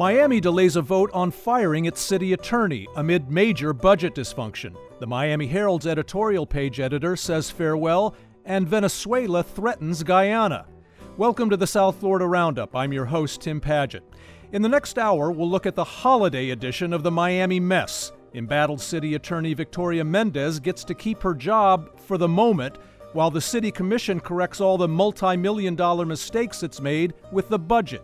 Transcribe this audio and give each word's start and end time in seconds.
Miami 0.00 0.40
delays 0.40 0.76
a 0.76 0.80
vote 0.80 1.10
on 1.12 1.30
firing 1.30 1.84
its 1.84 2.00
city 2.00 2.32
attorney 2.32 2.88
amid 2.96 3.30
major 3.30 3.74
budget 3.74 4.14
dysfunction. 4.14 4.74
The 4.98 5.06
Miami 5.06 5.46
Herald's 5.46 5.86
editorial 5.86 6.46
page 6.46 6.80
editor 6.80 7.16
says 7.16 7.50
farewell, 7.50 8.14
and 8.46 8.66
Venezuela 8.66 9.42
threatens 9.42 10.02
Guyana. 10.02 10.64
Welcome 11.18 11.50
to 11.50 11.56
the 11.58 11.66
South 11.66 11.96
Florida 11.96 12.26
Roundup. 12.26 12.74
I'm 12.74 12.94
your 12.94 13.04
host, 13.04 13.42
Tim 13.42 13.60
Padgett. 13.60 14.00
In 14.52 14.62
the 14.62 14.70
next 14.70 14.98
hour, 14.98 15.30
we'll 15.30 15.50
look 15.50 15.66
at 15.66 15.74
the 15.74 15.84
holiday 15.84 16.48
edition 16.48 16.94
of 16.94 17.02
the 17.02 17.10
Miami 17.10 17.60
Mess. 17.60 18.10
Embattled 18.32 18.80
City 18.80 19.16
Attorney 19.16 19.52
Victoria 19.52 20.02
Mendez 20.02 20.60
gets 20.60 20.82
to 20.84 20.94
keep 20.94 21.20
her 21.22 21.34
job 21.34 22.00
for 22.00 22.16
the 22.16 22.26
moment 22.26 22.78
while 23.12 23.30
the 23.30 23.38
City 23.38 23.70
Commission 23.70 24.18
corrects 24.18 24.62
all 24.62 24.78
the 24.78 24.88
multi 24.88 25.36
million 25.36 25.74
dollar 25.74 26.06
mistakes 26.06 26.62
it's 26.62 26.80
made 26.80 27.12
with 27.32 27.50
the 27.50 27.58
budget. 27.58 28.02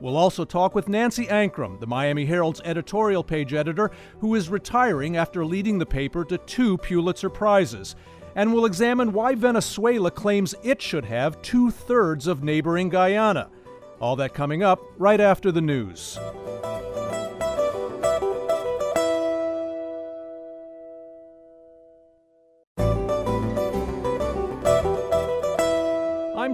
We'll 0.00 0.16
also 0.16 0.44
talk 0.44 0.74
with 0.74 0.88
Nancy 0.88 1.28
Ancrum, 1.28 1.78
the 1.80 1.86
Miami 1.86 2.24
Herald's 2.26 2.60
editorial 2.64 3.24
page 3.24 3.54
editor, 3.54 3.90
who 4.20 4.34
is 4.34 4.48
retiring 4.48 5.16
after 5.16 5.44
leading 5.44 5.78
the 5.78 5.86
paper 5.86 6.24
to 6.24 6.38
two 6.38 6.78
Pulitzer 6.78 7.30
Prizes. 7.30 7.96
And 8.36 8.52
we'll 8.52 8.66
examine 8.66 9.12
why 9.12 9.34
Venezuela 9.34 10.10
claims 10.10 10.54
it 10.62 10.82
should 10.82 11.04
have 11.04 11.40
two 11.42 11.70
thirds 11.70 12.26
of 12.26 12.42
neighboring 12.42 12.88
Guyana. 12.88 13.50
All 14.00 14.16
that 14.16 14.34
coming 14.34 14.62
up 14.62 14.80
right 14.98 15.20
after 15.20 15.52
the 15.52 15.60
news. 15.60 16.18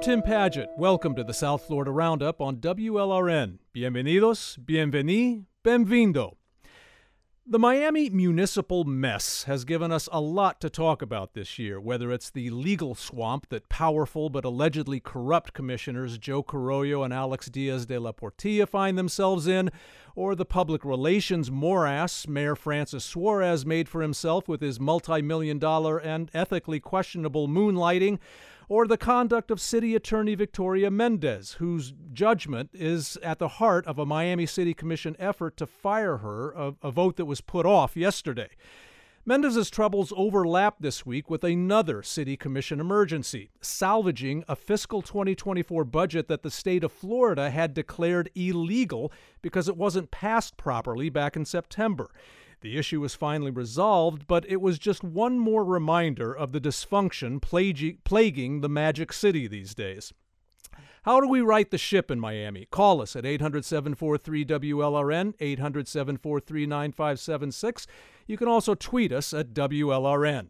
I'm 0.01 0.05
Tim 0.05 0.23
Padgett. 0.23 0.69
Welcome 0.79 1.15
to 1.17 1.23
the 1.23 1.35
South 1.35 1.67
Florida 1.67 1.91
Roundup 1.91 2.41
on 2.41 2.57
WLRN. 2.57 3.59
Bienvenidos, 3.77 4.59
bienveni, 4.59 5.45
benvindo. 5.63 6.37
The 7.47 7.59
Miami 7.59 8.09
municipal 8.09 8.85
mess 8.85 9.43
has 9.43 9.67
given 9.67 9.93
us 9.93 10.09
a 10.11 10.19
lot 10.19 10.59
to 10.63 10.71
talk 10.71 11.03
about 11.03 11.35
this 11.35 11.59
year, 11.59 11.79
whether 11.79 12.11
it's 12.11 12.31
the 12.31 12.49
legal 12.49 12.95
swamp 12.95 13.51
that 13.51 13.69
powerful 13.69 14.31
but 14.31 14.47
allegedly 14.47 15.01
corrupt 15.01 15.53
commissioners 15.53 16.17
Joe 16.17 16.43
Carollo 16.43 17.03
and 17.03 17.13
Alex 17.13 17.51
Diaz 17.51 17.85
de 17.85 18.01
la 18.01 18.13
Portilla 18.13 18.67
find 18.67 18.97
themselves 18.97 19.47
in, 19.47 19.71
or 20.17 20.35
the 20.35 20.47
public 20.47 20.83
relations 20.83 21.51
morass 21.51 22.27
Mayor 22.27 22.57
Francis 22.57 23.05
Suarez 23.05 23.67
made 23.67 23.87
for 23.87 24.01
himself 24.01 24.49
with 24.49 24.63
his 24.63 24.81
multi 24.81 25.21
million 25.21 25.59
dollar 25.59 25.99
and 25.99 26.31
ethically 26.33 26.81
questionable 26.81 27.49
moonlighting 27.49 28.19
or 28.71 28.87
the 28.87 28.97
conduct 28.97 29.51
of 29.51 29.61
City 29.61 29.97
Attorney 29.97 30.37
Victoria 30.37 30.93
Mendez, 30.93 31.55
whose 31.55 31.93
judgment 32.13 32.71
is 32.73 33.19
at 33.21 33.41
the 33.41 33.49
heart 33.49 33.85
of 33.85 33.99
a 33.99 34.07
Miami 34.07 34.47
City 34.47 34.73
Commission 34.73 35.17
effort 35.19 35.57
to 35.57 35.67
fire 35.67 36.19
her, 36.19 36.53
a, 36.53 36.75
a 36.81 36.93
vote 36.93 37.17
that 37.17 37.25
was 37.25 37.41
put 37.41 37.67
off 37.67 37.97
yesterday. 37.97 38.49
Mendez's 39.27 39.71
troubles 39.71 40.13
overlap 40.17 40.77
this 40.79 41.05
week 41.05 41.29
with 41.29 41.43
another 41.43 42.01
City 42.01 42.37
Commission 42.37 42.79
emergency, 42.79 43.51
salvaging 43.61 44.45
a 44.47 44.55
fiscal 44.55 45.03
2024 45.03 45.85
budget 45.85 46.29
that 46.29 46.45
the 46.45 46.51
state 46.51 46.85
of 46.85 46.93
Florida 46.93 47.51
had 47.51 47.75
declared 47.75 48.31
illegal 48.37 49.11
because 49.43 49.69
it 49.69 49.77
wasn't 49.77 50.13
passed 50.13 50.57
properly 50.57 51.11
back 51.11 51.35
in 51.35 51.45
September. 51.45 52.09
The 52.61 52.77
issue 52.77 53.01
was 53.01 53.15
finally 53.15 53.51
resolved, 53.51 54.27
but 54.27 54.45
it 54.49 54.61
was 54.61 54.79
just 54.79 55.03
one 55.03 55.39
more 55.39 55.65
reminder 55.65 56.37
of 56.37 56.53
the 56.53 56.61
dysfunction 56.61 57.41
plaguing 57.41 58.61
the 58.61 58.69
Magic 58.69 59.13
City 59.13 59.47
these 59.47 59.75
days. 59.75 60.13
How 61.05 61.21
do 61.21 61.29
we 61.29 61.41
right 61.41 61.71
the 61.71 61.79
ship 61.79 62.11
in 62.11 62.21
Miami? 62.21 62.67
Call 62.71 63.01
us 63.01 63.17
at 63.17 63.25
800 63.25 63.65
743 63.65 64.45
WLRN, 64.45 65.33
800 65.41 65.89
743 65.89 66.67
9576. 66.67 67.87
You 68.27 68.37
can 68.37 68.49
also 68.49 68.75
tweet 68.75 69.11
us 69.11 69.33
at 69.33 69.55
WLRN. 69.55 70.49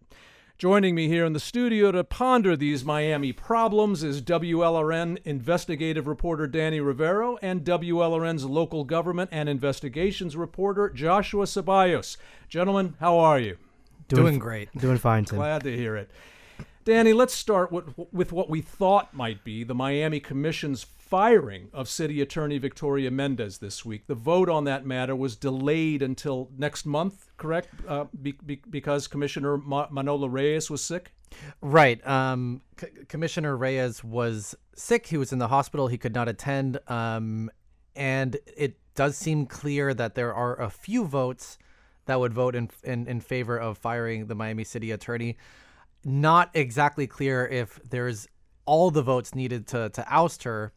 Joining 0.61 0.95
me 0.95 1.09
here 1.09 1.25
in 1.25 1.33
the 1.33 1.41
studio 1.41 1.91
to 1.91 2.05
ponder 2.05 2.55
these 2.55 2.85
Miami 2.85 3.33
problems 3.33 4.05
is 4.05 4.21
WLRN 4.21 5.17
investigative 5.25 6.07
reporter 6.07 6.47
Danny 6.47 6.81
Rivero 6.81 7.39
and 7.41 7.65
WLRN's 7.65 8.45
local 8.45 8.85
government 8.85 9.31
and 9.33 9.49
investigations 9.49 10.37
reporter 10.37 10.91
Joshua 10.91 11.47
Ceballos. 11.47 12.19
Gentlemen, 12.51 12.93
how 13.01 13.19
are 13.19 13.41
you? 13.41 13.57
Doing, 14.09 14.23
Doing 14.23 14.39
great. 14.39 14.69
Doing 14.77 14.99
fine, 14.99 15.25
Tim. 15.25 15.39
Glad 15.39 15.63
to 15.63 15.75
hear 15.75 15.97
it. 15.97 16.11
Danny, 16.85 17.15
let's 17.15 17.33
start 17.33 17.73
with, 17.73 17.95
with 18.13 18.31
what 18.31 18.51
we 18.51 18.61
thought 18.61 19.15
might 19.15 19.43
be 19.43 19.65
the 19.65 19.75
Miami 19.75 20.21
Commission's 20.21 20.85
firing 21.11 21.69
of 21.73 21.89
City 21.89 22.21
Attorney 22.21 22.57
Victoria 22.59 23.11
Mendez 23.11 23.59
this 23.59 23.85
week. 23.85 24.07
The 24.07 24.15
vote 24.15 24.49
on 24.49 24.65
that 24.65 24.87
matter 24.87 25.17
was 25.17 25.35
delayed 25.35 26.03
until 26.03 26.49
next 26.57 26.87
month, 26.87 27.31
correct? 27.37 27.69
Uh, 27.87 28.05
be, 28.23 28.33
be, 28.47 28.63
because 28.71 29.09
Commissioner 29.09 29.59
Ma- 29.59 29.89
Manolo 29.91 30.29
Reyes 30.29 30.71
was 30.71 30.83
sick? 30.83 31.13
Right. 31.61 32.05
Um, 32.07 32.63
C- 32.81 32.87
Commissioner 33.09 33.57
Reyes 33.57 34.05
was 34.05 34.55
sick. 34.77 35.09
He 35.09 35.17
was 35.17 35.33
in 35.33 35.41
the 35.41 35.49
hospital. 35.49 35.89
He 35.89 35.99
could 35.99 36.15
not 36.15 36.29
attend. 36.29 36.79
Um, 36.87 37.51
and 37.97 38.37
it 38.57 38.79
does 38.95 39.17
seem 39.17 39.47
clear 39.47 39.93
that 39.93 40.15
there 40.15 40.33
are 40.33 40.61
a 40.61 40.71
few 40.71 41.05
votes 41.05 41.59
that 42.07 42.21
would 42.21 42.33
vote 42.33 42.55
in, 42.55 42.71
in, 42.85 43.09
in 43.09 43.21
favor 43.21 43.59
of 43.59 43.79
firing 43.79 44.27
the 44.27 44.37
Miami 44.37 44.63
City 44.63 44.93
Attorney. 44.93 45.37
Not 46.05 46.51
exactly 46.55 47.09
clear 47.09 47.47
if 47.49 47.81
there's 47.89 48.29
all 48.65 48.93
the 48.93 49.03
votes 49.03 49.35
needed 49.35 49.67
to, 49.69 49.89
to 49.91 50.07
oust 50.09 50.45
her 50.45 50.73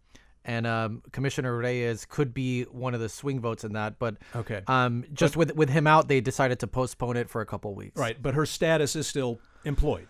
and 0.45 0.67
um, 0.67 1.01
Commissioner 1.11 1.57
Reyes 1.57 2.05
could 2.05 2.33
be 2.33 2.63
one 2.63 2.93
of 2.93 2.99
the 2.99 3.09
swing 3.09 3.39
votes 3.39 3.63
in 3.63 3.73
that. 3.73 3.99
But 3.99 4.17
okay, 4.35 4.61
um, 4.67 5.05
just 5.13 5.33
but, 5.33 5.39
with 5.47 5.55
with 5.55 5.69
him 5.69 5.87
out, 5.87 6.07
they 6.07 6.21
decided 6.21 6.59
to 6.59 6.67
postpone 6.67 7.17
it 7.17 7.29
for 7.29 7.41
a 7.41 7.45
couple 7.45 7.73
weeks. 7.73 7.99
Right, 7.99 8.21
but 8.21 8.33
her 8.33 8.45
status 8.45 8.95
is 8.95 9.07
still 9.07 9.39
employed. 9.65 10.07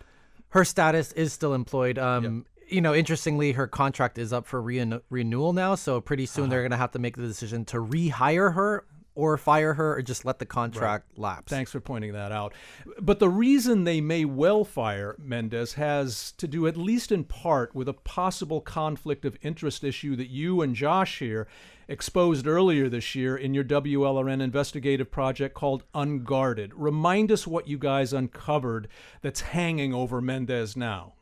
Her 0.50 0.64
status 0.64 1.12
is 1.12 1.32
still 1.32 1.54
employed. 1.54 1.98
Um, 1.98 2.24
yep. 2.24 2.72
You 2.72 2.80
know, 2.80 2.94
interestingly, 2.94 3.52
her 3.52 3.66
contract 3.66 4.18
is 4.18 4.32
up 4.32 4.46
for 4.46 4.60
re- 4.60 5.00
renewal 5.10 5.52
now, 5.52 5.74
so 5.74 6.00
pretty 6.00 6.26
soon 6.26 6.44
uh-huh. 6.44 6.50
they're 6.50 6.62
going 6.62 6.70
to 6.70 6.76
have 6.78 6.92
to 6.92 6.98
make 6.98 7.16
the 7.16 7.22
decision 7.22 7.64
to 7.66 7.76
rehire 7.76 8.54
her 8.54 8.84
or 9.14 9.36
fire 9.36 9.74
her 9.74 9.96
or 9.96 10.02
just 10.02 10.24
let 10.24 10.38
the 10.38 10.46
contract 10.46 11.06
right. 11.12 11.18
lapse. 11.18 11.50
Thanks 11.50 11.70
for 11.70 11.80
pointing 11.80 12.12
that 12.12 12.32
out. 12.32 12.52
But 13.00 13.20
the 13.20 13.28
reason 13.28 13.84
they 13.84 14.00
may 14.00 14.24
well 14.24 14.64
fire 14.64 15.14
Mendez 15.18 15.74
has 15.74 16.32
to 16.32 16.48
do, 16.48 16.66
at 16.66 16.76
least 16.76 17.12
in 17.12 17.24
part, 17.24 17.74
with 17.74 17.88
a 17.88 17.92
possible 17.92 18.60
conflict 18.60 19.24
of 19.24 19.36
interest 19.42 19.84
issue 19.84 20.16
that 20.16 20.30
you 20.30 20.62
and 20.62 20.74
Josh 20.74 21.20
here 21.20 21.46
exposed 21.86 22.46
earlier 22.46 22.88
this 22.88 23.14
year 23.14 23.36
in 23.36 23.54
your 23.54 23.64
WLRN 23.64 24.42
investigative 24.42 25.10
project 25.10 25.54
called 25.54 25.84
Unguarded. 25.94 26.72
Remind 26.74 27.30
us 27.30 27.46
what 27.46 27.68
you 27.68 27.78
guys 27.78 28.12
uncovered 28.12 28.88
that's 29.20 29.42
hanging 29.42 29.94
over 29.94 30.20
Mendez 30.20 30.76
now. 30.76 31.12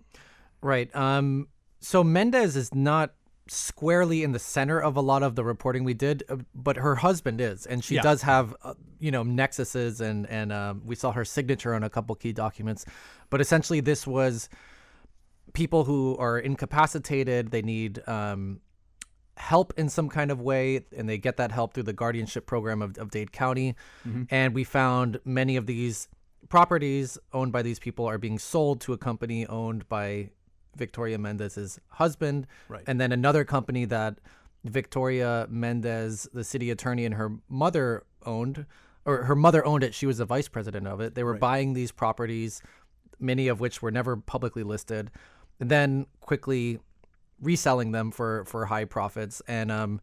Right. 0.63 0.95
Um, 0.95 1.49
so 1.81 2.05
Mendez 2.05 2.57
is 2.57 2.75
not 2.75 3.13
squarely 3.49 4.23
in 4.23 4.33
the 4.33 4.39
center 4.39 4.81
of 4.81 4.97
a 4.97 5.01
lot 5.01 5.23
of 5.23 5.35
the 5.35 5.45
reporting 5.45 5.85
we 5.85 5.95
did, 5.95 6.23
uh, 6.29 6.37
but 6.55 6.77
her 6.77 6.97
husband 6.97 7.41
is, 7.41 7.67
and 7.67 7.85
she 7.85 7.97
yeah. 7.97 8.03
does 8.03 8.23
have, 8.23 8.55
uh, 8.63 8.75
you 8.99 9.11
know, 9.11 9.25
nexuses, 9.25 10.01
and 10.01 10.27
and 10.29 10.53
um, 10.53 10.83
we 10.85 10.95
saw 10.95 11.13
her 11.13 11.25
signature 11.25 11.75
on 11.75 11.83
a 11.83 11.91
couple 11.91 12.15
key 12.15 12.33
documents. 12.33 12.85
But 13.31 13.41
essentially, 13.41 13.81
this 13.81 14.07
was 14.07 14.49
people 15.53 15.85
who 15.85 16.17
are 16.19 16.39
incapacitated. 16.39 17.51
They 17.51 17.63
need 17.63 18.07
um, 18.09 18.61
help 19.37 19.73
in 19.77 19.89
some 19.89 20.09
kind 20.09 20.31
of 20.31 20.41
way, 20.41 20.85
and 20.97 21.09
they 21.09 21.19
get 21.19 21.37
that 21.37 21.53
help 21.53 21.75
through 21.75 21.85
the 21.85 21.93
guardianship 21.93 22.47
program 22.47 22.83
of, 22.83 22.97
of 22.99 23.11
Dade 23.11 23.33
County. 23.33 23.75
Mm-hmm. 24.07 24.25
And 24.31 24.55
we 24.55 24.65
found 24.65 25.21
many 25.25 25.57
of 25.57 25.67
these 25.67 26.09
properties 26.49 27.19
owned 27.33 27.53
by 27.53 27.63
these 27.63 27.79
people 27.79 28.07
are 28.07 28.19
being 28.19 28.39
sold 28.39 28.81
to 28.83 28.93
a 28.93 28.99
company 28.99 29.47
owned 29.47 29.89
by 29.89 30.31
Victoria 30.77 31.19
Mendez's 31.19 31.81
husband, 31.89 32.47
right. 32.69 32.83
and 32.87 33.01
then 33.01 33.13
another 33.13 33.45
company 33.45 33.85
that 33.87 34.19
Victoria 34.65 35.47
Mendez, 35.51 36.29
the 36.33 36.45
city 36.45 36.71
attorney, 36.71 37.05
and 37.05 37.15
her 37.15 37.33
mother 37.49 38.05
owned, 38.25 38.67
or 39.05 39.25
her 39.25 39.35
mother 39.35 39.65
owned 39.67 39.83
it. 39.83 39.95
She 39.95 40.07
was 40.07 40.19
the 40.19 40.25
vice 40.25 40.49
president 40.49 40.87
of 40.87 41.01
it. 41.01 41.15
They 41.15 41.25
were 41.25 41.33
right. 41.33 41.41
buying 41.41 41.73
these 41.73 41.91
properties, 41.91 42.63
many 43.19 43.49
of 43.49 43.61
which 43.61 43.83
were 43.83 43.91
never 43.91 44.17
publicly 44.17 44.63
listed, 44.63 45.11
and 45.59 45.71
then 45.71 46.07
quickly 46.21 46.79
reselling 47.41 47.93
them 47.93 48.11
for 48.11 48.45
for 48.45 48.67
high 48.67 48.85
profits, 48.85 49.43
and 49.49 49.71
um, 49.73 50.01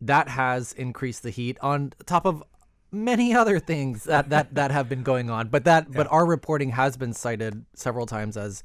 that 0.00 0.28
has 0.28 0.72
increased 0.72 1.22
the 1.22 1.30
heat 1.30 1.58
on 1.60 1.92
top 2.06 2.24
of 2.24 2.42
many 2.92 3.34
other 3.42 3.58
things 3.58 4.04
that 4.04 4.30
that 4.30 4.54
that 4.54 4.70
have 4.70 4.88
been 4.88 5.02
going 5.02 5.28
on. 5.28 5.48
But 5.48 5.64
that 5.64 5.86
yeah. 5.88 5.96
but 5.96 6.06
our 6.10 6.24
reporting 6.24 6.70
has 6.70 6.96
been 6.96 7.12
cited 7.12 7.64
several 7.74 8.06
times 8.06 8.36
as 8.36 8.62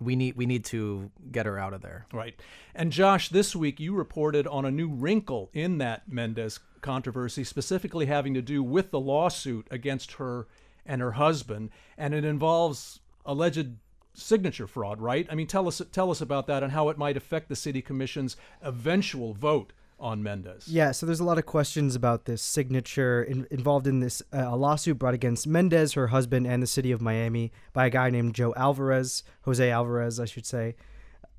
we 0.00 0.16
need 0.16 0.36
we 0.36 0.46
need 0.46 0.64
to 0.66 1.10
get 1.30 1.46
her 1.46 1.58
out 1.58 1.72
of 1.72 1.82
there. 1.82 2.06
Right. 2.12 2.34
And 2.74 2.92
Josh, 2.92 3.28
this 3.28 3.54
week 3.54 3.80
you 3.80 3.94
reported 3.94 4.46
on 4.46 4.64
a 4.64 4.70
new 4.70 4.88
wrinkle 4.88 5.50
in 5.52 5.78
that 5.78 6.08
Mendez 6.08 6.60
controversy, 6.80 7.44
specifically 7.44 8.06
having 8.06 8.34
to 8.34 8.42
do 8.42 8.62
with 8.62 8.90
the 8.90 9.00
lawsuit 9.00 9.66
against 9.70 10.12
her 10.12 10.46
and 10.84 11.00
her 11.00 11.12
husband, 11.12 11.70
and 11.96 12.12
it 12.12 12.24
involves 12.24 13.00
alleged 13.24 13.76
signature 14.14 14.66
fraud, 14.66 15.00
right? 15.00 15.26
I 15.30 15.34
mean, 15.34 15.46
tell 15.46 15.66
us 15.66 15.80
tell 15.92 16.10
us 16.10 16.20
about 16.20 16.46
that 16.46 16.62
and 16.62 16.72
how 16.72 16.88
it 16.88 16.98
might 16.98 17.16
affect 17.16 17.48
the 17.48 17.56
city 17.56 17.82
commission's 17.82 18.36
eventual 18.62 19.34
vote 19.34 19.72
on 20.04 20.22
Mendez. 20.22 20.68
Yeah, 20.68 20.92
so 20.92 21.06
there's 21.06 21.18
a 21.18 21.24
lot 21.24 21.38
of 21.38 21.46
questions 21.46 21.96
about 21.96 22.26
this 22.26 22.42
signature 22.42 23.22
in, 23.22 23.46
involved 23.50 23.86
in 23.86 24.00
this 24.00 24.22
uh, 24.32 24.44
a 24.46 24.56
lawsuit 24.56 24.98
brought 24.98 25.14
against 25.14 25.46
Mendez, 25.46 25.94
her 25.94 26.08
husband, 26.08 26.46
and 26.46 26.62
the 26.62 26.66
city 26.66 26.92
of 26.92 27.00
Miami 27.00 27.50
by 27.72 27.86
a 27.86 27.90
guy 27.90 28.10
named 28.10 28.34
Joe 28.34 28.52
Alvarez, 28.54 29.24
Jose 29.42 29.68
Alvarez, 29.68 30.20
I 30.20 30.26
should 30.26 30.44
say. 30.44 30.76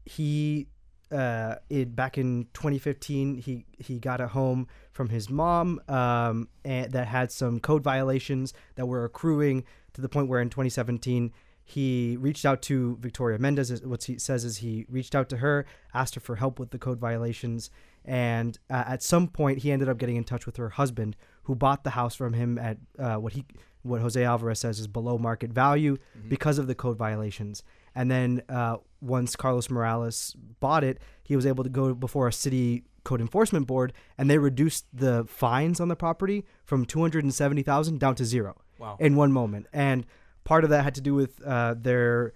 He, 0.03 0.67
uh, 1.11 1.55
it 1.69 1.95
back 1.95 2.17
in 2.17 2.47
2015, 2.53 3.35
he 3.35 3.65
he 3.77 3.99
got 3.99 4.19
a 4.19 4.27
home 4.27 4.67
from 4.91 5.09
his 5.09 5.29
mom, 5.29 5.79
um, 5.87 6.49
and 6.65 6.91
that 6.91 7.07
had 7.07 7.31
some 7.31 7.59
code 7.59 7.83
violations 7.83 8.53
that 8.75 8.87
were 8.87 9.05
accruing 9.05 9.63
to 9.93 10.01
the 10.01 10.09
point 10.09 10.27
where 10.27 10.41
in 10.41 10.49
2017 10.49 11.31
he 11.67 12.15
reached 12.19 12.45
out 12.45 12.61
to 12.63 12.97
Victoria 12.99 13.39
Mendez. 13.39 13.81
What 13.83 14.03
he 14.03 14.19
says 14.19 14.45
is 14.45 14.57
he 14.57 14.85
reached 14.87 15.15
out 15.15 15.29
to 15.29 15.37
her, 15.37 15.65
asked 15.95 16.13
her 16.13 16.21
for 16.21 16.35
help 16.35 16.59
with 16.59 16.69
the 16.69 16.77
code 16.77 16.99
violations, 16.99 17.71
and 18.05 18.57
uh, 18.69 18.83
at 18.87 19.03
some 19.03 19.27
point 19.27 19.59
he 19.59 19.71
ended 19.71 19.89
up 19.89 19.97
getting 19.97 20.15
in 20.15 20.23
touch 20.23 20.45
with 20.45 20.57
her 20.57 20.69
husband, 20.69 21.15
who 21.43 21.55
bought 21.55 21.83
the 21.83 21.91
house 21.91 22.15
from 22.15 22.33
him 22.33 22.57
at 22.57 22.77
uh, 22.97 23.15
what 23.15 23.33
he 23.33 23.45
what 23.81 24.01
Jose 24.01 24.23
Alvarez 24.23 24.59
says 24.59 24.79
is 24.79 24.87
below 24.87 25.17
market 25.17 25.53
value 25.53 25.97
mm-hmm. 26.17 26.29
because 26.29 26.57
of 26.57 26.65
the 26.65 26.73
code 26.73 26.97
violations. 26.97 27.61
And 27.93 28.09
then 28.09 28.41
uh, 28.49 28.77
once 28.99 29.35
Carlos 29.35 29.69
Morales 29.69 30.35
bought 30.59 30.83
it, 30.83 30.99
he 31.23 31.35
was 31.35 31.45
able 31.45 31.63
to 31.63 31.69
go 31.69 31.93
before 31.93 32.27
a 32.27 32.33
city 32.33 32.83
code 33.03 33.21
enforcement 33.21 33.67
board, 33.67 33.93
and 34.17 34.29
they 34.29 34.39
reduced 34.39 34.85
the 34.91 35.25
fines 35.25 35.79
on 35.79 35.87
the 35.87 35.95
property 35.95 36.43
from 36.65 36.85
two 36.85 36.99
hundred 36.99 37.23
and 37.23 37.33
seventy 37.33 37.61
thousand 37.61 37.99
down 37.99 38.15
to 38.15 38.25
zero 38.25 38.55
wow. 38.79 38.97
in 38.99 39.15
one 39.15 39.31
moment. 39.31 39.67
And 39.71 40.05
part 40.43 40.63
of 40.63 40.69
that 40.71 40.83
had 40.83 40.95
to 40.95 41.01
do 41.01 41.13
with 41.13 41.41
uh, 41.45 41.75
their 41.77 42.33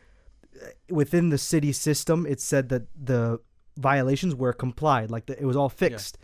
within 0.90 1.30
the 1.30 1.38
city 1.38 1.72
system. 1.72 2.26
It 2.28 2.40
said 2.40 2.70
that 2.70 2.84
the 2.96 3.40
violations 3.80 4.36
were 4.36 4.54
complied, 4.54 5.10
like 5.10 5.26
the, 5.26 5.40
it 5.40 5.46
was 5.46 5.56
all 5.56 5.70
fixed, 5.70 6.18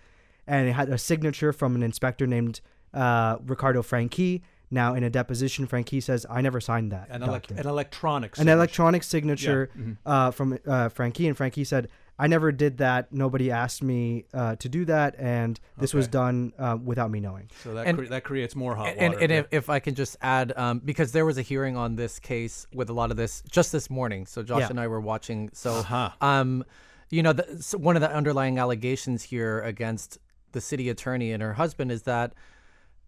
yeah. 0.48 0.56
and 0.56 0.69
it 0.69 0.74
had 0.74 0.90
a 0.90 0.98
signature 0.98 1.54
from 1.54 1.75
an 1.75 1.84
inspector 1.84 2.28
named 2.28 2.62
uh, 2.94 3.38
Ricardo 3.46 3.81
Franqui. 3.81 4.42
Now, 4.72 4.96
in 4.96 5.04
a 5.04 5.10
deposition, 5.10 5.68
Franqui 5.68 6.02
says, 6.02 6.25
"I 6.30 6.42
never 6.42 6.60
signed 6.60 6.92
that." 6.92 7.07
An, 7.10 7.24
elect- 7.24 7.52
an 7.52 7.68
electronic, 7.68 8.36
signature. 8.36 8.52
an 8.52 8.57
electronic 8.57 9.04
signature 9.04 9.69
yeah. 9.74 9.81
mm-hmm. 9.81 9.94
uh, 10.06 10.31
from 10.31 10.54
uh, 10.54 10.90
Franqui, 10.90 11.28
and 11.28 11.38
Franqui 11.38 11.66
said, 11.66 11.90
I 12.18 12.28
never 12.28 12.52
did 12.52 12.78
that. 12.78 13.12
Nobody 13.12 13.52
asked 13.52 13.84
me 13.84 14.25
uh, 14.34 14.56
to 14.58 14.69
do 14.69 14.86
that, 14.86 15.16
and 15.18 15.60
this 15.78 15.92
okay. 15.92 15.98
was 15.98 16.08
done 16.08 16.54
uh, 16.58 16.78
without 16.81 17.12
me 17.12 17.19
knowing. 17.19 17.50
So 17.63 17.74
that 17.74 17.88
and, 17.88 17.98
cre- 17.98 18.06
that 18.06 18.24
creates 18.24 18.56
more 18.56 18.75
hot 18.75 18.96
and, 18.98 19.13
water. 19.13 19.24
And, 19.24 19.31
if, 19.34 19.48
if, 19.51 19.69
I 19.69 19.80
can 19.80 19.96
just 19.96 20.16
add, 20.22 20.54
um, 20.56 20.80
because 20.80 21.12
there 21.12 21.25
was 21.25 21.38
a 21.38 21.42
hearing 21.42 21.75
on 21.75 21.96
this 21.96 22.19
case 22.19 22.68
with 22.74 22.90
a 22.90 22.94
lot 22.94 23.12
of 23.12 23.18
this 23.18 23.44
just 23.50 23.72
this 23.72 23.90
morning. 23.90 24.25
So 24.28 24.44
Josh 24.44 24.62
yeah. 24.62 24.69
and 24.69 24.80
I 24.80 24.88
were 24.88 25.01
watching. 25.01 25.50
So, 25.54 25.74
uh-huh. 25.74 26.12
um, 26.22 26.63
you 27.10 27.24
know, 27.24 27.34
the, 27.34 27.78
one 27.78 27.96
of 27.96 28.02
the 28.02 28.12
underlying 28.12 28.57
allegations 28.57 29.24
here 29.24 29.62
against 29.62 30.18
the 30.52 30.62
city 30.62 30.90
attorney 30.90 31.31
and 31.31 31.44
her 31.44 31.54
husband 31.54 31.92
is 31.92 32.04
that 32.04 32.34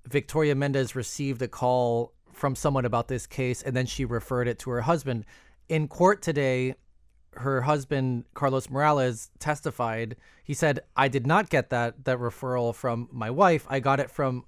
Victoria 0.06 0.56
Mendez 0.56 0.96
received 0.96 1.42
a 1.42 1.48
call 1.48 2.14
from 2.32 2.56
someone 2.56 2.86
about 2.86 3.08
this 3.08 3.26
case, 3.26 3.62
and 3.62 3.76
then 3.76 3.86
she 3.86 4.06
referred 4.06 4.48
it 4.48 4.60
to 4.60 4.70
her 4.70 4.82
husband. 4.82 5.26
In 5.68 5.88
court 5.88 6.22
today, 6.22 6.76
her 7.34 7.62
husband 7.62 8.26
Carlos 8.34 8.70
Morales 8.70 9.30
testified. 9.40 10.16
He 10.44 10.54
said, 10.54 10.80
"I 10.96 11.08
did 11.08 11.28
not 11.28 11.50
get 11.50 11.70
that 11.72 12.06
that 12.06 12.20
referral 12.20 12.74
from 12.74 13.10
my 13.12 13.30
wife. 13.30 13.66
I 13.70 13.80
got 13.80 14.00
it 14.00 14.10
from 14.10 14.46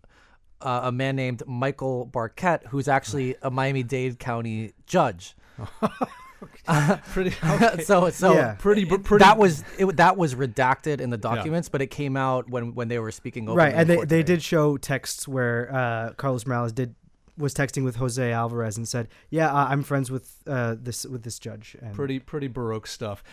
uh, 0.62 0.82
a 0.84 0.92
man 0.92 1.16
named 1.16 1.44
Michael 1.46 2.08
Barquette, 2.08 2.68
who's 2.68 2.88
actually 2.88 3.36
a 3.42 3.52
Miami-Dade 3.52 4.20
County 4.20 4.74
judge." 4.86 5.36
pretty 7.12 7.36
okay. 7.44 7.84
so 7.84 8.10
so 8.10 8.34
yeah. 8.34 8.56
pretty 8.60 8.86
pretty 8.86 9.24
that 9.24 9.38
was 9.38 9.64
it, 9.78 9.98
that 9.98 10.18
was 10.18 10.36
redacted 10.36 11.02
in 11.02 11.10
the 11.10 11.18
documents 11.18 11.68
yeah. 11.68 11.72
but 11.72 11.82
it 11.82 11.88
came 11.88 12.16
out 12.16 12.50
when 12.50 12.74
when 12.76 12.88
they 12.88 13.00
were 13.00 13.12
speaking 13.12 13.50
over 13.50 13.58
right 13.58 13.74
and 13.74 13.90
they, 13.90 14.04
they 14.06 14.24
did 14.24 14.42
show 14.42 14.78
texts 14.78 15.28
where 15.28 15.74
uh, 15.74 16.14
carlos 16.14 16.46
morales 16.46 16.72
did 16.72 16.96
was 17.40 17.54
texting 17.54 17.86
with 17.86 17.96
Jose 17.96 18.32
Alvarez 18.32 18.78
and 18.78 18.88
said, 18.88 19.08
"Yeah, 19.30 19.52
uh, 19.52 19.68
I'm 19.70 19.82
friends 19.82 20.12
with 20.12 20.44
uh, 20.46 20.76
this 20.78 21.06
with 21.06 21.24
this 21.24 21.40
judge." 21.40 21.76
And 21.82 21.96
pretty 21.96 22.20
pretty 22.20 22.48
baroque 22.48 22.86
stuff. 22.86 23.24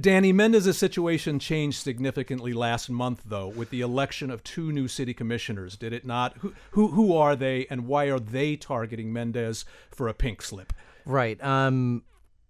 Danny 0.00 0.32
Mendez's 0.32 0.78
situation 0.78 1.38
changed 1.38 1.82
significantly 1.82 2.52
last 2.52 2.88
month, 2.88 3.22
though, 3.26 3.48
with 3.48 3.70
the 3.70 3.80
election 3.80 4.30
of 4.30 4.44
two 4.44 4.72
new 4.72 4.86
city 4.86 5.12
commissioners. 5.12 5.76
Did 5.76 5.92
it 5.92 6.06
not? 6.06 6.36
Who 6.38 6.54
who 6.70 6.88
who 6.88 7.16
are 7.16 7.34
they, 7.34 7.66
and 7.68 7.86
why 7.86 8.04
are 8.04 8.20
they 8.20 8.56
targeting 8.56 9.12
Mendez 9.12 9.64
for 9.90 10.08
a 10.08 10.14
pink 10.14 10.40
slip? 10.40 10.72
Right. 11.04 11.42
Um, 11.42 12.04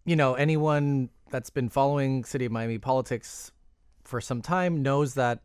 you 0.09 0.17
know, 0.17 0.35
anyone 0.35 1.11
that's 1.31 1.51
been 1.51 1.69
following 1.69 2.25
City 2.25 2.47
of 2.47 2.53
Miami 2.53 2.79
politics 2.79 3.53
for 4.05 4.21
some 4.23 4.41
time 4.41 4.83
knows 4.83 5.15
that 5.15 5.41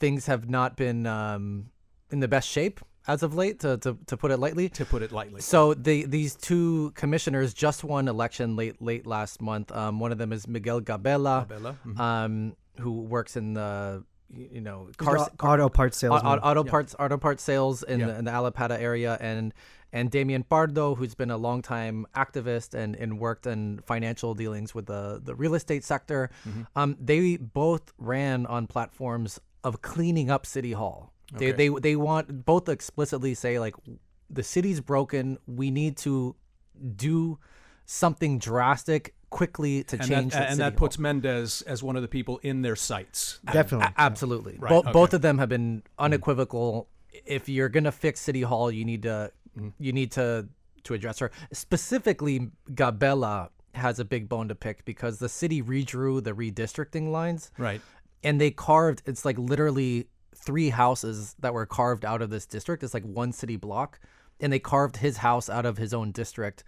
things 0.00 0.26
have 0.26 0.48
not 0.48 0.76
been 0.76 1.06
um, 1.06 1.66
in 2.10 2.20
the 2.20 2.28
best 2.28 2.48
shape 2.48 2.80
as 3.06 3.22
of 3.22 3.34
late, 3.34 3.60
to, 3.60 3.76
to, 3.78 3.98
to 4.06 4.16
put 4.16 4.30
it 4.30 4.38
lightly. 4.38 4.70
To 4.70 4.84
put 4.86 5.02
it 5.02 5.12
lightly. 5.12 5.42
So 5.42 5.74
the 5.74 6.06
these 6.06 6.34
two 6.34 6.92
commissioners 6.94 7.52
just 7.52 7.84
won 7.84 8.08
election 8.08 8.56
late 8.56 8.80
late 8.80 9.06
last 9.06 9.42
month. 9.42 9.70
Um, 9.70 10.00
one 10.00 10.10
of 10.10 10.18
them 10.18 10.32
is 10.32 10.48
Miguel 10.48 10.80
Gabela, 10.80 11.46
Gabela. 11.46 11.76
Mm-hmm. 11.86 12.00
Um, 12.00 12.56
who 12.78 13.02
works 13.02 13.36
in 13.36 13.54
the 13.54 14.04
you 14.30 14.60
know 14.60 14.88
car, 14.96 15.28
auto 15.42 15.68
parts 15.68 15.96
sales 15.98 16.20
auto, 16.22 16.40
auto 16.42 16.64
yeah. 16.64 16.70
parts 16.70 16.94
auto 16.98 17.16
parts 17.16 17.42
sales 17.42 17.82
in, 17.82 18.00
yeah. 18.00 18.06
the, 18.06 18.18
in 18.18 18.24
the 18.24 18.30
Allapattah 18.30 18.80
area 18.80 19.16
and 19.20 19.54
and 19.92 20.10
Damian 20.10 20.42
Pardo 20.42 20.94
who's 20.94 21.14
been 21.14 21.30
a 21.30 21.36
longtime 21.36 22.06
activist 22.14 22.74
and, 22.74 22.96
and 22.96 23.18
worked 23.18 23.46
in 23.46 23.78
financial 23.86 24.34
dealings 24.34 24.74
with 24.74 24.86
the, 24.86 25.20
the 25.22 25.34
real 25.34 25.54
estate 25.54 25.84
sector 25.84 26.30
mm-hmm. 26.46 26.62
um, 26.74 26.96
they 27.00 27.36
both 27.36 27.92
ran 27.98 28.46
on 28.46 28.66
platforms 28.66 29.40
of 29.62 29.82
cleaning 29.82 30.30
up 30.30 30.44
city 30.44 30.72
hall 30.72 31.12
Okay. 31.34 31.52
They 31.52 31.68
they 31.68 31.80
they 31.80 31.96
want 31.96 32.44
both 32.44 32.68
explicitly 32.68 33.34
say 33.34 33.58
like 33.58 33.74
the 34.30 34.42
city's 34.42 34.80
broken. 34.80 35.38
We 35.46 35.70
need 35.70 35.96
to 35.98 36.36
do 36.94 37.38
something 37.84 38.38
drastic 38.38 39.14
quickly 39.30 39.84
to 39.84 39.96
and 39.96 40.08
change. 40.08 40.32
That, 40.32 40.50
and 40.50 40.60
that 40.60 40.76
puts 40.76 40.98
Mendez 40.98 41.62
as 41.62 41.82
one 41.82 41.96
of 41.96 42.02
the 42.02 42.08
people 42.08 42.38
in 42.42 42.62
their 42.62 42.76
sights. 42.76 43.38
Definitely, 43.44 43.88
a- 43.88 44.00
absolutely. 44.00 44.56
Right. 44.58 44.70
Bo- 44.70 44.78
okay. 44.78 44.92
Both 44.92 45.14
of 45.14 45.22
them 45.22 45.38
have 45.38 45.48
been 45.48 45.82
unequivocal. 45.98 46.88
Mm. 47.14 47.20
If 47.24 47.48
you're 47.48 47.68
gonna 47.68 47.92
fix 47.92 48.20
City 48.20 48.42
Hall, 48.42 48.70
you 48.70 48.84
need 48.84 49.02
to 49.02 49.32
mm. 49.58 49.72
you 49.78 49.92
need 49.92 50.12
to 50.12 50.48
to 50.84 50.94
address 50.94 51.18
her 51.18 51.30
specifically. 51.52 52.50
Gabela 52.72 53.50
has 53.74 53.98
a 53.98 54.04
big 54.04 54.28
bone 54.28 54.48
to 54.48 54.54
pick 54.54 54.84
because 54.84 55.18
the 55.18 55.28
city 55.28 55.62
redrew 55.62 56.22
the 56.22 56.32
redistricting 56.32 57.10
lines. 57.10 57.50
Right. 57.58 57.80
And 58.22 58.40
they 58.40 58.50
carved. 58.50 59.02
It's 59.06 59.24
like 59.24 59.38
literally 59.38 60.08
three 60.34 60.70
houses 60.70 61.34
that 61.40 61.52
were 61.52 61.66
carved 61.66 62.04
out 62.04 62.22
of 62.22 62.30
this 62.30 62.46
district. 62.46 62.82
It's 62.82 62.94
like 62.94 63.04
one 63.04 63.32
city 63.32 63.56
block, 63.56 64.00
and 64.40 64.52
they 64.52 64.58
carved 64.58 64.98
his 64.98 65.18
house 65.18 65.48
out 65.48 65.66
of 65.66 65.76
his 65.76 65.92
own 65.92 66.12
district. 66.12 66.64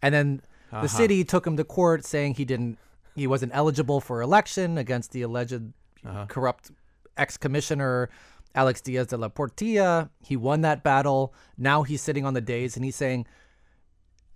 And 0.00 0.14
then 0.14 0.42
uh-huh. 0.72 0.82
the 0.82 0.88
city 0.88 1.24
took 1.24 1.46
him 1.46 1.56
to 1.56 1.64
court 1.64 2.04
saying 2.04 2.34
he 2.34 2.44
didn't, 2.44 2.78
he 3.14 3.26
wasn't 3.26 3.52
eligible 3.54 4.00
for 4.00 4.22
election 4.22 4.78
against 4.78 5.12
the 5.12 5.22
alleged 5.22 5.72
uh-huh. 6.04 6.26
corrupt 6.26 6.70
ex-commissioner 7.16 8.08
Alex 8.54 8.80
Diaz 8.80 9.08
de 9.08 9.16
la 9.16 9.28
Portilla. 9.28 10.10
He 10.22 10.36
won 10.36 10.62
that 10.62 10.82
battle. 10.82 11.34
Now 11.56 11.82
he's 11.82 12.02
sitting 12.02 12.24
on 12.24 12.34
the 12.34 12.40
days 12.40 12.76
and 12.76 12.84
he's 12.84 12.96
saying, 12.96 13.26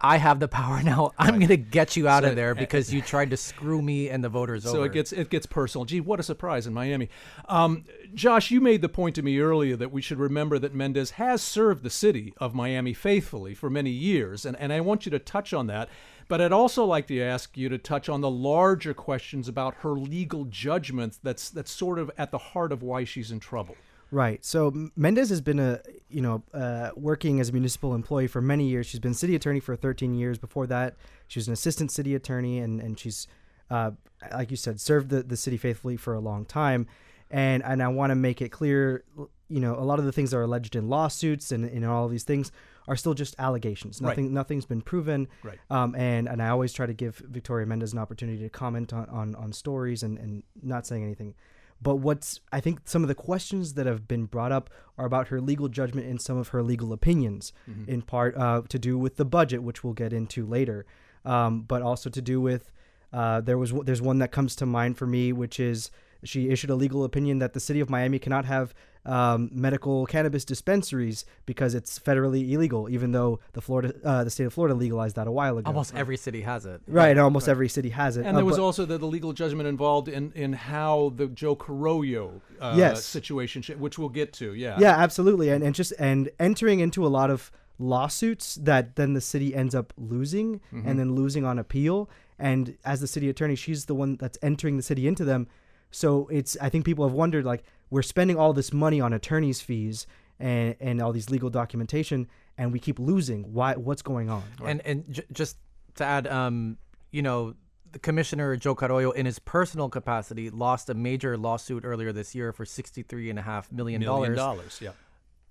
I 0.01 0.19
have 0.19 0.41
the 0.41 0.49
power 0.49 0.83
now. 0.83 1.13
I'm 1.19 1.31
right. 1.31 1.39
going 1.39 1.49
to 1.49 1.57
get 1.57 1.97
you 1.97 2.07
out 2.07 2.23
so 2.23 2.31
of 2.31 2.37
there 2.37 2.55
because 2.55 2.93
you 2.93 3.01
tried 3.01 3.31
to 3.31 3.37
screw 3.37 3.81
me 3.81 4.11
and 4.11 4.23
the 4.23 4.29
voters 4.29 4.65
so 4.65 4.71
over. 4.71 4.79
So 4.79 4.83
it 4.85 4.93
gets 4.93 5.13
it 5.13 5.31
gets 5.31 5.47
personal. 5.47 5.85
Gee, 5.87 6.01
what 6.01 6.21
a 6.21 6.23
surprise 6.23 6.67
in 6.67 6.75
Miami. 6.75 7.09
Um, 7.49 7.85
Josh, 8.15 8.51
you 8.51 8.61
made 8.61 8.83
the 8.83 8.89
point 8.89 9.15
to 9.15 9.23
me 9.23 9.39
earlier 9.39 9.77
that 9.77 9.93
we 9.93 10.03
should 10.03 10.19
remember 10.19 10.59
that 10.59 10.75
Mendez 10.75 11.13
has 11.13 11.41
served 11.41 11.83
the 11.83 11.91
city 11.91 12.35
of 12.37 12.55
Miami 12.55 12.93
faithfully 12.93 13.55
for 13.55 13.71
many 13.71 13.91
years, 13.91 14.45
and, 14.45 14.57
and 14.59 14.73
I 14.73 14.81
want 14.81 15.07
you 15.07 15.11
to 15.11 15.19
touch 15.19 15.55
on 15.55 15.67
that. 15.69 15.89
But 16.29 16.41
I'd 16.41 16.53
also 16.53 16.85
like 16.85 17.07
to 17.09 17.21
ask 17.21 17.57
you 17.57 17.69
to 17.69 17.79
touch 17.79 18.09
on 18.09 18.21
the 18.21 18.31
larger 18.31 18.95
questions 18.95 19.49
about 19.49 19.75
her 19.77 19.93
legal 19.93 20.45
judgments 20.47 21.21
that's 21.23 21.51
that's 21.51 21.71
sort 21.71 21.99
of 21.99 22.11
at 22.19 22.31
the 22.31 22.39
heart 22.39 22.73
of 22.73 22.83
why 22.83 23.05
she's 23.05 23.31
in 23.31 23.41
trouble. 23.41 23.77
Right. 24.11 24.45
So 24.45 24.73
Mendez 24.97 25.31
has 25.31 25.41
been 25.41 25.59
a 25.59 25.81
you 26.09 26.23
know 26.23 26.43
uh, 26.53 26.91
working 26.97 27.41
as 27.41 27.51
a 27.51 27.53
municipal 27.53 27.95
employee 27.95 28.27
for 28.27 28.41
many 28.41 28.69
years. 28.69 28.87
She's 28.87 29.01
been 29.01 29.15
city 29.15 29.35
attorney 29.35 29.61
for 29.61 29.77
13 29.77 30.15
years. 30.15 30.39
Before 30.39 30.67
that, 30.67 30.97
she 31.29 31.39
was 31.39 31.47
an 31.47 31.53
assistant 31.53 31.93
city 31.93 32.15
attorney, 32.15 32.59
and 32.59 32.81
and 32.81 32.99
she's 32.99 33.29
uh, 33.71 33.93
like 34.33 34.51
you 34.51 34.57
said, 34.57 34.81
served 34.81 35.11
the, 35.11 35.23
the 35.23 35.37
city 35.37 35.57
faithfully 35.57 35.97
for 35.97 36.15
a 36.15 36.21
long 36.21 36.45
time. 36.45 36.87
And 37.31 37.63
and 37.65 37.83
I 37.83 37.89
want 37.89 38.11
to 38.11 38.15
make 38.15 38.41
it 38.41 38.51
clear, 38.51 39.05
you 39.49 39.61
know, 39.61 39.75
a 39.75 39.83
lot 39.83 39.99
of 39.99 40.05
the 40.05 40.13
things 40.13 40.31
that 40.31 40.39
are 40.39 40.43
alleged 40.43 40.77
in 40.77 40.89
lawsuits 40.89 41.51
and 41.51 41.65
in 41.65 41.85
all 41.85 42.09
these 42.09 42.25
things 42.25 42.53
are 42.89 42.97
still 42.97 43.15
just 43.15 43.35
allegations. 43.39 44.01
Nothing 44.01 44.27
right. 44.27 44.33
nothing's 44.33 44.67
been 44.67 44.83
proven. 44.83 45.29
Right. 45.43 45.59
Um, 45.71 45.95
and 45.95 46.29
and 46.29 46.43
I 46.43 46.49
always 46.49 46.73
try 46.73 46.87
to 46.87 46.95
give 46.95 47.17
Victoria 47.17 47.67
Mendez 47.67 47.93
an 47.93 47.99
opportunity 47.99 48.39
to 48.43 48.49
comment 48.49 48.93
on 48.93 49.09
on, 49.09 49.35
on 49.35 49.53
stories 49.53 50.03
and, 50.03 50.19
and 50.19 50.43
not 50.63 50.87
saying 50.87 51.03
anything 51.03 51.35
but 51.81 51.97
what's 51.97 52.41
I 52.53 52.61
think 52.61 52.81
some 52.85 53.03
of 53.03 53.09
the 53.09 53.15
questions 53.15 53.75
that 53.75 53.87
have 53.87 54.09
been 54.09 54.25
brought 54.25 54.53
up 54.53 54.71
are 54.97 55.05
about 55.05 55.29
her 55.29 55.41
legal 55.41 55.69
judgment 55.69 56.07
and 56.07 56.21
some 56.21 56.37
of 56.37 56.49
her 56.49 56.63
legal 56.63 56.93
opinions, 56.93 57.53
mm-hmm. 57.69 57.91
in 57.91 58.03
part 58.03 58.37
uh, 58.37 58.63
to 58.69 58.79
do 58.79 58.97
with 58.97 59.17
the 59.17 59.25
budget, 59.25 59.63
which 59.63 59.85
we'll 59.85 59.93
get 59.93 60.13
into 60.13 60.47
later, 60.47 60.87
um, 61.25 61.63
but 61.63 61.83
also 61.83 62.09
to 62.09 62.23
do 62.23 62.41
with 62.41 62.73
uh, 63.13 63.41
there 63.41 63.59
was 63.59 63.73
there's 63.85 64.03
one 64.03 64.19
that 64.19 64.33
comes 64.33 64.57
to 64.57 64.67
mind 64.67 64.97
for 64.97 65.07
me, 65.07 65.33
which 65.33 65.61
is 65.61 65.91
She 66.25 66.49
issued 66.51 66.71
a 66.71 66.75
legal 66.75 67.05
opinion 67.05 67.39
that 67.39 67.53
the 67.53 67.61
city 67.61 67.81
of 67.81 67.89
Miami 67.91 68.19
cannot 68.19 68.45
have 68.45 68.75
um, 69.05 69.51
medical 69.53 70.05
cannabis 70.07 70.45
dispensaries 70.45 71.25
because 71.45 71.75
it's 71.77 71.97
federally 71.99 72.51
illegal, 72.51 72.89
even 72.89 73.13
though 73.13 73.39
the 73.53 73.61
Florida, 73.61 73.95
uh, 74.05 74.25
the 74.25 74.31
state 74.31 74.45
of 74.45 74.53
Florida 74.53 74.75
legalized 74.75 75.15
that 75.15 75.29
a 75.29 75.31
while 75.31 75.59
ago. 75.59 75.69
Almost 75.69 75.95
every 75.95 76.17
city 76.17 76.41
has 76.41 76.67
it. 76.67 76.81
Right, 76.89 77.11
and 77.11 77.21
almost 77.21 77.49
every 77.49 77.69
city 77.69 77.91
has 77.91 78.17
it. 78.17 78.27
And 78.27 78.31
Uh, 78.37 78.41
there 78.41 78.45
was 78.45 78.57
but- 78.57 78.65
also 78.65 78.85
the, 78.85 78.99
the 78.99 79.07
legal 79.07 79.33
judgment 79.33 79.69
involved 79.69 80.09
in, 80.09 80.33
in 80.35 80.55
how 80.55 81.13
the 81.15 81.29
Joe 81.29 81.55
Carollo 81.55 82.41
uh, 82.61 82.75
Yes. 82.77 83.05
situation, 83.05 83.63
which 83.79 83.97
we'll 83.99 84.09
get 84.09 84.33
to. 84.35 84.55
Yeah. 84.55 84.77
yeah, 84.81 84.97
absolutely, 84.97 85.51
and 85.51 85.63
and 85.63 85.75
just 85.75 85.93
and 86.01 86.29
entering 86.41 86.81
into 86.81 87.07
a 87.07 87.09
lot 87.19 87.31
of 87.31 87.53
lawsuits 87.79 88.57
that 88.57 88.97
then 88.97 89.13
the 89.15 89.21
city 89.21 89.55
ends 89.55 89.75
up 89.75 89.93
losing, 89.97 90.61
Mm-hmm. 90.73 90.89
and 90.89 90.99
then 90.99 91.15
losing 91.15 91.45
on 91.45 91.59
appeal. 91.59 92.11
And 92.39 92.77
as 92.85 93.01
the 93.01 93.07
city 93.07 93.29
attorney, 93.29 93.55
she's 93.55 93.85
the 93.87 93.95
one 93.95 94.17
that's 94.17 94.39
entering 94.43 94.77
the 94.77 94.83
city 94.83 95.07
into 95.07 95.25
them. 95.25 95.47
So 95.91 96.29
it's 96.29 96.57
I 96.61 96.69
think 96.69 96.85
people 96.85 97.07
have 97.07 97.15
wondered 97.15 97.45
like 97.45 97.65
we're 97.91 98.03
spending 98.03 98.37
all 98.37 98.53
this 98.53 98.73
money 98.73 99.01
on 99.01 99.13
attorneys' 99.13 99.61
fees 99.61 100.07
and 100.39 100.75
and 100.81 101.01
all 101.01 101.13
these 101.13 101.31
legal 101.31 101.51
documentation, 101.51 102.29
and 102.59 102.73
we 102.73 102.79
keep 102.79 102.99
losing. 102.99 103.53
Why? 103.53 103.75
What's 103.75 104.03
going 104.03 104.29
on? 104.29 104.43
And 104.65 104.81
and 104.85 105.05
j- 105.11 105.25
just 105.33 105.57
to 105.95 106.05
add, 106.05 106.27
um, 106.27 106.77
you 107.11 107.23
know, 107.23 107.55
the 107.93 107.99
commissioner 107.99 108.57
Joe 108.57 108.75
Carollo, 108.75 109.13
in 109.13 109.25
his 109.25 109.39
personal 109.39 109.89
capacity, 109.89 110.51
lost 110.51 110.91
a 110.91 110.95
major 110.95 111.39
lawsuit 111.39 111.85
earlier 111.85 112.13
this 112.13 112.35
year 112.35 112.53
for 112.53 112.65
sixty-three 112.67 113.31
and 113.31 113.39
a 113.39 113.43
half 113.43 113.73
million 113.73 114.01
Million 114.01 114.35
dollars. 114.35 114.37
dollars. 114.37 114.79
Yeah. 114.83 114.91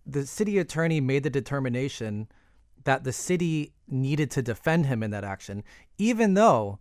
The 0.05 0.27
city 0.27 0.59
attorney 0.59 1.01
made 1.01 1.23
the 1.23 1.31
determination 1.31 2.27
that 2.83 3.03
the 3.03 3.11
city 3.13 3.73
needed 3.87 4.29
to 4.31 4.43
defend 4.43 4.85
him 4.85 5.01
in 5.01 5.09
that 5.09 5.23
action, 5.23 5.63
even 5.97 6.35
though 6.35 6.77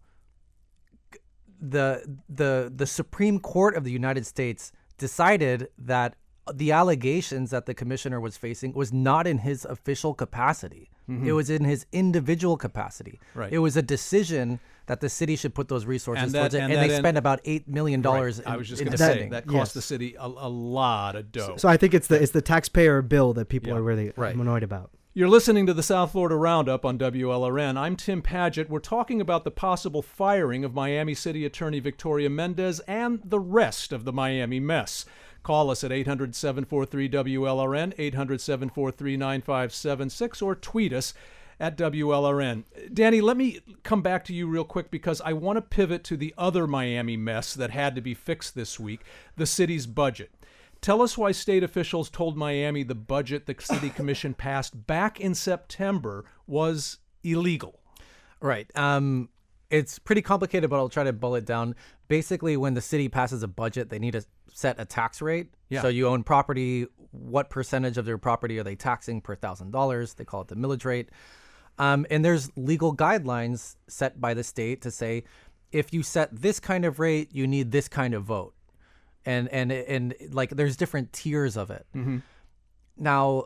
the 1.61 2.03
the 2.29 2.73
the 2.75 2.87
Supreme 2.87 3.39
Court 3.41 3.77
of 3.77 3.85
the 3.85 3.91
United 3.93 4.27
States 4.27 4.73
decided 4.99 5.69
that 5.79 6.17
the 6.53 6.73
allegations 6.73 7.51
that 7.51 7.65
the 7.67 7.73
commissioner 7.75 8.21
was 8.21 8.37
facing 8.37 8.73
was 8.75 8.93
not 8.93 9.27
in 9.27 9.39
his 9.39 9.65
official 9.65 10.13
capacity. 10.15 10.91
Mm-hmm. 11.09 11.27
It 11.29 11.33
was 11.33 11.49
in 11.51 11.65
his 11.65 11.87
individual 11.93 12.57
capacity. 12.59 13.19
Right. 13.35 13.53
It 13.53 13.59
was 13.59 13.77
a 13.77 13.83
decision 13.83 14.61
that 14.87 15.01
the 15.01 15.09
city 15.09 15.37
should 15.37 15.55
put 15.55 15.69
those 15.69 15.87
resources 15.87 16.25
And 16.25 16.33
that- 16.33 16.39
towards 16.41 16.55
it, 16.55 16.61
and 16.61 16.73
and, 16.73 16.91
they 16.91 16.97
spent 16.97 17.17
about 17.17 17.41
eight 17.45 17.67
million 17.67 18.03
dollars. 18.03 18.41
I 18.45 18.57
was 18.57 18.69
just 18.69 18.83
going 18.83 18.93
to 18.93 18.99
say 18.99 19.29
that 19.31 19.47
cost 19.47 19.55
Yes. 19.57 19.73
the 19.75 19.83
city 19.83 20.15
a, 20.19 20.27
a 20.27 20.49
lot 20.49 21.17
of 21.17 21.33
dough. 21.33 21.57
So 21.57 21.69
I 21.69 21.77
think 21.79 21.95
it's 21.95 22.07
the 22.09 22.23
it's 22.23 22.33
the 22.33 22.43
taxpayer 22.43 23.01
bill 23.01 23.33
that 23.35 23.49
people 23.49 23.71
Yeah. 23.71 23.77
are 23.77 23.83
really 23.83 24.13
Right. 24.17 24.35
annoyed 24.35 24.63
about. 24.63 24.91
You're 25.17 25.29
listening 25.29 25.65
to 25.67 25.75
the 25.75 25.85
South 25.85 26.11
Florida 26.11 26.35
Roundup 26.35 26.85
on 26.85 26.99
WLRN. 26.99 27.79
I'm 27.79 27.95
Tim 27.95 28.21
Padgett. 28.21 28.69
We're 28.69 28.81
talking 28.81 29.21
about 29.21 29.45
the 29.45 29.53
possible 29.53 30.03
firing 30.03 30.65
of 30.65 30.75
Miami 30.75 31.15
City 31.15 31.47
Attorney 31.47 31.79
Victoria 31.79 32.29
Mendez 32.29 32.81
and 32.81 33.21
the 33.25 33.39
rest 33.39 33.93
of 33.93 34.05
the 34.05 34.13
Miami 34.13 34.59
mess. 34.59 35.05
Call 35.45 35.71
us 35.71 35.85
at 35.85 35.93
800 35.93 36.35
743 36.35 37.09
WLRN, 37.09 37.95
800 37.97 38.41
743 38.41 39.17
9576, 39.17 40.43
or 40.43 40.57
tweet 40.57 40.93
us 40.93 41.15
at 41.61 41.79
WLRN. 41.79 42.65
Danny, 42.93 43.21
let 43.21 43.37
me 43.37 43.61
come 43.85 44.03
back 44.03 44.25
to 44.25 44.35
you 44.35 44.49
real 44.49 44.65
quick 44.65 44.91
because 44.91 45.21
I 45.21 45.33
want 45.33 45.59
to 45.59 45.63
pivot 45.63 46.03
to 46.05 46.17
the 46.17 46.35
other 46.37 46.67
Miami 46.67 47.17
mess 47.17 47.55
that 47.55 47.71
had 47.71 47.95
to 47.95 48.01
be 48.01 48.15
fixed 48.15 48.57
this 48.57 48.81
week 48.81 49.03
the 49.37 49.47
city's 49.47 49.87
budget. 49.87 50.33
Tell 50.85 51.01
us 51.01 51.17
why 51.17 51.33
state 51.33 51.63
officials 51.63 52.11
told 52.11 52.37
Miami 52.37 52.83
the 52.83 52.95
budget 52.95 53.47
the 53.47 53.57
city 53.59 53.89
commission 53.89 54.35
passed 54.35 54.87
back 54.87 55.19
in 55.19 55.35
September 55.35 56.27
was 56.47 56.99
illegal. 57.23 57.81
Right. 58.39 58.71
Um, 58.75 59.31
it's 59.71 59.99
pretty 59.99 60.21
complicated, 60.21 60.69
but 60.69 60.77
I'll 60.77 60.91
try 60.91 61.05
to 61.05 61.13
boil 61.15 61.37
it 61.37 61.47
down. 61.47 61.75
Basically, 62.09 62.59
when 62.59 62.75
the 62.75 62.83
city 62.83 63.09
passes 63.09 63.43
a 63.43 63.49
budget, 63.49 63.89
they 63.89 63.99
need 63.99 64.11
to 64.11 64.27
set 64.53 64.79
a 64.79 64.85
tax 64.85 65.23
rate. 65.23 65.55
Yeah. 65.71 65.81
So 65.81 65.89
you 65.89 66.07
own 66.07 66.23
property. 66.23 66.87
What 67.13 67.49
percentage 67.49 67.97
of 67.97 68.05
their 68.05 68.19
property 68.19 68.59
are 68.59 68.63
they 68.63 68.77
taxing 68.77 69.23
per 69.23 69.37
thousand 69.37 69.71
dollars? 69.71 70.13
They 70.13 70.27
call 70.27 70.43
it 70.43 70.49
the 70.49 70.55
millage 70.55 70.85
rate. 70.85 71.09
Um, 71.79 72.05
and 72.11 72.23
there's 72.23 72.55
legal 72.59 72.95
guidelines 72.95 73.77
set 73.89 74.21
by 74.21 74.35
the 74.35 74.45
state 74.45 74.83
to 74.83 74.91
say 74.91 75.25
if 75.73 75.95
you 75.95 76.03
set 76.03 76.43
this 76.43 76.61
kind 76.61 76.85
of 76.85 76.99
rate, 76.99 77.31
you 77.33 77.47
need 77.47 77.73
this 77.73 77.89
kind 77.89 78.13
of 78.13 78.25
vote. 78.25 78.53
And 79.27 79.49
and 79.49 79.73
and 79.73 80.15
like 80.33 80.51
there's 80.51 80.77
different 80.77 81.13
tiers 81.13 81.57
of 81.57 81.71
it. 81.71 81.87
Mm-hmm. 81.95 82.19
Now, 82.97 83.45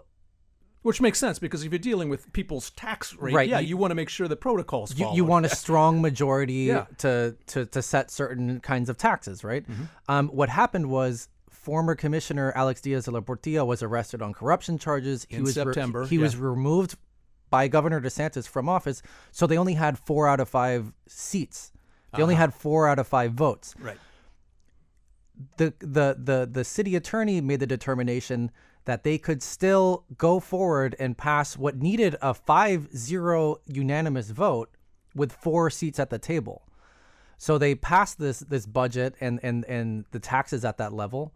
Which 0.82 1.00
makes 1.00 1.18
sense 1.18 1.38
because 1.38 1.64
if 1.64 1.72
you're 1.72 1.78
dealing 1.78 2.08
with 2.08 2.32
people's 2.32 2.70
tax 2.70 3.14
rate, 3.14 3.34
Right, 3.34 3.48
yeah, 3.48 3.58
you- 3.58 3.68
you, 3.70 3.76
want 3.76 3.90
to 3.90 3.94
make 3.94 4.08
sure 4.08 4.28
the 4.28 4.36
protocols 4.36 4.96
you, 4.98 5.10
you 5.14 5.24
want 5.24 5.46
a 5.46 5.48
strong 5.64 6.00
majority 6.02 6.54
Yeah. 6.72 6.86
to, 6.98 7.36
to 7.46 7.66
to 7.66 7.82
set 7.82 8.10
certain 8.10 8.60
kinds 8.60 8.88
of 8.88 8.96
taxes, 8.98 9.42
right? 9.44 9.64
Mm-hmm. 9.68 9.84
Um, 10.08 10.28
what 10.28 10.48
happened 10.48 10.88
was 10.90 11.28
former 11.50 11.94
commissioner 11.94 12.52
Alex 12.54 12.80
Diaz 12.80 13.04
de 13.04 13.10
la 13.10 13.20
Portilla 13.20 13.66
was 13.66 13.82
arrested 13.82 14.22
on 14.22 14.32
corruption 14.32 14.78
charges. 14.78 15.26
He 15.28 15.36
In 15.36 15.42
was 15.44 15.54
September, 15.54 16.06
he 16.06 16.18
was 16.18 16.36
removed 16.36 16.96
by 17.50 17.66
Governor 17.68 18.00
DeSantis 18.00 18.46
from 18.48 18.68
office, 18.68 19.02
so 19.32 19.46
they 19.46 19.56
only 19.58 19.74
had 19.74 19.98
four 19.98 20.28
out 20.28 20.38
of 20.40 20.48
five 20.48 20.92
seats. 21.06 21.72
They 22.14 22.22
only 22.22 22.34
had 22.36 22.54
four 22.54 22.88
out 22.88 22.98
of 22.98 23.06
five 23.06 23.32
votes 23.32 23.74
right. 23.78 23.98
The 25.56 25.74
the 25.80 26.16
the 26.18 26.48
the 26.50 26.64
city 26.64 26.96
attorney 26.96 27.40
made 27.40 27.60
the 27.60 27.66
determination 27.66 28.50
that 28.84 29.04
they 29.04 29.18
could 29.18 29.42
still 29.42 30.04
go 30.16 30.40
forward 30.40 30.96
and 30.98 31.18
pass 31.18 31.58
what 31.58 31.76
needed 31.76 32.16
a 32.22 32.32
5-0 32.32 33.56
unanimous 33.66 34.30
vote 34.30 34.70
with 35.14 35.30
four 35.30 35.68
seats 35.68 35.98
at 35.98 36.08
the 36.08 36.18
table. 36.18 36.62
So 37.36 37.58
they 37.58 37.74
passed 37.74 38.18
this 38.18 38.40
this 38.40 38.66
budget 38.66 39.14
and 39.20 39.38
and 39.42 39.64
and 39.66 40.04
the 40.10 40.18
taxes 40.18 40.64
at 40.64 40.78
that 40.78 40.92
level. 40.92 41.34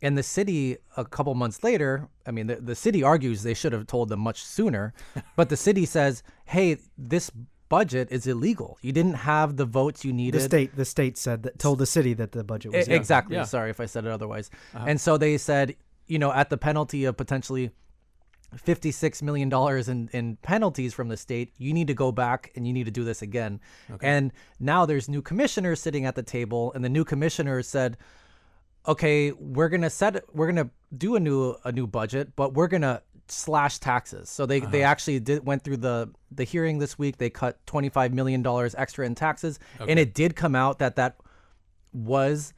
And 0.00 0.18
the 0.18 0.22
city 0.22 0.78
a 0.96 1.04
couple 1.04 1.34
months 1.34 1.62
later, 1.62 2.08
I 2.26 2.30
mean 2.30 2.46
the, 2.46 2.56
the 2.56 2.74
city 2.74 3.02
argues 3.02 3.42
they 3.42 3.54
should 3.54 3.72
have 3.72 3.86
told 3.86 4.08
them 4.08 4.20
much 4.20 4.44
sooner, 4.44 4.94
but 5.36 5.48
the 5.48 5.56
city 5.56 5.86
says, 5.86 6.22
"Hey, 6.44 6.76
this 6.96 7.30
budget 7.76 8.06
is 8.16 8.22
illegal. 8.26 8.70
You 8.86 8.92
didn't 8.98 9.18
have 9.32 9.48
the 9.56 9.68
votes 9.80 10.04
you 10.06 10.12
needed." 10.22 10.38
The 10.40 10.44
state 10.52 10.70
the 10.82 10.88
state 10.96 11.16
said 11.26 11.38
that 11.44 11.58
told 11.58 11.78
the 11.84 11.90
city 11.96 12.12
that 12.20 12.30
the 12.32 12.44
budget 12.52 12.72
was 12.72 12.88
E- 12.88 12.94
Exactly. 13.00 13.36
Yeah. 13.36 13.44
Sorry 13.56 13.70
if 13.70 13.80
I 13.80 13.86
said 13.86 14.02
it 14.06 14.12
otherwise. 14.18 14.46
Uh-huh. 14.74 14.84
And 14.88 15.00
so 15.00 15.10
they 15.24 15.34
said, 15.38 15.66
you 16.12 16.18
know, 16.22 16.32
at 16.40 16.48
the 16.50 16.58
penalty 16.68 17.04
of 17.08 17.16
potentially 17.16 17.66
$56 18.56 19.22
million 19.22 19.50
in, 19.92 20.08
in 20.12 20.36
penalties 20.42 20.92
from 20.92 21.08
the 21.08 21.16
state, 21.16 21.52
you 21.56 21.72
need 21.72 21.86
to 21.86 21.94
go 21.94 22.12
back 22.12 22.52
and 22.54 22.66
you 22.66 22.72
need 22.72 22.84
to 22.84 22.90
do 22.90 23.04
this 23.04 23.22
again. 23.22 23.60
And 24.02 24.32
now 24.60 24.84
there's 24.86 25.08
new 25.08 25.22
commissioners 25.22 25.80
sitting 25.80 26.04
at 26.04 26.14
the 26.14 26.22
table, 26.22 26.72
and 26.74 26.84
the 26.84 26.88
new 26.88 27.04
commissioners 27.04 27.66
said, 27.66 27.96
okay, 28.86 29.32
we're 29.32 29.68
gonna 29.68 29.90
set 29.90 30.22
we're 30.34 30.48
gonna 30.52 30.70
do 30.96 31.16
a 31.16 31.20
new 31.20 31.56
a 31.64 31.72
new 31.72 31.86
budget, 31.86 32.34
but 32.36 32.52
we're 32.54 32.68
gonna 32.68 33.00
slash 33.32 33.78
taxes. 33.78 34.28
So 34.28 34.46
they 34.46 34.60
they 34.60 34.82
uh-huh. 34.82 34.90
actually 34.90 35.20
did 35.20 35.46
went 35.46 35.62
through 35.62 35.78
the 35.78 36.10
the 36.30 36.44
hearing 36.44 36.78
this 36.78 36.98
week. 36.98 37.18
They 37.18 37.30
cut 37.30 37.64
twenty 37.66 37.88
five 37.88 38.12
million 38.12 38.42
dollars 38.42 38.74
extra 38.76 39.06
in 39.06 39.14
taxes, 39.14 39.58
and 39.80 39.98
it 39.98 40.14
did 40.14 40.36
come 40.36 40.54
out 40.54 40.78
that 40.78 40.96
that 40.96 41.16
was 41.92 42.54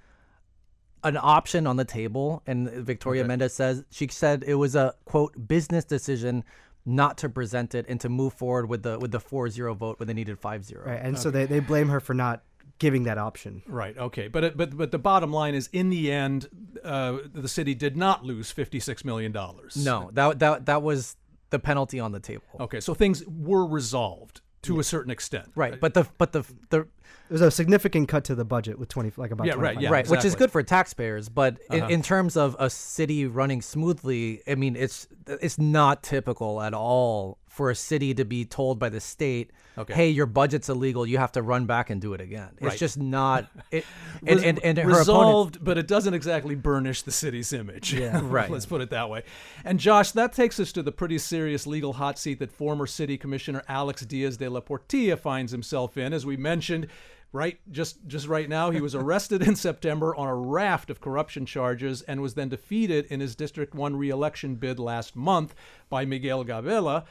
an 1.02 1.18
option 1.20 1.66
on 1.66 1.76
the 1.76 1.84
table. 1.84 2.42
And 2.46 2.68
Victoria 2.70 3.24
Mendez 3.24 3.54
says 3.54 3.84
she 3.90 4.08
said 4.08 4.44
it 4.46 4.54
was 4.54 4.74
a 4.74 4.94
quote 5.04 5.48
business 5.48 5.84
decision 5.84 6.44
not 6.86 7.16
to 7.18 7.28
present 7.28 7.74
it 7.74 7.86
and 7.88 8.00
to 8.00 8.08
move 8.08 8.34
forward 8.34 8.68
with 8.68 8.82
the 8.82 8.98
with 8.98 9.10
the 9.10 9.20
4-0 9.20 9.76
vote 9.76 9.98
when 9.98 10.06
they 10.06 10.14
needed 10.14 10.40
5-0. 10.40 10.84
Right, 10.84 11.00
and 11.00 11.18
so 11.18 11.30
they, 11.30 11.46
they 11.46 11.60
blame 11.60 11.88
her 11.88 12.00
for 12.00 12.12
not 12.12 12.42
giving 12.78 13.04
that 13.04 13.18
option. 13.18 13.62
Right. 13.66 13.96
Okay. 13.96 14.28
But 14.28 14.56
but 14.56 14.76
but 14.76 14.90
the 14.90 14.98
bottom 14.98 15.32
line 15.32 15.54
is, 15.54 15.68
in 15.72 15.90
the 15.90 16.12
end, 16.12 16.48
uh, 16.82 17.18
the 17.32 17.48
city 17.48 17.74
did 17.74 17.96
not 17.96 18.24
lose 18.24 18.50
fifty 18.50 18.80
six 18.80 19.04
million 19.04 19.32
dollars. 19.32 19.76
No, 19.76 20.10
that 20.12 20.38
that 20.40 20.66
that 20.66 20.82
was 20.82 21.16
the 21.50 21.58
penalty 21.58 22.00
on 22.00 22.12
the 22.12 22.20
table. 22.20 22.44
Okay. 22.60 22.80
So 22.80 22.94
things 22.94 23.24
were 23.26 23.66
resolved 23.66 24.40
to 24.62 24.80
a 24.80 24.84
certain 24.84 25.10
extent. 25.10 25.50
Right, 25.54 25.78
but 25.78 25.94
the 25.94 26.06
but 26.18 26.32
the 26.32 26.44
the 26.70 26.88
There's 27.28 27.40
a 27.40 27.50
significant 27.50 28.08
cut 28.08 28.24
to 28.24 28.34
the 28.34 28.44
budget 28.44 28.78
with 28.78 28.88
twenty 28.88 29.10
like 29.16 29.30
about 29.30 29.46
Yeah, 29.46 29.54
right, 29.56 29.80
yeah. 29.80 29.90
right, 29.90 30.08
which 30.08 30.24
is 30.24 30.34
good 30.34 30.50
for 30.50 30.62
taxpayers, 30.62 31.28
but 31.28 31.54
Uh-huh. 31.70 31.86
in, 31.86 31.90
in 31.90 32.02
terms 32.02 32.36
of 32.36 32.54
a 32.58 32.68
city 32.68 33.26
running 33.26 33.62
smoothly, 33.62 34.42
I 34.46 34.54
mean, 34.56 34.76
it's 34.76 35.08
it's 35.26 35.58
not 35.58 36.02
typical 36.02 36.60
at 36.60 36.74
all 36.74 37.38
for 37.48 37.70
a 37.70 37.74
city 37.74 38.12
to 38.14 38.24
be 38.24 38.44
told 38.44 38.78
by 38.80 38.88
the 38.88 39.00
state, 39.00 39.52
Okay. 39.78 39.94
"Hey, 39.94 40.08
your 40.10 40.26
budget's 40.26 40.68
illegal. 40.68 41.06
You 41.06 41.18
have 41.18 41.32
to 41.32 41.42
run 41.42 41.66
back 41.66 41.88
and 41.88 42.00
do 42.00 42.12
it 42.12 42.20
again." 42.20 42.50
It's 42.60 42.78
just 42.78 42.98
not. 42.98 43.48
It, 43.70 43.84
and, 44.26 44.36
Res- 44.40 44.42
and, 44.44 44.58
and 44.64 44.78
her 44.78 44.82
opponents, 44.84 44.98
resolved, 45.08 45.64
but 45.64 45.78
it 45.78 45.86
doesn't 45.88 46.14
exactly 46.14 46.54
burnish 46.56 47.02
the 47.02 47.12
city's 47.12 47.52
image. 47.52 47.94
Yeah. 47.94 48.20
Right. 48.34 48.50
Let's 48.50 48.66
put 48.66 48.80
it 48.80 48.90
that 48.90 49.08
way. 49.08 49.22
And 49.64 49.78
Josh, 49.80 50.10
that 50.12 50.32
takes 50.32 50.58
us 50.60 50.72
to 50.72 50.82
the 50.82 50.92
pretty 50.92 51.18
serious 51.18 51.66
legal 51.66 51.94
hot 51.94 52.18
seat 52.18 52.38
that 52.40 52.50
former 52.52 52.86
city 52.86 53.16
commissioner 53.16 53.62
Alex 53.68 54.02
Diaz 54.04 54.36
de 54.36 54.48
la 54.50 54.60
Portilla 54.60 55.16
finds 55.16 55.52
himself 55.52 55.96
in. 55.96 56.12
As 56.12 56.26
we 56.26 56.36
mentioned, 56.36 56.88
right 57.34 57.58
just 57.72 57.98
just 58.06 58.28
right 58.28 58.48
now 58.48 58.70
he 58.70 58.80
was 58.80 58.94
arrested 58.94 59.42
in 59.42 59.56
September 59.56 60.14
on 60.14 60.28
a 60.28 60.34
raft 60.34 60.88
of 60.88 61.00
corruption 61.00 61.44
charges 61.44 62.00
and 62.02 62.22
was 62.22 62.34
then 62.34 62.48
defeated 62.48 63.04
in 63.06 63.20
his 63.20 63.34
district 63.34 63.74
1 63.74 63.96
re-election 63.96 64.54
bid 64.54 64.78
last 64.78 65.16
month 65.16 65.54
by 65.90 66.04
Miguel 66.04 66.44
Gabela 66.44 67.04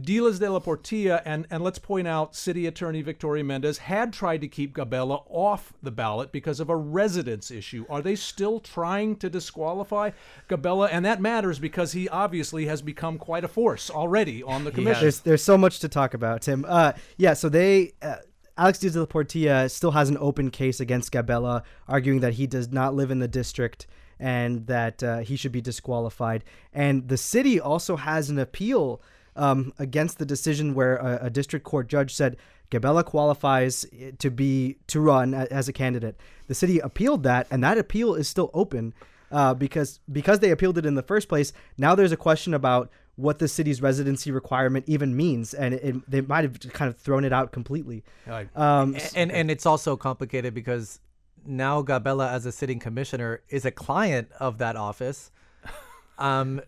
Diaz 0.00 0.38
de 0.38 0.50
la 0.50 0.58
Portilla 0.58 1.22
and, 1.24 1.46
and 1.50 1.62
let's 1.62 1.78
point 1.78 2.06
out 2.08 2.34
City 2.34 2.66
Attorney 2.66 3.02
Victoria 3.02 3.44
Mendez 3.44 3.78
had 3.78 4.12
tried 4.12 4.40
to 4.40 4.48
keep 4.48 4.74
Gabela 4.74 5.22
off 5.28 5.72
the 5.82 5.92
ballot 5.92 6.32
because 6.32 6.58
of 6.58 6.68
a 6.68 6.74
residence 6.74 7.50
issue. 7.50 7.84
Are 7.88 8.02
they 8.02 8.16
still 8.16 8.58
trying 8.58 9.14
to 9.16 9.30
disqualify 9.30 10.10
Gabela? 10.48 10.88
And 10.90 11.04
that 11.04 11.20
matters 11.20 11.60
because 11.60 11.92
he 11.92 12.08
obviously 12.08 12.66
has 12.66 12.82
become 12.82 13.18
quite 13.18 13.44
a 13.44 13.48
force 13.48 13.88
already 13.88 14.42
on 14.42 14.64
the 14.64 14.72
commission. 14.72 15.02
There's, 15.02 15.20
there's 15.20 15.44
so 15.44 15.56
much 15.56 15.78
to 15.80 15.88
talk 15.88 16.12
about, 16.12 16.42
Tim. 16.42 16.64
Uh, 16.66 16.92
yeah, 17.16 17.34
so 17.34 17.48
they. 17.48 17.92
Uh, 18.02 18.16
Alex 18.56 18.78
Diaz 18.78 18.92
de 18.92 19.00
la 19.00 19.06
Portilla 19.06 19.68
still 19.68 19.90
has 19.92 20.08
an 20.08 20.18
open 20.20 20.50
case 20.50 20.78
against 20.80 21.12
Gabela, 21.12 21.62
arguing 21.88 22.20
that 22.20 22.34
he 22.34 22.46
does 22.46 22.70
not 22.70 22.94
live 22.94 23.10
in 23.10 23.18
the 23.18 23.28
district 23.28 23.86
and 24.20 24.66
that 24.68 25.02
uh, 25.02 25.18
he 25.18 25.36
should 25.36 25.50
be 25.52 25.60
disqualified. 25.60 26.44
And 26.72 27.08
the 27.08 27.16
city 27.16 27.58
also 27.58 27.96
has 27.96 28.30
an 28.30 28.38
appeal 28.38 29.02
um, 29.36 29.72
against 29.78 30.18
the 30.18 30.26
decision 30.26 30.74
where 30.74 30.96
a, 30.96 31.26
a, 31.26 31.30
district 31.30 31.64
court 31.64 31.88
judge 31.88 32.14
said 32.14 32.36
Gabela 32.70 33.04
qualifies 33.04 33.84
to 34.18 34.30
be 34.30 34.78
to 34.86 35.00
run 35.00 35.34
as 35.34 35.68
a 35.68 35.72
candidate. 35.72 36.16
The 36.46 36.54
city 36.54 36.78
appealed 36.78 37.24
that, 37.24 37.48
and 37.50 37.62
that 37.64 37.76
appeal 37.76 38.14
is 38.14 38.28
still 38.28 38.50
open 38.54 38.94
uh, 39.32 39.54
because 39.54 39.98
because 40.10 40.38
they 40.38 40.50
appealed 40.50 40.78
it 40.78 40.86
in 40.86 40.94
the 40.94 41.02
first 41.02 41.28
place. 41.28 41.52
Now 41.76 41.96
there's 41.96 42.12
a 42.12 42.16
question 42.16 42.54
about 42.54 42.90
what 43.16 43.38
the 43.38 43.48
city's 43.48 43.80
residency 43.80 44.30
requirement 44.30 44.84
even 44.88 45.16
means, 45.16 45.54
and 45.54 45.74
it, 45.74 46.10
they 46.10 46.20
might 46.20 46.44
have 46.44 46.58
kind 46.72 46.88
of 46.88 46.96
thrown 46.98 47.24
it 47.24 47.32
out 47.32 47.52
completely. 47.52 48.02
Um, 48.56 48.94
and, 48.94 49.10
and 49.16 49.32
and 49.32 49.50
it's 49.50 49.66
also 49.66 49.96
complicated 49.96 50.54
because 50.54 51.00
now 51.46 51.82
Gabela, 51.82 52.30
as 52.30 52.46
a 52.46 52.52
sitting 52.52 52.78
commissioner, 52.78 53.42
is 53.48 53.64
a 53.64 53.70
client 53.70 54.28
of 54.40 54.58
that 54.58 54.76
office. 54.76 55.30
Um, 56.18 56.60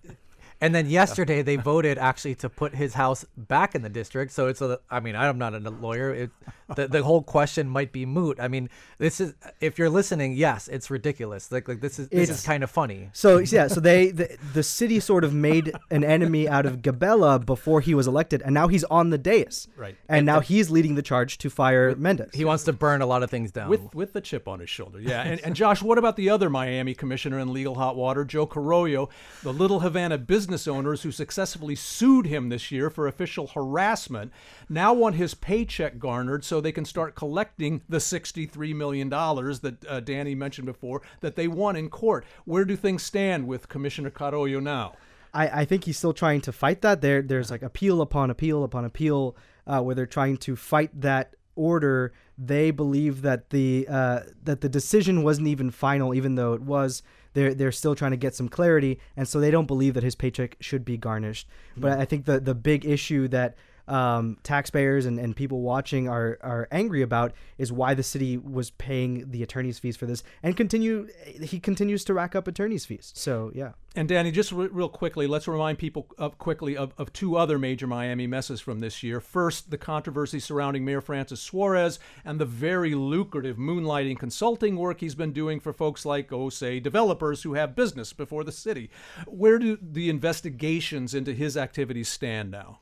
and 0.61 0.75
then 0.75 0.89
yesterday 0.89 1.43
they 1.43 1.57
voted 1.57 1.99
actually 1.99 2.35
to 2.37 2.49
put 2.49 2.75
his 2.75 2.95
house 2.95 3.27
back 3.37 3.75
in 3.75 3.83
the 3.83 3.89
district. 3.91 4.33
So 4.33 4.47
it's 4.47 4.63
a, 4.63 4.81
I 4.91 5.01
mean, 5.01 5.15
I'm 5.15 5.37
not 5.37 5.55
a 5.55 5.59
lawyer. 5.59 6.15
It, 6.15 6.31
the, 6.75 6.89
the 6.89 7.03
whole 7.03 7.23
question 7.23 7.69
might 7.69 7.93
be 7.93 8.07
moot. 8.07 8.41
I 8.41 8.49
mean, 8.49 8.71
this 8.97 9.21
is, 9.21 9.35
if 9.61 9.79
you're 9.79 9.91
listening, 9.91 10.33
yes, 10.33 10.69
it's 10.69 10.91
ridiculous. 10.91 11.53
Like, 11.53 11.69
like 11.69 11.81
this 11.81 11.99
is, 11.99 12.09
this 12.09 12.31
it's, 12.31 12.41
is 12.41 12.47
kind 12.47 12.65
of 12.65 12.71
funny. 12.71 13.11
So 13.13 13.39
yeah, 13.39 13.69
so 13.69 13.81
they, 13.81 14.11
the, 14.11 14.37
the 14.55 14.63
city 14.63 14.99
sort 14.99 15.25
of 15.25 15.35
made 15.35 15.73
an 15.91 16.05
enemy 16.05 16.49
out 16.49 16.65
of 16.65 16.79
Gabela 16.79 17.45
before 17.45 17.83
he 17.83 17.95
was 17.95 18.07
elected. 18.07 18.41
And 18.41 18.55
now 18.55 18.69
he's 18.69 18.85
on 18.85 19.11
the 19.11 19.19
dais. 19.19 19.69
Right. 19.77 19.97
And, 20.09 20.19
and 20.19 20.27
now 20.27 20.41
he's 20.41 20.71
leading 20.71 20.95
the 20.95 21.03
charge 21.03 21.37
to 21.39 21.51
fire 21.51 21.95
Mendez. 21.95 22.31
He 22.33 22.47
wants 22.47 22.65
to 22.65 22.73
burn 22.73 23.03
a 23.03 23.07
lot 23.07 23.23
of 23.23 23.31
things 23.31 23.53
down. 23.53 23.69
With, 23.69 23.95
with 23.95 24.15
the 24.15 24.23
chip 24.23 24.49
on 24.49 24.61
his 24.61 24.71
shoulder. 24.71 25.01
Yeah. 25.01 25.23
and, 25.23 25.41
and 25.41 25.55
Josh, 25.55 25.83
what 25.83 25.99
about 25.99 26.17
the 26.17 26.31
other 26.31 26.49
Miami 26.49 26.95
commissioner 26.95 27.39
in 27.39 27.53
legal 27.53 27.75
hot 27.75 27.95
water, 27.95 28.25
Joe 28.25 28.47
Carollo, 28.47 29.11
the 29.43 29.53
Little 29.53 29.81
Havana 29.81 30.17
business 30.17 30.46
owners 30.69 31.03
who 31.03 31.11
successfully 31.11 31.75
sued 31.75 32.27
him 32.27 32.49
this 32.49 32.71
year 32.71 32.91
for 32.91 33.07
official 33.07 33.49
harassment 33.49 34.33
now 34.69 34.93
want 34.93 35.17
his 35.17 35.35
paycheck 35.35 35.99
garnered 35.99 36.45
so 36.45 36.61
they 36.61 36.73
can 36.73 36.85
start 36.85 37.15
collecting 37.15 37.83
the 37.89 37.99
$63 37.99 38.75
million 38.75 39.09
that 39.09 39.77
uh, 39.89 40.01
Danny 40.01 40.35
mentioned 40.35 40.67
before 40.67 41.03
that 41.21 41.37
they 41.37 41.49
won 41.49 41.77
in 41.77 41.89
court. 41.89 42.25
Where 42.45 42.65
do 42.65 42.77
things 42.77 43.03
stand 43.03 43.47
with 43.47 43.69
Commissioner 43.69 44.11
Carollo 44.11 44.61
now? 44.61 44.95
I, 45.35 45.61
I 45.61 45.65
think 45.65 45.85
he's 45.85 45.99
still 45.99 46.15
trying 46.15 46.41
to 46.43 46.53
fight 46.53 46.81
that. 46.83 47.01
There, 47.01 47.23
there's 47.23 47.51
like 47.51 47.63
appeal 47.63 48.01
upon 48.01 48.31
appeal 48.31 48.65
upon 48.65 48.85
appeal, 48.85 49.37
uh, 49.67 49.83
where 49.83 49.95
they're 49.95 50.07
trying 50.07 50.39
to 50.39 50.57
fight 50.57 50.99
that 51.01 51.35
order. 51.55 52.13
They 52.39 52.71
believe 52.71 53.23
that 53.23 53.51
the 53.51 53.87
uh, 53.89 54.21
that 54.45 54.63
the 54.63 54.69
decision 54.69 55.23
wasn't 55.23 55.49
even 55.49 55.71
final, 55.71 56.15
even 56.15 56.35
though 56.37 56.55
it 56.55 56.63
was 56.63 57.03
they're 57.37 57.53
they're 57.53 57.71
still 57.71 57.95
trying 57.95 58.13
to 58.13 58.17
get 58.17 58.35
some 58.35 58.49
clarity, 58.49 58.99
and 59.15 59.29
so 59.29 59.39
they 59.39 59.51
don't 59.51 59.67
believe 59.67 59.93
that 59.93 60.03
his 60.03 60.15
paycheck 60.15 60.57
should 60.59 60.87
be 60.87 60.97
garnished. 60.97 61.47
Mm-hmm. 61.73 61.83
But 61.83 61.99
I 62.01 62.07
think 62.07 62.25
the 62.25 62.41
the 62.41 62.55
big 62.55 62.87
issue 62.87 63.29
that 63.29 63.57
um, 63.89 64.39
taxpayers 64.43 65.07
and, 65.07 65.19
and 65.19 65.37
people 65.37 65.61
watching 65.61 66.09
are 66.09 66.39
are 66.43 66.69
angry 66.71 67.03
about 67.03 67.33
is 67.59 67.73
why 67.73 67.95
the 67.95 68.03
city 68.03 68.37
was 68.37 68.71
paying 68.71 69.31
the 69.31 69.43
attorney's 69.43 69.79
fees 69.79 69.97
for 69.97 70.07
this 70.07 70.23
and 70.43 70.57
continue 70.57 71.09
he 71.43 71.61
continues 71.61 72.05
to 72.05 72.15
rack 72.15 72.35
up 72.35 72.49
attorney's 72.49 72.85
fees. 72.85 73.13
So 73.15 73.51
yeah. 73.55 73.73
And 73.97 74.11
Danny, 74.11 74.31
just 74.31 74.53
re- 74.53 74.69
real 74.71 74.91
quickly, 74.91 75.27
let's 75.27 75.49
remind 75.49 75.79
people 75.79 76.07
of, 76.19 76.37
quickly 76.37 76.77
of, 76.77 76.93
of 76.99 77.15
two 77.15 77.37
other 77.37 77.59
major 77.59 77.87
Miami 77.87 78.27
messes 78.27 78.61
from 78.61 78.81
this 78.81 79.03
year. 79.03 79.21
First, 79.21 79.71
the 79.71 79.79
controversy 79.79 80.39
surrounding 80.39 80.85
Mayor 80.85 81.01
Francis 81.01 81.41
Suarez 81.41 81.99
and 82.23 82.39
the 82.39 82.45
very 82.45 82.95
lucrative 82.95 83.57
moonlighting 83.57 84.19
consulting 84.19 84.77
work 84.77 85.01
he's 85.01 85.15
been 85.15 85.33
doing 85.33 85.61
for 85.61 85.73
folks 85.73 86.05
like, 86.05 86.31
oh, 86.31 86.51
say, 86.51 86.79
developers 86.79 87.43
who 87.43 87.55
have 87.55 87.75
business 87.75 88.13
before 88.13 88.45
the 88.45 88.53
city. 88.53 88.91
Where 89.27 89.59
do 89.59 89.79
the 89.81 90.11
investigations 90.11 91.15
into 91.15 91.33
his 91.33 91.57
activities 91.57 92.11
stand 92.11 92.51
now? 92.51 92.81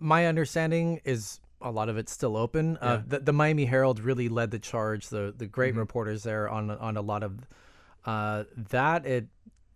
My 0.00 0.26
understanding 0.26 1.00
is 1.04 1.40
a 1.60 1.70
lot 1.70 1.88
of 1.88 1.96
it's 1.96 2.12
still 2.12 2.36
open. 2.36 2.76
Uh, 2.78 2.78
yeah. 2.82 2.92
Uh, 2.92 3.02
the, 3.06 3.18
the, 3.20 3.32
Miami 3.32 3.66
Herald 3.66 4.00
really 4.00 4.28
led 4.28 4.50
the 4.50 4.58
charge. 4.58 5.08
The 5.08 5.34
the 5.36 5.46
great 5.46 5.72
mm-hmm. 5.72 5.80
reporters 5.80 6.22
there 6.22 6.48
on 6.48 6.70
on 6.70 6.96
a 6.96 7.02
lot 7.02 7.22
of 7.22 7.46
uh, 8.04 8.44
that. 8.70 9.06
It 9.06 9.28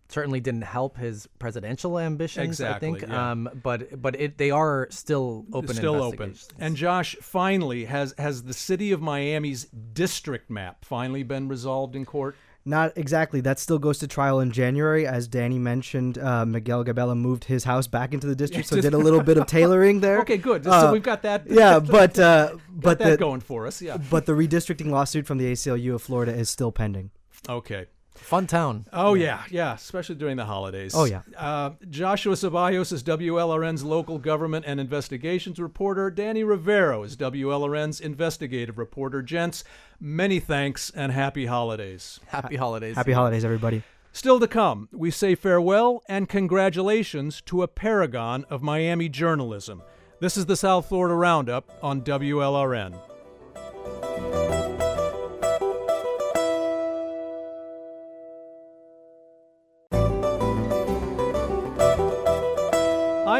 certainly 0.07 0.39
didn't 0.39 0.63
help 0.63 0.97
his 0.97 1.27
presidential 1.39 1.97
ambitions. 1.99 2.47
Exactly, 2.47 2.89
I 2.89 2.91
think. 2.91 3.09
Yeah. 3.09 3.31
Um, 3.31 3.49
but 3.61 4.01
but 4.01 4.19
it 4.19 4.37
they 4.37 4.51
are 4.51 4.87
still 4.91 5.45
open. 5.53 5.75
Still 5.75 6.01
open. 6.01 6.35
And 6.59 6.75
Josh, 6.75 7.15
finally, 7.21 7.85
has 7.85 8.13
has 8.17 8.43
the 8.43 8.53
city 8.53 8.91
of 8.91 9.01
Miami's 9.01 9.65
district 9.65 10.49
map 10.49 10.85
finally 10.85 11.23
been 11.23 11.47
resolved 11.47 11.95
in 11.95 12.05
court? 12.05 12.35
Not 12.67 12.93
exactly. 12.95 13.41
That 13.41 13.59
still 13.59 13.77
goes 13.77 13.99
to 13.99 14.07
trial 14.07 14.39
in 14.39 14.51
January. 14.51 15.05
As 15.05 15.27
Danny 15.27 15.59
mentioned, 15.59 16.17
uh, 16.17 16.45
Miguel 16.45 16.83
Gabela 16.83 17.15
moved 17.15 17.43
his 17.43 17.63
house 17.63 17.85
back 17.85 18.11
into 18.11 18.25
the 18.25 18.35
district, 18.35 18.67
so 18.67 18.75
did 18.81 18.95
a 18.95 18.97
little 18.97 19.21
bit 19.21 19.37
of 19.37 19.45
tailoring 19.45 19.99
there. 19.99 20.19
Okay, 20.21 20.37
good. 20.37 20.65
Uh, 20.65 20.81
so 20.81 20.91
we've 20.91 21.03
got 21.03 21.21
that. 21.21 21.43
Yeah, 21.47 21.79
but 21.79 22.17
uh, 22.17 22.57
but 22.69 22.97
that 22.97 23.11
the, 23.11 23.17
going 23.17 23.41
for 23.41 23.67
us. 23.67 23.83
Yeah. 23.83 23.97
But 23.97 24.25
the 24.25 24.31
redistricting 24.31 24.87
lawsuit 24.87 25.27
from 25.27 25.37
the 25.37 25.51
ACLU 25.51 25.93
of 25.93 26.01
Florida 26.01 26.33
is 26.33 26.49
still 26.49 26.71
pending. 26.71 27.11
Okay. 27.47 27.85
Fun 28.25 28.47
town. 28.47 28.87
Oh 28.91 29.13
yeah. 29.13 29.23
yeah, 29.23 29.43
yeah, 29.51 29.73
especially 29.75 30.15
during 30.15 30.35
the 30.35 30.45
holidays. 30.45 30.93
Oh 30.95 31.03
yeah. 31.03 31.21
Uh, 31.37 31.71
Joshua 31.91 32.33
Ceballos 32.33 32.91
is 32.91 33.03
WLRN's 33.03 33.83
local 33.83 34.17
government 34.17 34.65
and 34.67 34.79
investigations 34.79 35.59
reporter. 35.59 36.09
Danny 36.09 36.43
Rivero 36.43 37.03
is 37.03 37.15
WLRN's 37.15 38.01
investigative 38.01 38.79
reporter. 38.79 39.21
Gents, 39.21 39.63
many 39.99 40.39
thanks 40.39 40.89
and 40.89 41.11
happy 41.11 41.45
holidays. 41.45 42.19
Happy 42.25 42.55
holidays. 42.55 42.95
Happy 42.95 43.11
holidays, 43.11 43.45
everybody. 43.45 43.83
Still 44.11 44.39
to 44.39 44.47
come, 44.47 44.89
we 44.91 45.11
say 45.11 45.35
farewell 45.35 46.01
and 46.09 46.27
congratulations 46.27 47.41
to 47.41 47.61
a 47.61 47.67
paragon 47.67 48.43
of 48.49 48.63
Miami 48.63 49.07
journalism. 49.07 49.83
This 50.19 50.35
is 50.35 50.47
the 50.47 50.55
South 50.55 50.87
Florida 50.87 51.13
Roundup 51.13 51.77
on 51.83 52.01
WLRN. 52.01 52.99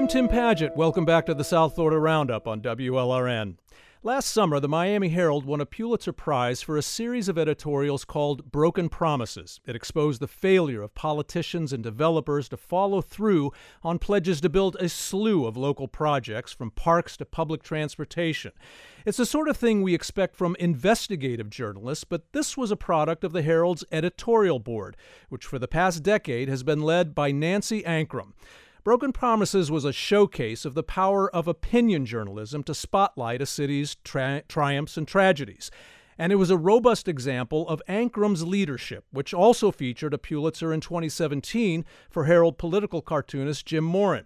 I'm 0.05 0.09
Tim 0.09 0.27
Padgett. 0.27 0.75
Welcome 0.75 1.03
back 1.03 1.25
to 1.25 1.33
the 1.33 1.43
South 1.43 1.73
Florida 1.73 1.97
Roundup 1.97 2.47
on 2.47 2.61
WLRN. 2.61 3.57
Last 4.03 4.27
summer, 4.27 4.59
the 4.59 4.69
Miami 4.69 5.09
Herald 5.09 5.45
won 5.45 5.59
a 5.61 5.65
Pulitzer 5.65 6.13
Prize 6.13 6.61
for 6.61 6.77
a 6.77 6.83
series 6.83 7.27
of 7.27 7.39
editorials 7.39 8.05
called 8.05 8.51
Broken 8.51 8.87
Promises. 8.87 9.59
It 9.65 9.75
exposed 9.75 10.21
the 10.21 10.27
failure 10.27 10.83
of 10.83 10.93
politicians 10.93 11.73
and 11.73 11.81
developers 11.81 12.47
to 12.49 12.57
follow 12.57 13.01
through 13.01 13.51
on 13.81 13.97
pledges 13.97 14.39
to 14.41 14.49
build 14.49 14.75
a 14.75 14.89
slew 14.89 15.47
of 15.47 15.57
local 15.57 15.87
projects, 15.87 16.53
from 16.53 16.69
parks 16.69 17.17
to 17.17 17.25
public 17.25 17.63
transportation. 17.63 18.51
It's 19.07 19.17
the 19.17 19.25
sort 19.25 19.49
of 19.49 19.57
thing 19.57 19.81
we 19.81 19.95
expect 19.95 20.35
from 20.35 20.55
investigative 20.59 21.49
journalists, 21.49 22.03
but 22.03 22.31
this 22.31 22.55
was 22.55 22.69
a 22.69 22.77
product 22.77 23.23
of 23.23 23.33
the 23.33 23.41
Herald's 23.41 23.83
editorial 23.91 24.59
board, 24.59 24.97
which 25.29 25.47
for 25.47 25.57
the 25.57 25.67
past 25.67 26.03
decade 26.03 26.47
has 26.47 26.61
been 26.61 26.81
led 26.81 27.15
by 27.15 27.31
Nancy 27.31 27.83
Ancrum. 27.83 28.35
Broken 28.85 29.13
Promises 29.13 29.71
was 29.71 29.83
a 29.83 29.91
showcase 29.91 30.63
of 30.63 30.75
the 30.75 30.83
power 30.83 31.27
of 31.35 31.47
opinion 31.47 32.05
journalism 32.05 32.61
to 32.65 32.75
spotlight 32.75 33.41
a 33.41 33.47
city's 33.47 33.95
tri- 34.03 34.43
triumphs 34.47 34.95
and 34.95 35.07
tragedies. 35.07 35.71
And 36.19 36.31
it 36.31 36.35
was 36.35 36.51
a 36.51 36.55
robust 36.55 37.07
example 37.07 37.67
of 37.67 37.81
Ancrum's 37.87 38.45
leadership, 38.45 39.05
which 39.09 39.33
also 39.33 39.71
featured 39.71 40.13
a 40.13 40.19
Pulitzer 40.19 40.71
in 40.71 40.81
2017 40.81 41.83
for 42.11 42.25
Herald 42.25 42.59
political 42.59 43.01
cartoonist 43.01 43.65
Jim 43.65 43.83
Morin. 43.83 44.25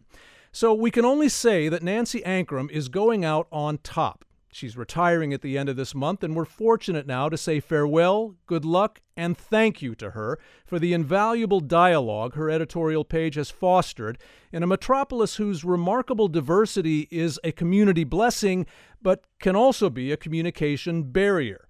So 0.52 0.74
we 0.74 0.92
can 0.92 1.06
only 1.06 1.30
say 1.30 1.70
that 1.70 1.82
Nancy 1.82 2.22
Ancrum 2.26 2.70
is 2.70 2.90
going 2.90 3.24
out 3.24 3.48
on 3.54 3.78
top. 3.78 4.26
She's 4.52 4.76
retiring 4.76 5.32
at 5.34 5.42
the 5.42 5.58
end 5.58 5.70
of 5.70 5.76
this 5.76 5.94
month, 5.94 6.24
and 6.24 6.36
we're 6.36 6.46
fortunate 6.46 7.06
now 7.06 7.30
to 7.30 7.38
say 7.38 7.60
farewell, 7.60 8.36
good 8.48 8.66
luck, 8.66 9.00
and 9.16 9.38
thank 9.38 9.82
you 9.82 9.94
to 9.96 10.12
her 10.12 10.40
for 10.66 10.80
the 10.80 10.94
invaluable 10.94 11.60
dialogue 11.60 12.34
her 12.34 12.50
editorial 12.50 13.06
page 13.06 13.36
has 13.36 13.52
fostered 13.52 14.18
in 14.52 14.64
a 14.64 14.68
metropolis 14.68 15.36
whose 15.36 15.64
remarkable 15.64 16.28
diversity 16.28 17.08
is 17.12 17.40
a 17.44 17.52
community 17.52 18.04
blessing, 18.04 18.66
but 19.02 19.26
can 19.40 19.56
also 19.56 19.90
be 19.90 20.12
a 20.12 20.18
communication 20.18 21.04
barrier. 21.04 21.68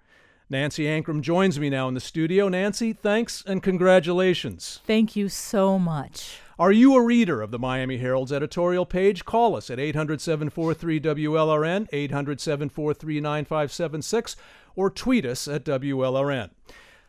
Nancy 0.50 0.88
Ancrum 0.88 1.22
joins 1.22 1.60
me 1.60 1.70
now 1.70 1.88
in 1.88 1.94
the 1.94 2.00
studio. 2.00 2.48
Nancy, 2.48 2.94
thanks 2.94 3.44
and 3.46 3.62
congratulations. 3.62 4.82
Thank 4.86 5.16
you 5.16 5.30
so 5.30 5.78
much. 5.78 6.40
Are 6.60 6.74
you 6.74 6.94
a 6.96 7.02
reader 7.02 7.42
of 7.42 7.52
the 7.52 7.58
Miami 7.58 8.00
Herald's 8.00 8.34
editorial 8.34 8.86
page? 8.86 9.24
Call 9.24 9.56
us 9.56 9.70
at 9.70 9.80
800 9.80 10.20
743 10.20 11.00
WLRN, 11.00 11.88
800 11.90 12.42
743 12.42 13.22
9576, 13.22 14.36
or 14.76 14.90
tweet 14.90 15.26
us 15.26 15.48
at 15.48 15.64
WLRN. 15.64 16.50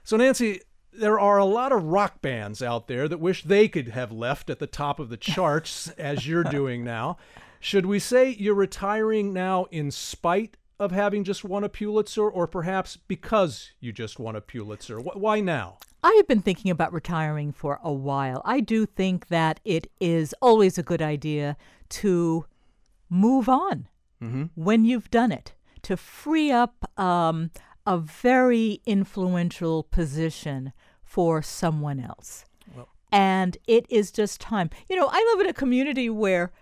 So, 0.04 0.16
Nancy, 0.16 0.60
there 0.92 1.18
are 1.18 1.38
a 1.38 1.44
lot 1.44 1.72
of 1.72 1.82
rock 1.82 2.22
bands 2.22 2.62
out 2.62 2.86
there 2.86 3.08
that 3.08 3.18
wish 3.18 3.42
they 3.42 3.66
could 3.66 3.88
have 3.88 4.12
left 4.12 4.50
at 4.50 4.60
the 4.60 4.68
top 4.68 5.00
of 5.00 5.08
the 5.08 5.16
charts 5.16 5.88
as 5.98 6.28
you're 6.28 6.44
doing 6.58 6.84
now. 6.84 7.16
Should 7.58 7.86
we 7.86 7.98
say 7.98 8.30
you're 8.30 8.54
retiring 8.54 9.32
now 9.32 9.66
in 9.72 9.90
spite 9.90 10.58
of 10.80 10.90
having 10.90 11.22
just 11.22 11.44
won 11.44 11.62
a 11.62 11.68
Pulitzer, 11.68 12.28
or 12.28 12.46
perhaps 12.46 12.96
because 12.96 13.72
you 13.80 13.92
just 13.92 14.18
won 14.18 14.34
a 14.34 14.40
Pulitzer? 14.40 14.98
Why 14.98 15.40
now? 15.40 15.78
I 16.02 16.14
have 16.16 16.26
been 16.26 16.40
thinking 16.40 16.70
about 16.70 16.92
retiring 16.92 17.52
for 17.52 17.78
a 17.84 17.92
while. 17.92 18.40
I 18.46 18.60
do 18.60 18.86
think 18.86 19.28
that 19.28 19.60
it 19.64 19.90
is 20.00 20.34
always 20.40 20.78
a 20.78 20.82
good 20.82 21.02
idea 21.02 21.58
to 21.90 22.46
move 23.10 23.48
on 23.48 23.88
mm-hmm. 24.22 24.44
when 24.54 24.86
you've 24.86 25.10
done 25.10 25.30
it, 25.30 25.52
to 25.82 25.98
free 25.98 26.50
up 26.50 26.90
um, 26.98 27.50
a 27.86 27.98
very 27.98 28.80
influential 28.86 29.82
position 29.82 30.72
for 31.02 31.42
someone 31.42 32.00
else. 32.00 32.46
Well. 32.74 32.88
And 33.12 33.58
it 33.66 33.84
is 33.90 34.10
just 34.10 34.40
time. 34.40 34.70
You 34.88 34.96
know, 34.96 35.10
I 35.12 35.32
live 35.32 35.44
in 35.44 35.50
a 35.50 35.54
community 35.54 36.08
where 36.08 36.52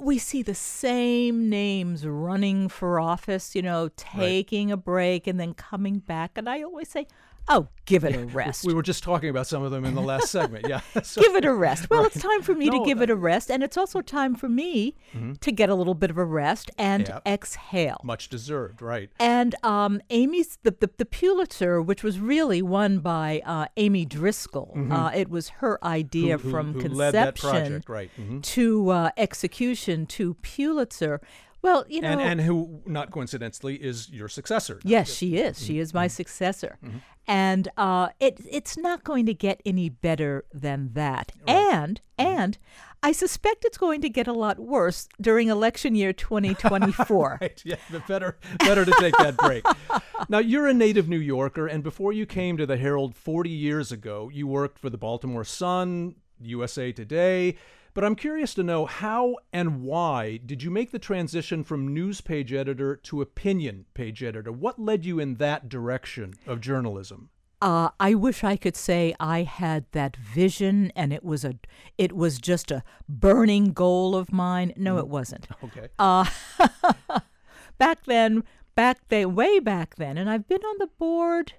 we 0.00 0.18
see 0.18 0.42
the 0.42 0.54
same 0.54 1.48
names 1.48 2.06
running 2.06 2.68
for 2.68 3.00
office, 3.00 3.54
you 3.54 3.62
know, 3.62 3.90
taking 3.96 4.70
a 4.70 4.76
break 4.76 5.26
and 5.26 5.38
then 5.38 5.54
coming 5.54 5.98
back. 5.98 6.32
And 6.36 6.48
I 6.48 6.62
always 6.62 6.88
say, 6.88 7.06
Oh, 7.48 7.68
give 7.84 8.04
it 8.04 8.14
a 8.14 8.24
rest. 8.24 8.64
We 8.64 8.72
were 8.72 8.82
just 8.82 9.02
talking 9.02 9.28
about 9.28 9.46
some 9.46 9.62
of 9.62 9.70
them 9.70 9.84
in 9.84 9.94
the 9.94 10.00
last 10.00 10.28
segment. 10.28 10.66
Yeah. 10.66 10.80
So, 11.02 11.20
give 11.22 11.34
it 11.34 11.44
a 11.44 11.52
rest. 11.52 11.90
Well, 11.90 12.02
right. 12.02 12.14
it's 12.14 12.22
time 12.22 12.42
for 12.42 12.54
me 12.54 12.70
no, 12.70 12.78
to 12.78 12.84
give 12.84 13.02
it 13.02 13.10
a 13.10 13.16
rest. 13.16 13.50
And 13.50 13.62
it's 13.62 13.76
also 13.76 14.00
time 14.00 14.34
for 14.34 14.48
me 14.48 14.94
mm-hmm. 15.14 15.34
to 15.34 15.52
get 15.52 15.68
a 15.68 15.74
little 15.74 15.94
bit 15.94 16.10
of 16.10 16.16
a 16.16 16.24
rest 16.24 16.70
and 16.78 17.06
yep. 17.06 17.22
exhale. 17.26 18.00
Much 18.02 18.28
deserved, 18.28 18.80
right. 18.80 19.10
And 19.20 19.54
um, 19.62 20.00
Amy's, 20.10 20.58
the, 20.62 20.70
the, 20.70 20.90
the, 20.96 21.04
Pulitzer, 21.04 21.82
which 21.82 22.02
was 22.02 22.18
really 22.18 22.62
won 22.62 22.98
by 22.98 23.42
uh, 23.44 23.66
Amy 23.76 24.04
Driscoll, 24.04 24.72
mm-hmm. 24.74 24.92
uh, 24.92 25.10
it 25.10 25.28
was 25.28 25.50
her 25.50 25.84
idea 25.84 26.38
who, 26.38 26.44
who, 26.44 26.50
from 26.50 26.72
who 26.72 26.80
conception 26.80 27.84
right. 27.86 28.10
mm-hmm. 28.18 28.40
to 28.40 28.90
uh, 28.90 29.10
execution 29.16 30.06
to 30.06 30.34
Pulitzer. 30.34 31.20
Well, 31.64 31.84
you 31.88 32.02
know, 32.02 32.08
and, 32.08 32.20
and 32.20 32.40
who, 32.42 32.82
not 32.86 33.10
coincidentally, 33.10 33.76
is 33.76 34.10
your 34.10 34.28
successor. 34.28 34.80
Yes, 34.84 35.12
she 35.12 35.38
is. 35.38 35.64
She 35.64 35.78
is 35.78 35.92
my 35.92 36.06
mm-hmm. 36.06 36.12
successor. 36.12 36.78
Mm-hmm 36.84 36.98
and 37.26 37.68
uh, 37.76 38.08
it 38.20 38.40
it's 38.50 38.76
not 38.76 39.04
going 39.04 39.26
to 39.26 39.34
get 39.34 39.62
any 39.64 39.88
better 39.88 40.44
than 40.52 40.92
that. 40.92 41.32
Right. 41.46 41.56
And 41.56 42.00
mm-hmm. 42.18 42.38
and 42.38 42.58
I 43.02 43.12
suspect 43.12 43.64
it's 43.64 43.76
going 43.76 44.00
to 44.02 44.08
get 44.08 44.26
a 44.26 44.32
lot 44.32 44.58
worse 44.58 45.08
during 45.20 45.48
election 45.48 45.94
year 45.94 46.12
2024. 46.12 47.38
right. 47.40 47.62
Yeah, 47.64 47.76
better 48.08 48.38
better 48.60 48.84
to 48.84 48.92
take 48.98 49.16
that 49.18 49.36
break. 49.36 49.64
now 50.28 50.38
you're 50.38 50.66
a 50.66 50.74
native 50.74 51.08
New 51.08 51.18
Yorker, 51.18 51.66
and 51.66 51.82
before 51.82 52.12
you 52.12 52.26
came 52.26 52.56
to 52.56 52.66
the 52.66 52.76
Herald 52.76 53.14
40 53.14 53.50
years 53.50 53.92
ago, 53.92 54.30
you 54.32 54.46
worked 54.46 54.78
for 54.78 54.90
the 54.90 54.98
Baltimore 54.98 55.44
Sun, 55.44 56.16
USA 56.40 56.92
Today. 56.92 57.56
But 57.94 58.04
I'm 58.04 58.16
curious 58.16 58.54
to 58.54 58.64
know 58.64 58.86
how 58.86 59.36
and 59.52 59.82
why 59.82 60.40
did 60.44 60.64
you 60.64 60.70
make 60.70 60.90
the 60.90 60.98
transition 60.98 61.62
from 61.62 61.94
news 61.94 62.20
page 62.20 62.52
editor 62.52 62.96
to 62.96 63.22
opinion 63.22 63.86
page 63.94 64.20
editor? 64.20 64.50
What 64.50 64.80
led 64.80 65.04
you 65.04 65.20
in 65.20 65.36
that 65.36 65.68
direction 65.68 66.34
of 66.44 66.60
journalism? 66.60 67.30
Uh, 67.62 67.90
I 68.00 68.14
wish 68.14 68.42
I 68.42 68.56
could 68.56 68.74
say 68.76 69.14
I 69.20 69.44
had 69.44 69.86
that 69.92 70.16
vision 70.16 70.92
and 70.96 71.12
it 71.12 71.22
was 71.22 71.44
a 71.44 71.54
it 71.96 72.12
was 72.12 72.38
just 72.38 72.72
a 72.72 72.82
burning 73.08 73.72
goal 73.72 74.16
of 74.16 74.32
mine. 74.32 74.72
No, 74.76 74.98
it 74.98 75.08
wasn't. 75.08 75.46
Okay. 75.62 75.88
Uh, 75.98 76.26
back 77.78 78.04
then, 78.06 78.42
back 78.74 78.98
then, 79.08 79.36
way 79.36 79.60
back 79.60 79.94
then, 79.94 80.18
and 80.18 80.28
I've 80.28 80.46
been 80.46 80.62
on 80.62 80.76
the 80.78 80.88
board, 80.98 81.54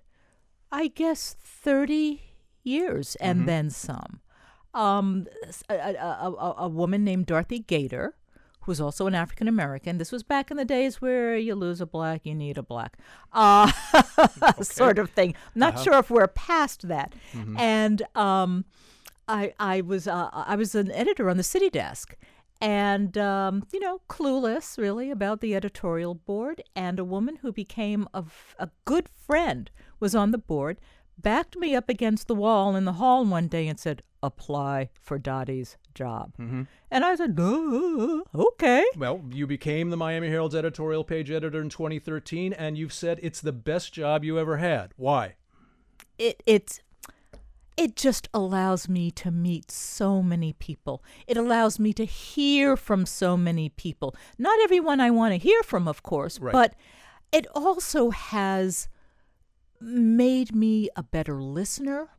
I 0.72 0.88
guess, 0.88 1.38
thirty 1.42 2.22
years 2.62 3.16
and 3.16 3.40
mm-hmm. 3.40 3.48
then 3.48 3.70
some 3.70 4.20
um, 4.76 5.26
a, 5.70 5.74
a, 5.74 6.36
a, 6.38 6.56
a 6.60 6.68
woman 6.68 7.04
named 7.04 7.26
Dorothy 7.26 7.60
Gaiter, 7.60 8.16
who 8.62 8.72
was 8.72 8.82
also 8.82 9.08
an 9.08 9.16
African 9.16 9.48
American. 9.48 9.98
This 9.98 10.12
was 10.12 10.22
back 10.22 10.52
in 10.52 10.58
the 10.58 10.66
days 10.66 11.02
where 11.02 11.38
you 11.38 11.56
lose 11.56 11.82
a 11.82 11.86
black, 11.86 12.22
you 12.26 12.36
need 12.36 12.58
a 12.58 12.64
black, 12.64 12.98
uh, 13.32 13.72
okay. 14.20 14.64
sort 14.64 15.00
of 15.00 15.10
thing. 15.12 15.34
I'm 15.56 15.60
not 15.60 15.76
uh-huh. 15.76 15.84
sure 15.84 16.00
if 16.00 16.10
we're 16.10 16.28
past 16.28 16.88
that. 16.90 17.14
Mm-hmm. 17.34 17.58
And 17.58 18.04
um, 18.16 18.66
I, 19.28 19.54
I 19.60 19.82
was, 19.82 20.08
uh, 20.08 20.30
I 20.32 20.56
was 20.56 20.76
an 20.76 20.92
editor 20.92 21.30
on 21.30 21.38
the 21.38 21.44
city 21.44 21.70
desk, 21.70 22.16
and 22.60 23.18
um, 23.18 23.66
you 23.72 23.80
know, 23.80 24.02
clueless 24.10 24.78
really 24.78 25.10
about 25.10 25.40
the 25.40 25.56
editorial 25.56 26.16
board. 26.16 26.62
And 26.76 27.00
a 27.00 27.06
woman 27.06 27.38
who 27.38 27.54
became 27.54 28.08
a, 28.14 28.26
a 28.60 28.70
good 28.84 29.08
friend 29.08 29.72
was 30.00 30.14
on 30.16 30.32
the 30.32 30.38
board 30.38 30.80
backed 31.18 31.56
me 31.56 31.76
up 31.76 31.90
against 31.90 32.28
the 32.28 32.36
wall 32.36 32.76
in 32.76 32.86
the 32.86 32.94
hall 32.94 33.26
one 33.26 33.48
day 33.48 33.68
and 33.68 33.80
said, 33.80 34.02
apply 34.22 34.90
for 35.02 35.20
Dottie's 35.20 35.78
job. 35.94 36.34
Mm-hmm. 36.40 36.64
And 36.92 37.06
I 37.06 37.16
said, 37.16 37.38
no, 37.38 38.24
okay. 38.34 38.86
Well, 38.98 39.24
you 39.32 39.48
became 39.48 39.90
the 39.90 39.98
Miami 39.98 40.30
Herald's 40.30 40.56
editorial 40.56 41.04
page 41.04 41.32
editor 41.32 41.62
in 41.62 41.70
2013, 41.70 42.54
and 42.54 42.78
you've 42.78 42.94
said 42.94 43.20
it's 43.22 43.42
the 43.42 43.54
best 43.54 43.94
job 43.94 44.24
you 44.24 44.40
ever 44.40 44.58
had. 44.58 44.94
Why? 44.98 45.36
It, 46.18 46.42
it's 46.46 46.82
it 47.78 47.98
just 47.98 48.30
allows 48.34 48.88
me 48.88 49.12
to 49.12 49.32
meet 49.32 49.70
so 49.70 50.22
many 50.22 50.54
people. 50.54 51.04
It 51.28 51.36
allows 51.36 51.78
me 51.78 51.92
to 51.94 52.06
hear 52.06 52.78
from 52.78 53.06
so 53.06 53.36
many 53.36 53.68
people. 53.68 54.16
Not 54.38 54.58
everyone 54.64 55.02
I 55.02 55.12
want 55.12 55.34
to 55.34 55.38
hear 55.38 55.62
from, 55.62 55.88
of 55.88 56.02
course, 56.02 56.40
right. 56.40 56.54
but 56.54 56.74
it 57.34 57.46
also 57.54 58.12
has 58.12 58.88
made 59.80 60.56
me 60.56 60.90
a 60.96 61.04
better 61.04 61.42
listener. 61.42 62.10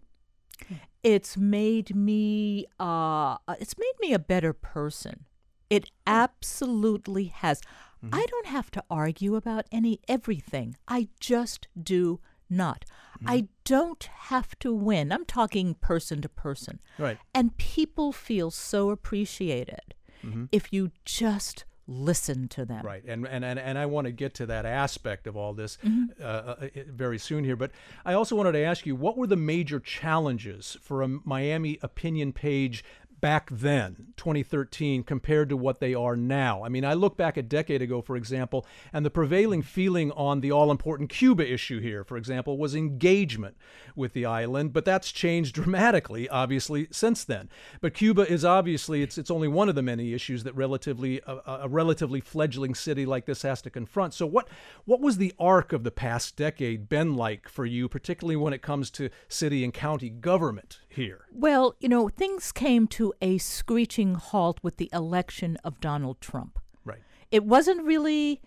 It's 1.03 1.37
made 1.37 1.95
me 1.95 2.67
uh, 2.81 3.37
it's 3.61 3.79
made 3.79 3.93
me 4.01 4.13
a 4.13 4.19
better 4.19 4.53
person. 4.53 5.27
It 5.71 5.91
absolutely 6.07 7.27
has. 7.27 7.61
Mm-hmm. 8.05 8.15
I 8.15 8.27
don't 8.29 8.47
have 8.47 8.71
to 8.73 8.85
argue 8.91 9.37
about 9.37 9.67
any 9.71 10.01
everything. 10.09 10.77
I 10.89 11.09
just 11.21 11.69
do 11.81 12.21
not. 12.51 12.85
Mm-hmm. 13.19 13.29
I 13.29 13.49
don't 13.65 14.05
have 14.05 14.59
to 14.61 14.73
win. 14.73 15.13
I'm 15.13 15.25
talking 15.25 15.75
person 15.75 16.21
to 16.23 16.29
person. 16.29 16.81
Right. 16.99 17.19
And 17.35 17.57
people 17.57 18.13
feel 18.13 18.51
so 18.51 18.91
appreciated 18.91 19.95
mm-hmm. 20.25 20.47
if 20.53 20.73
you 20.73 20.91
just 21.05 21.65
listen 21.87 22.49
to 22.49 22.65
them. 22.65 22.85
Right, 22.85 23.05
and 23.07 23.27
and 23.27 23.45
and, 23.45 23.59
and 23.59 23.79
I 23.79 23.87
want 23.87 24.07
to 24.07 24.13
get 24.13 24.35
to 24.35 24.47
that 24.47 24.67
aspect 24.67 25.27
of 25.27 25.37
all 25.37 25.55
this 25.55 25.79
mm-hmm. 25.85 26.23
uh, 26.23 26.25
uh 26.25 26.69
very 26.89 27.19
soon 27.19 27.45
here. 27.45 27.57
But 27.57 27.71
I 28.05 28.15
also 28.15 28.37
wanted 28.37 28.53
to 28.53 28.61
ask 28.61 28.87
you, 28.87 28.97
what 28.97 29.17
were 29.17 29.27
the 29.27 29.37
major 29.37 29.81
challenges 29.81 30.77
for 30.83 31.03
a 31.03 31.09
Miami 31.09 31.79
opinion 31.83 32.33
page 32.33 32.85
back 33.21 33.49
then, 33.51 34.13
2013, 34.17 35.03
compared 35.03 35.49
to 35.49 35.57
what 35.57 35.81
they 35.81 35.95
are 35.95 36.17
now? 36.17 36.63
I 36.65 36.69
mean, 36.69 36.85
I 36.85 36.95
look 36.95 37.17
back 37.17 37.37
a 37.37 37.43
decade 37.43 37.83
ago, 37.83 38.01
for 38.01 38.17
example, 38.17 38.67
and 38.93 39.05
the 39.05 39.11
prevailing 39.11 39.63
feeling 39.63 40.11
on 40.13 40.41
the 40.41 40.53
all 40.53 40.71
important 40.71 41.11
Cuba 41.11 41.51
issue 41.51 41.81
here, 41.81 42.05
for 42.05 42.17
example, 42.17 42.59
was 42.59 42.75
engagement 42.75 43.57
with 43.95 44.13
the 44.13 44.27
island, 44.27 44.73
but 44.73 44.85
that's 44.85 45.13
changed 45.13 45.55
dramatically, 45.57 46.29
obviously, 46.29 46.89
since 46.91 47.25
then. 47.25 47.49
But 47.81 47.95
Cuba 47.95 48.31
is 48.31 48.45
obviously, 48.45 49.03
it's, 49.03 49.19
it's 49.19 49.31
only 49.31 49.49
one 49.49 49.69
of 49.69 49.75
the 49.75 49.83
many 49.83 50.13
issues 50.13 50.45
that 50.45 50.55
relatively, 50.55 51.21
a, 51.27 51.61
a 51.63 51.69
relatively 51.69 52.21
fledgling 52.21 52.75
city 52.75 53.07
like 53.07 53.27
this 53.27 53.43
has 53.43 53.63
to 53.63 53.71
confront. 53.71 54.15
So, 54.15 54.27
what, 54.27 54.49
what 54.85 55.01
was 55.01 55.17
the 55.17 55.35
arc 55.39 55.73
of 55.73 55.85
the 55.85 55.91
past 55.91 56.37
decade 56.37 56.89
been 56.89 57.17
like 57.17 57.49
for 57.49 57.65
you, 57.65 57.89
particularly 57.89 58.37
when 58.37 58.53
it 58.53 58.63
comes 58.63 58.91
to 58.93 59.11
city 59.29 59.65
and 59.65 59.73
county 59.73 60.11
government 60.11 60.81
here? 60.97 61.27
Well, 61.33 61.75
you 61.81 61.89
know, 61.89 62.09
things 62.09 62.53
came 62.53 62.87
to 62.89 63.13
a 63.23 63.39
screeching 63.39 64.15
halt 64.15 64.59
with 64.63 64.77
the 64.77 64.91
election 64.93 65.57
of 65.65 65.81
Donald 65.81 66.21
Trump. 66.21 66.59
Right. 66.85 67.01
It 67.31 67.45
wasn't 67.45 67.85
really 67.85 68.43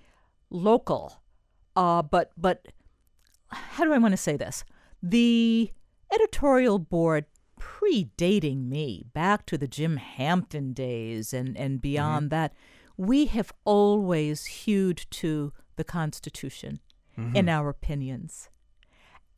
local, 0.50 1.22
uh, 1.76 2.02
but 2.02 2.32
but 2.38 2.68
how 3.50 3.84
do 3.84 3.94
I 3.94 3.98
want 3.98 4.12
to 4.12 4.18
say 4.18 4.36
this? 4.38 4.64
The 5.02 5.72
editorial 6.14 6.80
board 6.80 7.26
predating 7.60 8.68
me 8.68 9.06
back 9.14 9.46
to 9.48 9.58
the 9.58 9.68
Jim 9.68 9.98
Hampton 9.98 10.74
days 10.74 11.34
and 11.34 11.58
and 11.58 11.82
beyond 11.82 12.26
mm-hmm. 12.26 12.42
that 12.42 12.54
we 12.98 13.28
have 13.28 13.54
always 13.64 14.46
hewed 14.46 15.06
to 15.12 15.54
the 15.78 15.84
Constitution 15.86 16.82
in 17.34 17.50
our 17.50 17.70
opinions. 17.70 18.50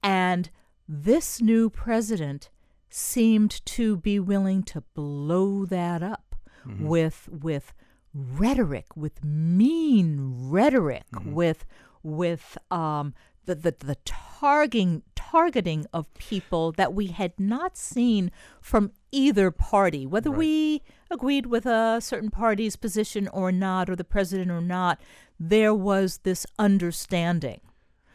And 0.04 0.50
this 0.88 1.42
new 1.42 1.70
president 1.70 2.50
seemed 2.94 3.66
to 3.66 3.98
be 3.98 4.20
willing 4.20 4.64
to 4.64 4.82
blow 4.94 5.66
that 5.66 6.04
up 6.04 6.36
with 6.80 7.28
with 7.32 7.74
rhetoric, 8.14 8.86
with 8.96 9.24
mean 9.24 10.50
rhetoric, 10.50 11.06
with 11.26 11.66
with 12.04 12.58
um, 12.70 13.14
the, 13.46 13.56
the 13.56 13.76
the 13.80 13.98
targeting 14.06 15.04
targeting 15.16 15.86
of 15.94 16.14
people 16.16 16.72
that 16.74 16.94
we 16.94 17.08
had 17.08 17.32
not 17.40 17.78
seen 17.78 18.32
from 18.60 18.92
either 19.12 19.50
party, 19.50 20.06
whether 20.06 20.30
we 20.30 20.82
agreed 21.10 21.46
with 21.46 21.66
a 21.66 22.00
certain 22.02 22.30
party's 22.30 22.76
position 22.76 23.28
or 23.30 23.52
not, 23.52 23.90
or 23.90 23.96
the 23.96 24.04
president 24.04 24.52
or 24.52 24.62
not. 24.62 25.02
There 25.40 25.74
was 25.74 26.20
this 26.20 26.46
understanding. 26.60 27.62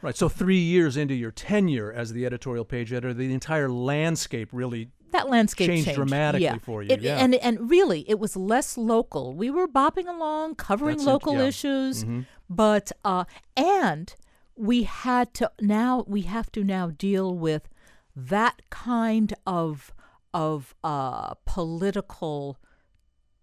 Right. 0.06 0.16
So 0.16 0.28
three 0.28 0.60
years 0.60 0.96
into 0.96 1.14
your 1.14 1.32
tenure 1.32 1.92
as 1.92 2.12
the 2.12 2.24
editorial 2.26 2.64
page 2.64 2.92
editor, 2.92 3.12
the 3.12 3.34
entire 3.34 3.68
landscape 3.68 4.50
really 4.52 4.90
that 5.10 5.28
landscape 5.28 5.68
changed 5.68 5.94
dramatically 5.94 6.44
yeah. 6.44 6.58
for 6.58 6.80
you, 6.84 6.90
It- 6.92 7.00
yeah. 7.00 7.16
And 7.18 7.34
and 7.34 7.68
really, 7.68 8.08
it 8.08 8.20
was 8.20 8.36
less 8.36 8.78
local. 8.78 9.34
We 9.34 9.50
were 9.50 9.66
bopping 9.66 10.06
along, 10.06 10.54
covering 10.54 10.98
That's 10.98 11.08
it, 11.08 11.10
local 11.10 11.32
yeah. 11.32 11.38
Mm-hmm. 11.40 11.48
issues, 11.48 12.04
but 12.48 12.92
uh, 13.04 13.24
and 13.56 14.14
we 14.54 14.84
had 14.84 15.34
to 15.34 15.50
now 15.60 16.04
we 16.06 16.22
have 16.22 16.52
to 16.52 16.62
now 16.62 16.90
deal 16.90 17.34
with 17.34 17.68
that 18.14 18.62
kind 18.70 19.34
of 19.44 19.92
of 20.32 20.76
uh, 20.84 21.34
political 21.46 22.58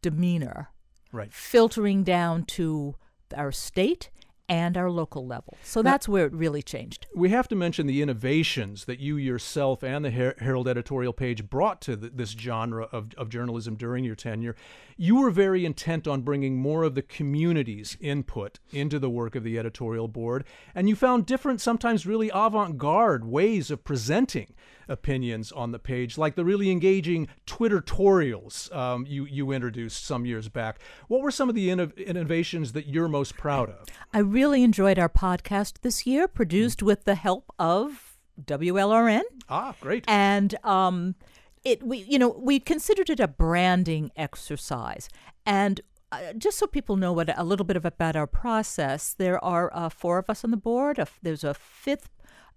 demeanor 0.01 0.69
right. 1.11 1.33
filtering 1.33 2.03
down 2.05 2.43
to 2.43 2.95
our 3.35 3.51
state 3.51 4.09
and 4.49 4.77
our 4.77 4.89
local 4.89 5.25
level. 5.25 5.57
So 5.63 5.81
that's 5.81 6.07
where 6.07 6.25
it 6.25 6.33
really 6.33 6.61
changed. 6.61 7.07
We 7.15 7.29
have 7.29 7.47
to 7.47 7.55
mention 7.55 7.87
the 7.87 8.01
innovations 8.01 8.85
that 8.85 8.99
you 8.99 9.17
yourself 9.17 9.83
and 9.83 10.03
the 10.03 10.11
Her- 10.11 10.35
Herald 10.39 10.67
editorial 10.67 11.13
page 11.13 11.49
brought 11.49 11.81
to 11.81 11.95
th- 11.95 12.11
this 12.15 12.31
genre 12.31 12.87
of, 12.91 13.13
of 13.17 13.29
journalism 13.29 13.75
during 13.75 14.03
your 14.03 14.15
tenure. 14.15 14.55
You 14.97 15.21
were 15.21 15.31
very 15.31 15.65
intent 15.65 16.07
on 16.07 16.21
bringing 16.21 16.57
more 16.57 16.83
of 16.83 16.93
the 16.93 17.01
community's 17.01 17.97
input 17.99 18.59
into 18.71 18.99
the 18.99 19.09
work 19.09 19.35
of 19.35 19.43
the 19.43 19.57
editorial 19.57 20.07
board, 20.07 20.45
and 20.75 20.87
you 20.87 20.95
found 20.95 21.25
different, 21.25 21.61
sometimes 21.61 22.05
really 22.05 22.29
avant 22.33 22.77
garde 22.77 23.25
ways 23.25 23.71
of 23.71 23.83
presenting 23.83 24.53
opinions 24.87 25.51
on 25.51 25.71
the 25.71 25.79
page, 25.79 26.17
like 26.17 26.35
the 26.35 26.45
really 26.45 26.69
engaging 26.69 27.27
Twittertorials 27.47 28.73
um, 28.75 29.05
you, 29.07 29.25
you 29.25 29.51
introduced 29.51 30.05
some 30.05 30.25
years 30.25 30.49
back. 30.49 30.79
What 31.07 31.21
were 31.21 31.31
some 31.31 31.49
of 31.49 31.55
the 31.55 31.69
inno- 31.69 31.95
innovations 31.97 32.73
that 32.73 32.87
you're 32.87 33.07
most 33.07 33.37
proud 33.37 33.69
of? 33.69 33.87
I 34.13 34.19
really 34.33 34.63
enjoyed 34.63 34.97
our 34.99 35.09
podcast 35.09 35.81
this 35.81 36.05
year, 36.05 36.27
produced 36.27 36.81
with 36.83 37.03
the 37.05 37.15
help 37.15 37.45
of 37.59 38.17
WLRN. 38.43 39.21
Ah, 39.49 39.75
great. 39.79 40.03
and 40.07 40.55
um, 40.65 41.15
it 41.63 41.83
we 41.83 41.99
you 41.99 42.17
know 42.19 42.29
we 42.49 42.59
considered 42.59 43.09
it 43.09 43.19
a 43.19 43.27
branding 43.27 44.11
exercise. 44.15 45.07
And 45.45 45.81
uh, 46.11 46.33
just 46.37 46.57
so 46.57 46.67
people 46.67 46.95
know 46.97 47.13
what 47.13 47.29
a 47.37 47.43
little 47.43 47.65
bit 47.65 47.77
of 47.77 47.85
about 47.85 48.15
our 48.15 48.27
process 48.27 49.13
there 49.13 49.43
are 49.43 49.69
uh, 49.73 49.89
four 49.89 50.17
of 50.17 50.29
us 50.29 50.43
on 50.43 50.51
the 50.51 50.57
board. 50.57 50.99
A 50.99 51.07
there's 51.21 51.43
a 51.43 51.53
fifth 51.53 52.09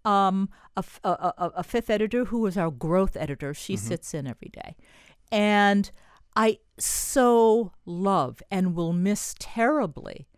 um, 0.04 0.48
a, 0.76 0.84
a- 1.04 1.34
a- 1.44 1.52
a 1.56 1.62
fifth 1.64 1.90
editor 1.90 2.26
who 2.26 2.46
is 2.46 2.56
our 2.56 2.70
growth 2.70 3.16
editor. 3.16 3.52
She 3.54 3.76
sits 3.76 4.14
in 4.14 4.26
every 4.26 4.48
day. 4.62 4.76
And 5.32 5.90
i 6.38 6.58
so 6.78 7.72
love 7.86 8.42
and 8.50 8.74
will 8.76 8.92
miss 8.92 9.34
terribly 9.38 10.28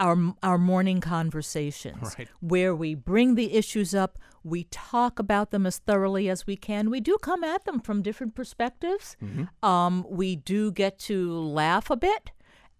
our 0.00 0.34
our 0.42 0.58
morning 0.58 1.00
conversations 1.00 2.14
Right. 2.18 2.28
where 2.40 2.74
we 2.74 2.94
bring 2.94 3.34
the 3.34 3.54
issues 3.54 3.94
up, 3.94 4.18
we 4.44 4.64
talk 4.64 5.18
about 5.18 5.50
them 5.50 5.66
as 5.66 5.78
thoroughly 5.78 6.28
as 6.28 6.46
we 6.46 6.56
can. 6.56 6.90
We 6.90 7.00
do 7.00 7.16
come 7.20 7.42
at 7.44 7.64
them 7.64 7.80
from 7.80 8.02
different 8.02 8.34
perspectives. 8.34 9.16
Um, 9.62 10.04
we 10.08 10.36
do 10.36 10.70
get 10.72 10.98
to 11.00 11.32
laugh 11.38 11.90
a 11.90 11.96
bit, 11.96 12.30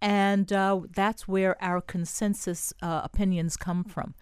and 0.00 0.52
uh, 0.52 0.80
that's 0.94 1.26
where 1.26 1.62
our 1.62 1.80
consensus 1.80 2.72
uh, 2.82 3.00
opinions 3.04 3.56
come 3.56 3.84
from. 3.84 4.14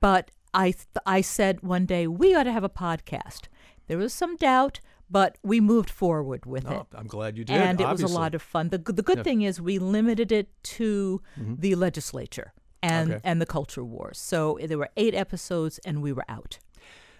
But 0.00 0.30
I 0.54 0.70
th- 0.72 0.86
I 1.06 1.20
said 1.20 1.62
one 1.62 1.86
day 1.86 2.06
we 2.06 2.34
ought 2.34 2.44
to 2.44 2.52
have 2.52 2.64
a 2.64 2.68
podcast. 2.68 3.42
There 3.88 3.98
was 3.98 4.12
some 4.14 4.36
doubt, 4.36 4.80
but 5.10 5.36
we 5.42 5.60
moved 5.60 5.90
forward 5.90 6.46
with 6.46 6.64
it 6.64 6.72
Oh, 6.72 6.86
I'm 6.94 7.06
glad 7.06 7.36
you 7.36 7.44
did. 7.44 7.56
and 7.56 7.80
it 7.80 7.88
was 7.88 8.02
a 8.02 8.06
lot 8.08 8.34
of 8.34 8.42
fun. 8.42 8.68
The, 8.68 8.78
the 8.78 9.02
good 9.02 9.24
thing 9.24 9.42
is 9.42 9.60
we 9.60 9.78
limited 9.78 10.30
it 10.32 10.48
to 10.78 11.20
the 11.36 11.74
legislature 11.74 12.52
and, 12.82 13.08
Mm-hmm. 13.08 13.16
Okay. 13.16 13.20
and 13.30 13.40
the 13.42 13.46
culture 13.46 13.84
wars. 13.84 14.18
So 14.18 14.58
there 14.64 14.78
were 14.78 14.90
eight 14.96 15.14
episodes 15.14 15.78
and 15.84 16.00
we 16.02 16.12
were 16.12 16.24
out. 16.28 16.58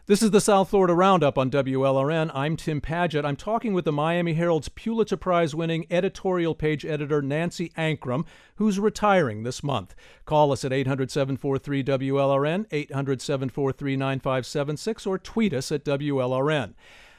This 0.06 0.22
is 0.22 0.30
the 0.32 0.40
South 0.40 0.70
Florida 0.70 0.94
Roundup 0.94 1.38
on 1.38 1.50
WLRN. 1.52 2.32
I'm 2.34 2.56
Tim 2.56 2.80
Padgett. 2.80 3.24
I'm 3.24 3.36
talking 3.36 3.74
with 3.74 3.84
the 3.84 3.92
Miami 3.92 4.32
Herald's 4.32 4.68
Pulitzer 4.68 5.16
Prize 5.16 5.54
winning 5.54 5.86
editorial 5.88 6.54
page 6.54 6.84
editor 6.84 7.22
Nancy 7.22 7.70
Ancrum, 7.76 8.24
who's 8.56 8.80
retiring 8.80 9.44
this 9.44 9.62
month. 9.62 9.94
Call 10.24 10.50
us 10.50 10.64
at 10.64 10.72
800 10.72 11.10
743 11.12 11.84
WLRN, 11.84 12.66
800 12.72 13.20
743 13.22 13.96
9576, 13.96 15.06
or 15.06 15.18
tweet 15.18 15.52
us 15.52 15.70
at 15.70 15.84
WLRN. 15.84 16.74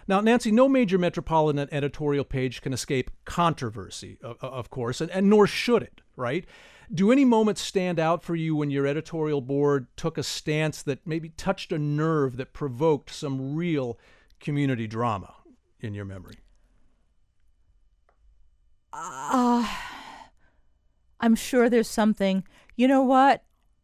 Now, 0.07 0.19
Nancy, 0.21 0.51
no 0.51 0.67
major 0.67 0.97
metropolitan 0.97 1.67
editorial 1.71 2.25
page 2.25 2.61
can 2.61 2.73
escape 2.73 3.11
controversy, 3.25 4.17
of, 4.21 4.69
course, 4.69 5.01
and, 5.01 5.11
and 5.11 5.29
nor 5.29 5.47
should 5.47 5.83
it, 5.83 6.01
right? 6.15 6.45
Do 6.93 7.11
any 7.11 7.23
moments 7.23 7.61
stand 7.61 7.99
out 7.99 8.23
for 8.23 8.35
you 8.35 8.55
when 8.55 8.69
your 8.69 8.85
editorial 8.85 9.41
board 9.41 9.87
took 9.95 10.17
a 10.17 10.23
stance 10.23 10.83
that 10.83 11.07
maybe 11.07 11.29
touched 11.29 11.71
a 11.71 11.79
nerve 11.79 12.37
that 12.37 12.53
provoked 12.53 13.11
some 13.11 13.55
real 13.55 13.97
community 14.39 14.87
drama 14.87 15.33
in 15.79 15.93
your 15.93 16.05
memory? 16.05 16.39
Uh, 18.91 19.65
I'm 21.21 21.35
sure 21.35 21.69
there's 21.69 21.87
something. 21.87 22.43
You 22.75 22.87
know 22.87 23.03
what? 23.03 23.43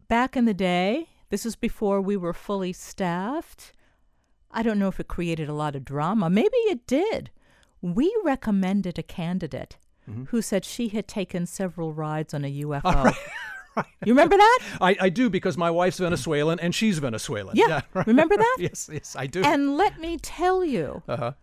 Back 0.09 0.35
in 0.35 0.45
the 0.45 0.53
day, 0.53 1.07
this 1.29 1.45
was 1.45 1.55
before 1.55 2.01
we 2.01 2.17
were 2.17 2.33
fully 2.33 2.73
staffed. 2.73 3.71
I 4.51 4.63
don't 4.63 4.79
know 4.79 4.87
if 4.87 4.99
it 4.99 5.07
created 5.07 5.49
a 5.49 5.53
lot 5.53 5.75
of 5.75 5.83
drama. 5.85 6.29
Maybe 6.29 6.57
it 6.69 6.87
did. 6.87 7.31
We 7.81 8.15
recommended 8.23 8.97
a 8.97 9.03
candidate 9.03 9.77
Mm-hmm. 10.09 10.23
who 10.29 10.41
said 10.41 10.63
she 10.63 10.87
had 10.87 11.05
taken 11.05 11.45
several 11.45 11.91
rides 11.91 12.33
on 12.33 12.45
a 12.45 12.61
UFO. 12.63 13.13
You 14.05 14.13
remember 14.13 14.37
that? 14.37 14.59
I, 14.79 14.95
I 15.01 15.09
do 15.09 15.29
because 15.29 15.57
my 15.57 15.69
wife's 15.69 15.99
Venezuelan 15.99 16.61
and 16.61 16.73
she's 16.73 16.97
Venezuelan. 16.99 17.57
Yeah. 17.57 17.81
right. 17.93 18.07
Remember 18.07 18.37
that? 18.37 18.57
yes, 18.61 18.89
yes, 18.91 19.17
I 19.17 19.27
do. 19.27 19.43
And 19.43 19.75
let 19.75 19.99
me 19.99 20.17
tell 20.17 20.63
you, 20.63 21.03
uh-huh. 21.09 21.33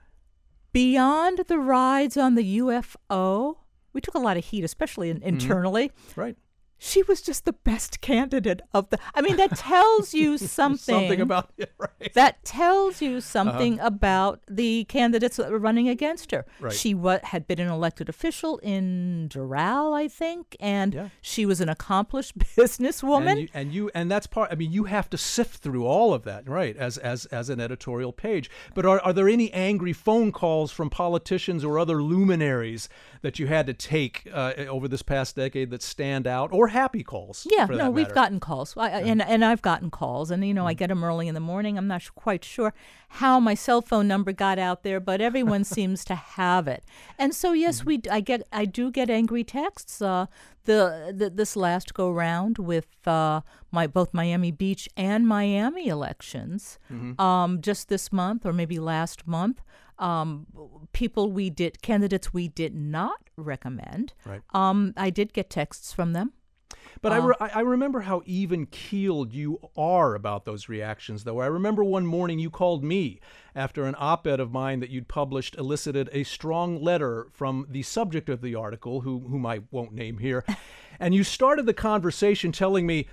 beyond 0.73 1.40
the 1.47 1.59
rides 1.59 2.17
on 2.17 2.37
the 2.37 2.59
UFO, 2.59 3.57
we 3.93 4.01
took 4.01 4.14
a 4.14 4.19
lot 4.19 4.38
of 4.38 4.47
heat, 4.47 4.64
especially 4.64 5.11
in, 5.11 5.23
internally. 5.23 5.93
Right. 6.17 6.37
She 6.79 7.03
was 7.05 7.23
just 7.23 7.45
the 7.45 7.53
best 7.55 8.01
candidate 8.01 8.61
of 8.75 8.91
the. 8.91 8.99
I 9.15 9.23
mean, 9.23 9.37
that 9.37 9.57
tells 9.57 10.13
you 10.13 10.37
something. 10.61 10.95
Something 10.95 11.21
about 11.21 11.51
it, 11.57 11.73
right? 11.79 12.13
that 12.15 12.45
tells 12.45 13.01
you 13.01 13.21
something 13.21 13.79
about 13.81 14.41
the 14.49 14.85
candidates 14.85 15.37
that 15.39 15.51
were 15.51 15.59
running 15.59 15.89
against 15.89 16.31
her. 16.33 16.45
Right. 16.61 16.73
She 16.73 16.93
wa- 16.95 17.21
had 17.23 17.47
been 17.47 17.59
an 17.61 17.69
elected 17.69 18.09
official 18.09 18.59
in 18.59 19.29
Doral, 19.33 19.95
I 19.97 20.09
think, 20.09 20.57
and 20.61 20.93
Yeah. 20.95 21.09
she 21.23 21.47
was 21.47 21.61
an 21.61 21.69
accomplished 21.69 22.37
businesswoman. 22.59 23.31
And 23.31 23.41
you, 23.41 23.49
and 23.55 23.73
you 23.75 23.91
and 23.95 24.11
that's 24.11 24.27
part. 24.27 24.51
I 24.53 24.55
mean, 24.57 24.73
you 24.73 24.85
have 24.85 25.09
to 25.11 25.17
sift 25.19 25.57
through 25.63 25.87
all 25.87 26.13
of 26.13 26.25
that, 26.25 26.49
right? 26.49 26.77
As 26.77 26.99
as 26.99 27.25
as 27.27 27.49
an 27.49 27.61
editorial 27.61 28.13
page. 28.13 28.51
But 28.75 28.85
are 28.85 29.01
are 29.01 29.13
there 29.13 29.29
any 29.29 29.51
angry 29.53 29.93
phone 29.93 30.33
calls 30.33 30.73
from 30.73 30.91
politicians 30.91 31.65
or 31.65 31.79
other 31.79 32.03
luminaries 32.03 32.89
that 33.23 33.39
you 33.39 33.47
had 33.47 33.67
to 33.67 33.73
take 33.75 34.29
uh, 34.33 34.53
over 34.69 34.87
this 34.89 35.03
past 35.03 35.37
decade 35.37 35.71
that 35.71 35.83
stand 35.83 36.27
out, 36.27 36.53
or 36.53 36.63
happy 36.68 37.03
calls? 37.03 37.46
Yeah, 37.50 37.66
no, 37.66 37.90
we've 37.90 38.05
matter? 38.07 38.14
gotten 38.14 38.40
calls, 38.40 38.74
I, 38.77 38.88
and 38.90 39.20
and 39.22 39.44
I've 39.44 39.62
gotten 39.62 39.90
calls, 39.90 40.31
and 40.31 40.46
you 40.46 40.55
know, 40.55 40.66
I 40.66 40.74
get 40.74 40.88
them 40.88 41.03
early 41.05 41.29
in 41.29 41.35
the 41.35 41.40
morning. 41.40 41.77
I'm 41.79 41.87
not 41.88 42.03
sh- 42.03 42.11
quite 42.14 42.44
sure 42.44 42.72
how 43.09 43.38
my 43.40 43.55
cell 43.55 43.81
phone 43.83 44.09
number 44.09 44.33
got 44.33 44.59
out 44.59 44.83
there, 44.83 45.00
but 45.00 45.20
everyone 45.20 45.64
seems 45.77 46.05
to 46.07 46.14
have 46.14 46.66
it. 46.68 46.85
And 47.18 47.35
so, 47.35 47.53
yes, 47.53 47.85
we 47.85 47.98
d- 47.98 48.11
I 48.11 48.20
get 48.20 48.42
I 48.53 48.64
do 48.64 48.90
get 48.90 49.11
angry 49.11 49.44
texts. 49.44 50.00
Uh, 50.03 50.27
the, 50.64 51.12
the 51.14 51.29
this 51.31 51.57
last 51.57 51.92
go 51.92 52.11
round 52.11 52.57
with 52.59 52.87
uh, 53.07 53.42
my 53.70 53.87
both 53.87 54.14
Miami 54.14 54.50
Beach 54.50 54.88
and 54.96 55.29
Miami 55.29 55.88
elections, 55.88 56.79
um, 57.18 57.61
just 57.61 57.88
this 57.88 58.12
month 58.12 58.46
or 58.46 58.53
maybe 58.53 58.79
last 58.79 59.27
month. 59.27 59.61
Um, 59.96 60.46
people 60.92 61.31
we 61.31 61.50
did 61.50 61.81
candidates 61.81 62.35
we 62.35 62.48
did 62.48 62.74
not 62.74 63.31
recommend. 63.37 64.12
Right. 64.27 64.40
Um, 64.53 64.92
I 64.96 65.11
did 65.11 65.33
get 65.33 65.50
texts 65.50 65.92
from 65.92 66.14
them. 66.14 66.33
But 67.03 67.12
I, 67.12 67.18
oh. 67.18 67.27
re- 67.27 67.35
I 67.38 67.61
remember 67.61 68.00
how 68.00 68.22
even 68.24 68.64
keeled 68.66 69.35
you 69.35 69.61
are 69.77 70.14
about 70.14 70.46
those 70.46 70.68
reactions, 70.68 71.24
though. 71.24 71.40
I 71.40 71.46
remember 71.46 71.85
one 71.85 72.07
morning 72.07 72.38
you 72.38 72.50
called 72.50 72.83
me 72.83 73.20
after 73.55 73.85
an 73.85 73.94
op 73.98 74.27
ed 74.27 74.40
of 74.40 74.53
mine 74.53 74.81
that 74.81 74.90
you'd 74.90 75.07
published 75.07 75.55
elicited 75.57 76.09
a 76.12 76.24
strong 76.24 76.83
letter 76.83 77.29
from 77.33 77.66
the 77.68 77.83
subject 77.83 78.29
of 78.29 78.40
the 78.40 78.55
article, 78.55 79.03
who, 79.03 79.20
whom 79.20 79.44
I 79.44 79.61
won't 79.70 79.92
name 79.92 80.18
here. 80.18 80.44
and 80.98 81.14
you 81.14 81.24
started 81.24 81.66
the 81.66 81.74
conversation 81.74 82.53
telling 82.53 82.87
me, 82.87 83.07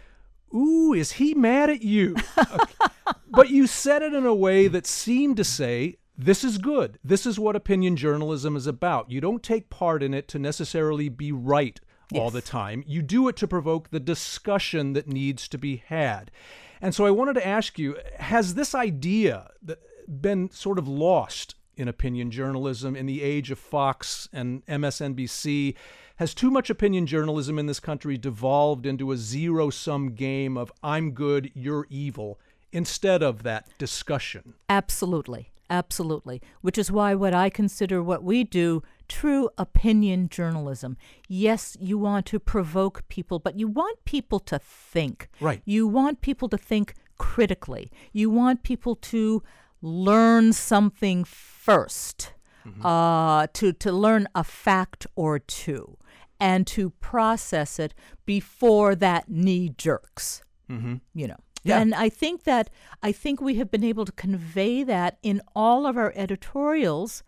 Ooh, 0.54 0.94
is 0.94 1.14
he 1.14 1.34
mad 1.34 1.70
at 1.70 1.82
you? 1.82 2.16
but 3.30 3.50
you 3.50 3.68
said 3.68 4.02
it 4.02 4.14
in 4.14 4.26
a 4.26 4.36
way 4.36 4.68
that 4.68 4.86
seemed 4.88 5.38
to 5.38 5.44
say, 5.44 5.98
this 6.18 6.44
is 6.44 6.58
good. 6.58 7.00
This 7.04 7.26
is 7.26 7.40
what 7.40 7.56
opinion 7.56 7.96
journalism 7.96 8.56
is 8.56 8.68
about. 8.68 9.10
You 9.10 9.22
don't 9.22 9.42
take 9.42 9.70
part 9.70 10.04
in 10.04 10.14
it 10.14 10.28
to 10.30 10.40
necessarily 10.40 11.10
be 11.10 11.32
right 11.32 11.80
all 12.20 12.32
the 12.32 12.42
time. 12.42 12.84
You 12.88 13.02
do 13.02 13.28
it 13.28 13.36
to 13.38 13.48
provoke 13.48 13.90
the 13.90 14.00
discussion 14.00 14.94
that 14.94 15.08
needs 15.08 15.48
to 15.50 15.58
be 15.58 15.84
had. 15.88 16.32
And 16.82 16.96
so 16.96 17.06
I 17.06 17.12
wanted 17.12 17.34
to 17.36 17.48
ask 17.48 17.78
you 17.78 17.98
has 18.20 18.56
this 18.56 18.74
idea 18.74 19.52
been 20.08 20.50
sort 20.52 20.80
of 20.80 20.88
lost 20.88 21.56
in 21.78 21.88
opinion 21.88 22.32
journalism 22.32 22.96
in 22.96 23.06
the 23.06 23.22
age 23.22 23.52
of 23.52 23.60
Fox 23.60 24.28
and 24.34 24.66
MSNBC? 24.66 25.76
Has 26.18 26.34
too 26.34 26.52
much 26.52 26.70
opinion 26.70 27.08
journalism 27.08 27.58
in 27.58 27.66
this 27.66 27.80
country 27.80 28.18
devolved 28.18 28.86
into 28.86 29.12
a 29.12 29.18
zero 29.18 29.70
sum 29.70 30.14
game 30.14 30.58
of 30.58 30.72
I'm 30.84 31.12
good, 31.12 31.52
you're 31.56 31.88
evil, 31.90 32.40
instead 32.72 33.24
of 33.24 33.44
that 33.44 33.68
discussion? 33.78 34.54
Absolutely. 34.70 35.52
Absolutely. 35.72 36.42
Which 36.62 36.78
is 36.78 36.92
why 36.92 37.16
what 37.16 37.34
I 37.34 37.50
consider 37.50 38.04
what 38.04 38.24
we 38.24 38.44
do 38.44 38.84
true 39.12 39.50
opinion 39.58 40.30
journalism. 40.30 40.96
Yes, 41.28 41.76
you 41.82 41.98
want 41.98 42.26
to 42.28 42.40
provoke 42.40 43.08
people, 43.10 43.40
but 43.40 43.60
you 43.60 43.68
want 43.68 44.06
people 44.06 44.40
to 44.40 44.58
think. 44.58 45.28
Right. 45.42 45.62
You 45.66 45.86
want 45.86 46.22
people 46.22 46.48
to 46.48 46.58
think 46.58 46.94
critically. 47.18 47.92
You 48.14 48.30
want 48.30 48.64
people 48.64 48.96
to 48.96 49.44
learn 49.82 50.54
something 50.54 51.26
1st 51.26 52.30
mm-hmm. 52.66 52.86
uh, 52.86 53.48
to, 53.48 53.74
to 53.74 53.92
learn 53.92 54.28
a 54.34 54.46
fact 54.46 55.06
or 55.16 55.40
two, 55.40 55.98
and 56.40 56.66
to 56.68 56.92
process 56.92 57.80
it 57.80 57.94
before 58.26 58.96
that 58.96 59.30
knee 59.30 59.74
jerks. 59.78 60.42
Mm-hmm. 60.70 60.96
You 61.14 61.28
know. 61.28 61.38
Yeah. 61.64 61.80
And 61.80 61.94
I 61.94 62.10
think 62.10 62.44
that 62.46 62.70
I 63.04 63.12
think 63.12 63.40
we 63.42 63.56
have 63.56 63.70
been 63.70 63.84
able 63.84 64.06
to 64.06 64.12
convey 64.14 64.84
that 64.84 65.20
in 65.22 65.42
all 65.54 65.86
of 65.86 65.96
our 65.98 66.12
editorials 66.16 67.24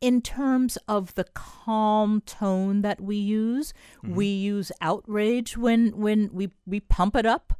in 0.00 0.20
terms 0.20 0.76
of 0.88 1.14
the 1.14 1.24
calm 1.34 2.20
tone 2.22 2.82
that 2.82 3.00
we 3.00 3.16
use. 3.16 3.72
Mm-hmm. 4.04 4.14
We 4.14 4.26
use 4.26 4.72
outrage 4.80 5.56
when 5.56 5.98
when 5.98 6.30
we, 6.32 6.50
we 6.66 6.80
pump 6.80 7.16
it 7.16 7.26
up 7.26 7.54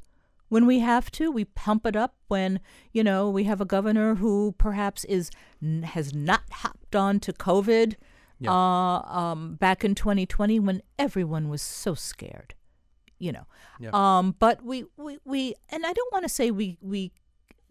when 0.49 0.67
we 0.67 0.81
have 0.81 1.11
to. 1.13 1.31
We 1.31 1.45
pump 1.45 1.87
it 1.87 1.97
up 1.97 2.15
when, 2.29 2.61
you 2.93 3.03
know, 3.03 3.29
we 3.31 3.45
have 3.45 3.61
a 3.61 3.65
governor 3.65 4.17
who 4.17 4.55
perhaps 4.59 5.05
is 5.05 5.31
has 5.85 6.15
not 6.15 6.43
hopped 6.51 6.95
on 6.95 7.21
to 7.21 7.33
COVID 7.33 7.95
yeah. 8.39 8.51
uh, 8.51 9.01
um, 9.09 9.55
back 9.55 9.85
in 9.85 9.95
2020 9.95 10.61
when 10.61 10.83
everyone 10.99 11.49
was 11.49 11.63
so 11.63 11.95
scared 11.95 12.55
you 13.19 13.33
know. 13.33 13.47
Yeah. 13.81 13.91
Um, 13.93 14.37
but 14.39 14.63
we, 14.63 14.85
we, 14.97 15.19
we, 15.25 15.55
and 15.71 15.87
I 15.87 15.93
don't 15.93 16.13
want 16.13 16.25
to 16.25 16.29
say 16.29 16.51
we, 16.51 16.79
we 16.81 17.13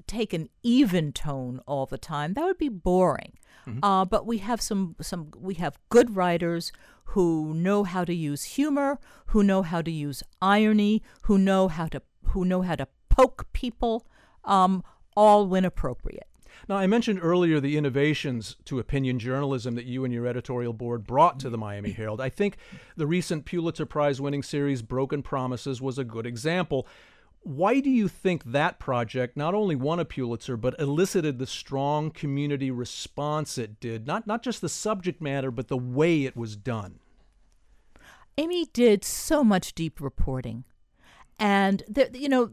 take 0.07 0.33
an 0.33 0.49
even 0.63 1.11
tone 1.11 1.61
all 1.65 1.85
the 1.85 1.97
time. 1.97 2.33
That 2.33 2.45
would 2.45 2.57
be 2.57 2.69
boring. 2.69 3.33
Mm-hmm. 3.67 3.83
Uh, 3.83 4.05
but 4.05 4.25
we 4.25 4.39
have 4.39 4.61
some, 4.61 4.95
some, 5.01 5.31
we 5.37 5.55
have 5.55 5.79
good 5.89 6.15
writers 6.15 6.71
who 7.05 7.53
know 7.53 7.83
how 7.83 8.03
to 8.03 8.13
use 8.13 8.43
humor, 8.43 8.99
who 9.27 9.43
know 9.43 9.61
how 9.61 9.81
to 9.81 9.91
use 9.91 10.23
irony, 10.41 11.01
who 11.23 11.37
know 11.37 11.67
how 11.67 11.87
to, 11.87 12.01
who 12.25 12.45
know 12.45 12.61
how 12.61 12.75
to 12.75 12.87
poke 13.09 13.47
people, 13.53 14.05
um, 14.43 14.83
all 15.15 15.47
when 15.47 15.65
appropriate. 15.65 16.27
Now, 16.67 16.77
I 16.77 16.87
mentioned 16.87 17.19
earlier 17.21 17.59
the 17.59 17.77
innovations 17.77 18.55
to 18.65 18.79
opinion 18.79 19.19
journalism 19.19 19.75
that 19.75 19.85
you 19.85 20.03
and 20.03 20.13
your 20.13 20.25
editorial 20.25 20.73
board 20.73 21.05
brought 21.05 21.39
to 21.41 21.49
the 21.49 21.57
Miami 21.57 21.91
Herald. 21.91 22.21
I 22.21 22.29
think 22.29 22.57
the 22.95 23.05
recent 23.05 23.45
Pulitzer 23.45 23.85
Prize 23.85 24.19
winning 24.19 24.41
series, 24.41 24.81
Broken 24.81 25.21
Promises, 25.21 25.81
was 25.81 25.97
a 25.97 26.03
good 26.03 26.25
example. 26.25 26.87
Why 27.45 27.79
do 27.79 27.91
you 27.91 28.07
think 28.07 28.43
that 28.45 28.79
project 28.79 29.37
not 29.37 29.53
only 29.53 29.75
won 29.75 29.99
a 29.99 30.05
Pulitzer, 30.05 30.57
but 30.57 30.79
elicited 30.79 31.37
the 31.37 31.45
strong 31.45 32.09
community 32.09 32.71
response 32.71 33.59
it 33.59 33.79
did? 33.79 34.07
Not, 34.07 34.25
not 34.25 34.41
just 34.41 34.61
the 34.61 34.69
subject 34.69 35.21
matter, 35.21 35.51
but 35.51 35.67
the 35.67 35.77
way 35.77 36.23
it 36.23 36.35
was 36.35 36.55
done. 36.55 36.99
Amy 38.39 38.65
did 38.73 39.05
so 39.05 39.43
much 39.43 39.75
deep 39.75 40.01
reporting. 40.01 40.63
And 41.37 41.83
there, 41.87 42.09
you 42.13 42.29
know, 42.29 42.49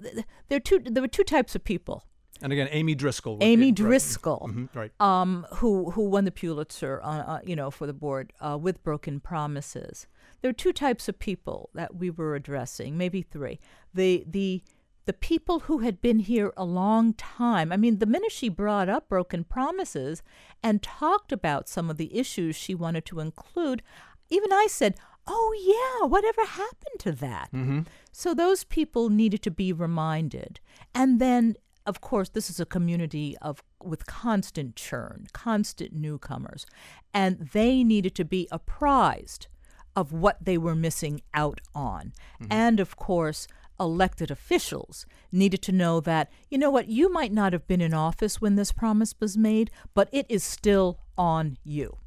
there, 0.49 0.61
two, 0.61 0.81
there 0.81 1.03
were 1.03 1.09
two 1.09 1.25
types 1.25 1.55
of 1.55 1.65
people 1.65 2.05
and 2.43 2.53
again, 2.53 2.69
Amy 2.73 2.95
Driscoll. 2.95 3.39
Amy 3.41 3.71
Driscoll, 3.71 4.43
right. 4.45 4.57
Mm-hmm, 4.57 4.79
right. 4.79 5.01
Um, 5.01 5.47
who 5.55 5.93
who 5.93 6.09
won 6.09 6.25
the 6.25 6.33
Pulitzer, 6.33 7.01
uh, 7.03 7.07
uh, 7.07 7.41
you 7.45 7.55
know, 7.55 7.71
for 7.71 7.87
the 7.87 7.93
board 7.93 8.33
uh, 8.41 8.59
with 8.61 8.83
Broken 8.83 9.21
Promises. 9.21 10.09
There 10.41 10.51
are 10.51 10.55
two 10.55 10.73
types 10.73 11.09
of 11.09 11.21
people 11.21 11.71
that 11.75 11.95
we 11.95 12.11
were 12.11 12.35
addressing, 12.35 12.99
maybe 12.99 13.23
three. 13.23 13.61
The 13.95 14.25
the 14.27 14.63
the 15.05 15.13
people 15.13 15.61
who 15.61 15.79
had 15.79 16.01
been 16.01 16.21
here 16.21 16.53
a 16.57 16.65
long 16.65 17.15
time. 17.15 17.73
I 17.73 17.77
mean, 17.77 17.99
the 17.99 18.07
minute 18.07 18.33
she 18.33 18.49
brought 18.49 18.89
up 18.89 19.09
Broken 19.09 19.45
Promises 19.45 20.23
and 20.63 20.83
talked 20.83 21.33
about 21.33 21.69
some 21.69 21.91
of 21.91 21.97
the 21.97 22.17
issues 22.17 22.55
she 22.55 22.75
wanted 22.75 23.05
to 23.07 23.21
include, 23.21 23.83
even 24.31 24.53
I 24.53 24.67
said, 24.69 24.95
Oh, 25.25 25.55
yeah, 26.01 26.07
whatever 26.09 26.45
happened 26.45 26.99
to 26.99 27.13
that? 27.13 27.51
Mm-hmm. 27.53 27.83
So 28.11 28.35
those 28.35 28.65
people 28.65 29.09
needed 29.09 29.41
to 29.43 29.53
be 29.53 29.73
reminded. 29.73 30.59
And 30.95 31.21
then 31.21 31.55
of 31.87 32.01
course, 32.01 32.29
this 32.29 32.49
is 32.49 32.61
a 32.61 32.67
community 32.67 33.37
of 33.43 33.63
with 33.83 34.07
constant 34.07 34.77
churn, 34.77 35.27
constant 35.33 35.93
newcomers, 35.93 36.65
and 37.13 37.51
they 37.53 37.83
needed 37.83 38.15
to 38.17 38.25
be 38.25 38.47
apprised 38.53 39.49
of 39.95 40.13
what 40.13 40.45
they 40.45 40.57
were 40.57 40.75
missing 40.75 41.21
out 41.35 41.61
on. 41.75 42.13
Mm-hmm. 42.41 42.53
And 42.53 42.81
of 42.81 42.97
course, 42.97 43.47
elected 43.83 44.31
officials 44.31 45.07
needed 45.31 45.63
to 45.63 45.73
know 45.73 46.01
that, 46.01 46.31
you 46.51 46.59
know 46.59 46.71
what, 46.71 46.89
you 46.89 47.13
might 47.13 47.33
not 47.33 47.53
have 47.53 47.67
been 47.67 47.81
in 47.81 47.95
office 47.95 48.41
when 48.41 48.57
this 48.57 48.73
promise 48.73 49.15
was 49.21 49.37
made, 49.37 49.71
but 49.95 50.09
it 50.13 50.27
is 50.29 50.45
still 50.45 51.01
on 51.17 51.59
you. 51.65 51.99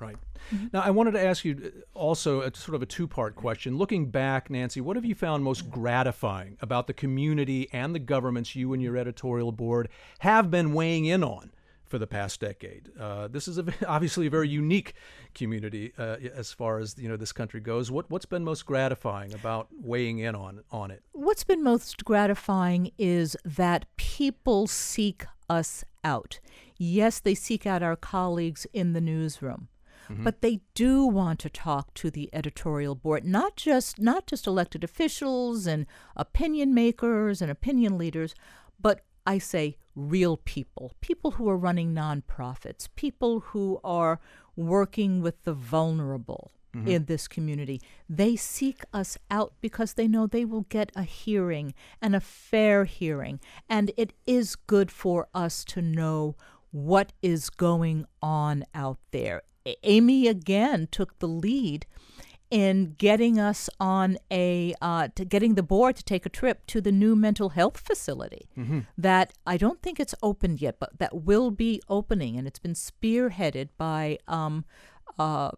Right. 0.00 0.16
Mm-hmm. 0.54 0.66
Now, 0.72 0.80
I 0.80 0.90
wanted 0.90 1.12
to 1.12 1.20
ask 1.24 1.44
you 1.44 1.60
uh, 1.64 1.98
also 1.98 2.42
a 2.42 2.54
sort 2.54 2.76
of 2.76 2.82
a 2.82 2.86
two 2.86 3.08
part 3.08 3.34
question. 3.34 3.76
Looking 3.76 4.10
back, 4.10 4.48
Nancy, 4.48 4.80
what 4.80 4.96
have 4.96 5.04
you 5.04 5.14
found 5.14 5.42
most 5.42 5.68
gratifying 5.70 6.56
about 6.60 6.86
the 6.86 6.92
community 6.92 7.68
and 7.72 7.94
the 7.94 7.98
governments 7.98 8.54
you 8.54 8.72
and 8.72 8.80
your 8.80 8.96
editorial 8.96 9.50
board 9.50 9.88
have 10.20 10.50
been 10.50 10.72
weighing 10.72 11.06
in 11.06 11.24
on? 11.24 11.50
For 11.88 11.98
the 11.98 12.06
past 12.06 12.40
decade, 12.40 12.90
uh, 12.98 13.28
this 13.28 13.48
is 13.48 13.58
a, 13.58 13.64
obviously 13.88 14.26
a 14.26 14.30
very 14.30 14.48
unique 14.48 14.94
community 15.34 15.92
uh, 15.98 16.16
as 16.34 16.52
far 16.52 16.78
as 16.78 16.96
you 16.98 17.08
know 17.08 17.16
this 17.16 17.32
country 17.32 17.60
goes. 17.60 17.90
What 17.90 18.10
what's 18.10 18.26
been 18.26 18.44
most 18.44 18.66
gratifying 18.66 19.32
about 19.34 19.68
weighing 19.72 20.18
in 20.18 20.34
on 20.34 20.62
on 20.70 20.90
it? 20.90 21.02
What's 21.12 21.44
been 21.44 21.62
most 21.62 22.04
gratifying 22.04 22.92
is 22.98 23.36
that 23.44 23.86
people 23.96 24.66
seek 24.66 25.24
us 25.48 25.84
out. 26.04 26.40
Yes, 26.76 27.20
they 27.20 27.34
seek 27.34 27.66
out 27.66 27.82
our 27.82 27.96
colleagues 27.96 28.66
in 28.72 28.92
the 28.92 29.00
newsroom 29.00 29.68
mm-hmm. 30.08 30.24
but 30.24 30.40
they 30.40 30.60
do 30.74 31.04
want 31.04 31.38
to 31.40 31.50
talk 31.50 31.94
to 31.94 32.10
the 32.10 32.30
editorial 32.32 32.94
board, 32.94 33.24
not 33.24 33.56
just 33.56 34.00
not 34.00 34.26
just 34.26 34.46
elected 34.46 34.84
officials 34.84 35.66
and 35.66 35.86
opinion 36.16 36.74
makers 36.74 37.42
and 37.42 37.50
opinion 37.50 37.98
leaders, 37.98 38.34
but 38.80 39.00
I 39.28 39.36
say 39.36 39.76
real 39.94 40.38
people, 40.38 40.94
people 41.02 41.32
who 41.32 41.50
are 41.50 41.56
running 41.58 41.94
nonprofits, 41.94 42.88
people 42.96 43.40
who 43.40 43.78
are 43.84 44.20
working 44.56 45.20
with 45.20 45.44
the 45.44 45.52
vulnerable. 45.52 46.50
Mm-hmm. 46.76 46.88
in 46.88 47.04
this 47.06 47.26
community. 47.26 47.80
They 48.10 48.36
seek 48.36 48.82
us 48.92 49.16
out 49.30 49.54
because 49.62 49.94
they 49.94 50.06
know 50.06 50.26
they 50.26 50.44
will 50.44 50.66
get 50.68 50.92
a 50.94 51.02
hearing 51.02 51.72
and 52.02 52.14
a 52.14 52.20
fair 52.20 52.84
hearing. 52.84 53.40
And 53.70 53.90
it 53.96 54.12
is 54.26 54.54
good 54.54 54.90
for 54.90 55.28
us 55.32 55.64
to 55.64 55.80
know 55.80 56.36
what 56.70 57.14
is 57.22 57.48
going 57.48 58.04
on 58.20 58.64
out 58.74 58.98
there. 59.12 59.40
Amy 59.82 60.28
again 60.28 60.88
took 60.90 61.18
the 61.20 61.26
lead 61.26 61.86
in 62.50 62.94
getting 62.96 63.38
us 63.38 63.68
on 63.78 64.16
a 64.30 64.74
uh, 64.80 65.08
to 65.14 65.24
getting 65.24 65.54
the 65.54 65.62
board 65.62 65.96
to 65.96 66.02
take 66.02 66.24
a 66.24 66.28
trip 66.28 66.66
to 66.66 66.80
the 66.80 66.92
new 66.92 67.14
mental 67.14 67.50
health 67.50 67.78
facility 67.78 68.48
mm-hmm. 68.56 68.80
that 68.96 69.32
I 69.46 69.56
don't 69.56 69.82
think 69.82 70.00
it's 70.00 70.14
opened 70.22 70.60
yet, 70.60 70.76
but 70.78 70.98
that 70.98 71.22
will 71.22 71.50
be 71.50 71.80
opening, 71.88 72.36
and 72.36 72.46
it's 72.46 72.58
been 72.58 72.74
spearheaded 72.74 73.68
by 73.76 74.18
um, 74.26 74.64
uh, 75.18 75.50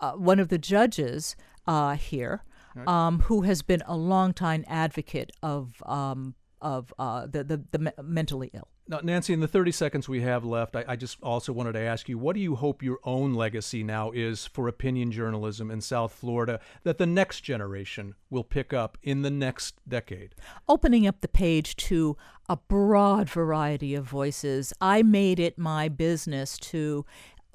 uh, 0.00 0.12
one 0.12 0.40
of 0.40 0.48
the 0.48 0.58
judges 0.58 1.36
uh, 1.66 1.96
here, 1.96 2.44
right. 2.74 2.88
um, 2.88 3.20
who 3.20 3.42
has 3.42 3.62
been 3.62 3.82
a 3.86 3.96
longtime 3.96 4.64
advocate 4.66 5.30
of 5.42 5.82
um, 5.86 6.34
of 6.60 6.94
uh, 6.98 7.26
the, 7.26 7.44
the 7.44 7.64
the 7.70 8.02
mentally 8.02 8.50
ill. 8.54 8.68
Now, 8.88 8.98
Nancy, 9.00 9.32
in 9.32 9.38
the 9.38 9.48
30 9.48 9.70
seconds 9.70 10.08
we 10.08 10.22
have 10.22 10.44
left, 10.44 10.74
I, 10.74 10.84
I, 10.88 10.96
just 10.96 11.22
also 11.22 11.52
wanted 11.52 11.72
to 11.74 11.80
ask 11.80 12.08
you 12.08 12.18
what 12.18 12.34
do 12.34 12.40
you 12.40 12.56
hope 12.56 12.82
your 12.82 12.98
own 13.04 13.32
legacy 13.32 13.84
now 13.84 14.10
is 14.10 14.46
for 14.46 14.66
opinion 14.66 15.12
journalism 15.12 15.70
in 15.70 15.80
South 15.80 16.12
Florida 16.12 16.58
that 16.82 16.98
the 16.98 17.06
next 17.06 17.42
generation 17.42 18.16
will 18.28 18.42
pick 18.42 18.72
up 18.72 18.98
in 19.02 19.22
the 19.22 19.30
next 19.30 19.76
decade? 19.88 20.34
Opening 20.68 21.06
up 21.06 21.20
the 21.20 21.28
page 21.28 21.76
to 21.76 22.16
a 22.48 22.56
broad 22.56 23.30
variety 23.30 23.94
of 23.94 24.04
voices. 24.04 24.72
I 24.80 25.02
made 25.02 25.38
it 25.38 25.56
my 25.56 25.88
business 25.88 26.58
to 26.58 27.06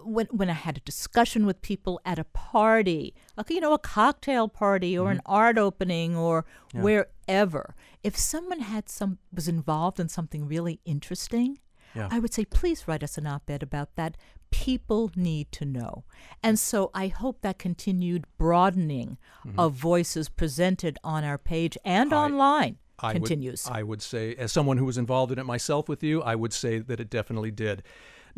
when 0.04 0.28
when 0.28 0.50
I 0.50 0.54
had 0.54 0.78
a 0.78 0.82
discussion 0.82 1.46
with 1.46 1.62
people 1.62 2.00
at 2.06 2.20
a 2.20 2.24
party, 2.24 3.16
like 3.36 3.50
you 3.50 3.60
know, 3.60 3.74
a 3.74 3.80
cocktail 3.80 4.48
party 4.48 4.98
or 4.98 5.10
mm-hmm. 5.10 5.18
an 5.18 5.22
art 5.26 5.58
opening 5.58 6.16
or 6.16 6.46
yeah. 6.74 6.82
wherever, 6.82 7.76
if 8.04 8.18
someone 8.18 8.60
had 8.60 8.90
some 8.90 9.18
was 9.34 9.48
involved 9.48 10.00
in 10.00 10.08
something 10.08 10.48
really 10.48 10.80
interesting, 10.86 11.60
yeah. 11.96 12.10
I 12.12 12.20
would 12.20 12.34
say, 12.34 12.46
please 12.46 12.88
write 12.88 13.04
us 13.04 13.18
an 13.18 13.28
op-ed 13.28 13.64
about 13.64 13.96
that. 13.96 14.18
People 14.50 15.12
need 15.16 15.52
to 15.54 15.66
know, 15.66 16.06
and 16.42 16.58
so 16.58 16.90
I 16.94 17.08
hope 17.08 17.42
that 17.42 17.60
continued 17.60 18.26
broadening 18.38 19.18
mm-hmm. 19.46 19.60
of 19.60 19.74
voices 19.74 20.30
presented 20.30 20.98
on 21.04 21.24
our 21.24 21.38
page 21.38 21.78
and 21.84 22.14
I, 22.14 22.26
online. 22.26 22.78
I 23.00 23.14
continues. 23.14 23.66
Would, 23.66 23.78
I 23.78 23.84
would 23.84 24.02
say, 24.02 24.36
as 24.36 24.52
someone 24.52 24.78
who 24.78 24.86
was 24.86 24.98
involved 24.98 25.32
in 25.32 25.40
it 25.40 25.44
myself 25.44 25.90
with 25.90 26.02
you, 26.02 26.22
I 26.22 26.36
would 26.36 26.54
say 26.54 26.80
that 26.80 27.00
it 27.00 27.10
definitely 27.10 27.52
did. 27.52 27.84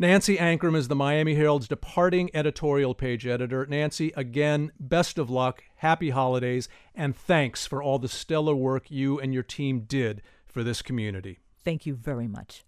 Nancy 0.00 0.38
Ancrum 0.38 0.74
is 0.74 0.88
the 0.88 0.96
Miami 0.96 1.34
Herald's 1.34 1.68
departing 1.68 2.30
editorial 2.32 2.94
page 2.94 3.26
editor. 3.26 3.66
Nancy, 3.66 4.14
again, 4.16 4.72
best 4.80 5.18
of 5.18 5.28
luck, 5.28 5.62
happy 5.76 6.08
holidays, 6.08 6.70
and 6.94 7.14
thanks 7.14 7.66
for 7.66 7.82
all 7.82 7.98
the 7.98 8.08
stellar 8.08 8.54
work 8.54 8.90
you 8.90 9.20
and 9.20 9.34
your 9.34 9.42
team 9.42 9.80
did 9.80 10.22
for 10.46 10.64
this 10.64 10.80
community. 10.80 11.40
Thank 11.62 11.84
you 11.84 11.94
very 11.94 12.26
much. 12.26 12.64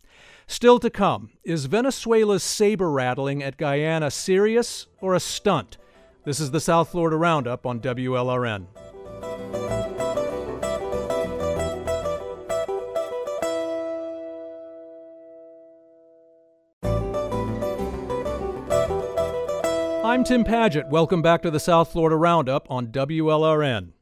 Still 0.47 0.79
to 0.81 0.91
come, 0.91 1.31
is 1.43 1.65
Venezuela's 1.65 2.43
saber 2.43 2.91
rattling 2.91 3.43
at 3.43 3.57
Guyana 3.57 4.11
serious 4.11 4.87
or 5.01 5.15
a 5.15 5.21
stunt? 5.21 5.79
This 6.27 6.39
is 6.39 6.51
the 6.51 6.61
South 6.61 6.91
Florida 6.91 7.17
Roundup 7.17 7.65
on 7.65 7.81
WLRN. 7.81 8.67
I'm 20.13 20.25
Tim 20.25 20.45
Padgett. 20.45 20.91
Welcome 20.91 21.23
back 21.23 21.41
to 21.41 21.51
the 21.51 21.59
South 21.59 21.91
Florida 21.91 22.17
Roundup 22.17 22.71
on 22.71 22.89
WLRN. 22.89 23.93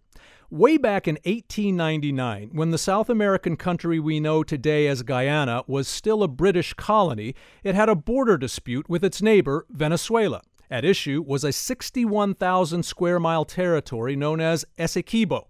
Way 0.51 0.77
back 0.77 1.07
in 1.07 1.15
1899, 1.25 2.51
when 2.53 2.71
the 2.73 2.79
South 2.79 3.09
American 3.09 3.57
country 3.57 4.01
we 4.01 4.19
know 4.19 4.43
today 4.43 4.89
as 4.89 5.05
Guyana 5.05 5.63
was 5.69 5.87
still 5.87 6.25
a 6.25 6.29
British 6.29 6.75
colony, 6.75 7.37
it 7.63 7.77
had 7.77 7.89
a 7.89 7.95
border 7.95 8.37
dispute 8.37 8.89
with 8.89 9.05
its 9.05 9.23
neighbor, 9.23 9.67
Venezuela. 9.71 10.43
At 10.69 10.85
issue 10.85 11.23
was 11.25 11.45
a 11.45 11.53
61,000 11.53 12.83
square 12.83 13.21
mile 13.21 13.45
territory 13.45 14.17
known 14.17 14.41
as 14.41 14.65
Essequibo. 14.81 15.45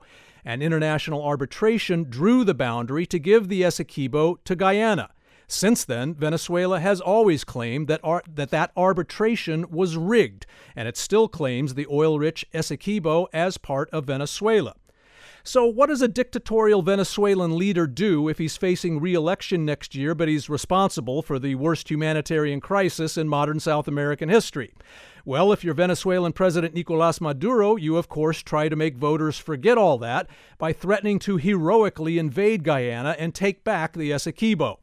An 0.44 0.60
international 0.60 1.24
arbitration 1.24 2.04
drew 2.04 2.44
the 2.44 2.52
boundary 2.52 3.06
to 3.06 3.18
give 3.18 3.48
the 3.48 3.62
Essequibo 3.62 4.36
to 4.44 4.54
Guyana. 4.54 5.08
Since 5.52 5.84
then, 5.84 6.14
Venezuela 6.14 6.78
has 6.78 7.00
always 7.00 7.42
claimed 7.42 7.88
that 7.88 8.00
ar- 8.04 8.22
that, 8.32 8.50
that 8.50 8.70
arbitration 8.76 9.68
was 9.68 9.96
rigged, 9.96 10.46
and 10.76 10.86
it 10.86 10.96
still 10.96 11.26
claims 11.26 11.74
the 11.74 11.88
oil 11.90 12.20
rich 12.20 12.46
Essequibo 12.54 13.26
as 13.32 13.58
part 13.58 13.90
of 13.90 14.04
Venezuela. 14.04 14.76
So, 15.42 15.66
what 15.66 15.88
does 15.88 16.02
a 16.02 16.08
dictatorial 16.08 16.82
Venezuelan 16.82 17.58
leader 17.58 17.88
do 17.88 18.28
if 18.28 18.38
he's 18.38 18.56
facing 18.56 19.00
re 19.00 19.12
election 19.12 19.64
next 19.64 19.96
year, 19.96 20.14
but 20.14 20.28
he's 20.28 20.48
responsible 20.48 21.20
for 21.20 21.40
the 21.40 21.56
worst 21.56 21.90
humanitarian 21.90 22.60
crisis 22.60 23.16
in 23.16 23.26
modern 23.26 23.58
South 23.58 23.88
American 23.88 24.28
history? 24.28 24.72
Well, 25.24 25.52
if 25.52 25.64
you're 25.64 25.74
Venezuelan 25.74 26.32
President 26.32 26.74
Nicolas 26.74 27.20
Maduro, 27.20 27.74
you 27.74 27.96
of 27.96 28.08
course 28.08 28.40
try 28.40 28.68
to 28.68 28.76
make 28.76 28.96
voters 28.96 29.36
forget 29.36 29.76
all 29.76 29.98
that 29.98 30.28
by 30.58 30.72
threatening 30.72 31.18
to 31.20 31.38
heroically 31.38 32.18
invade 32.18 32.62
Guyana 32.62 33.16
and 33.18 33.34
take 33.34 33.64
back 33.64 33.94
the 33.94 34.12
Essequibo. 34.12 34.78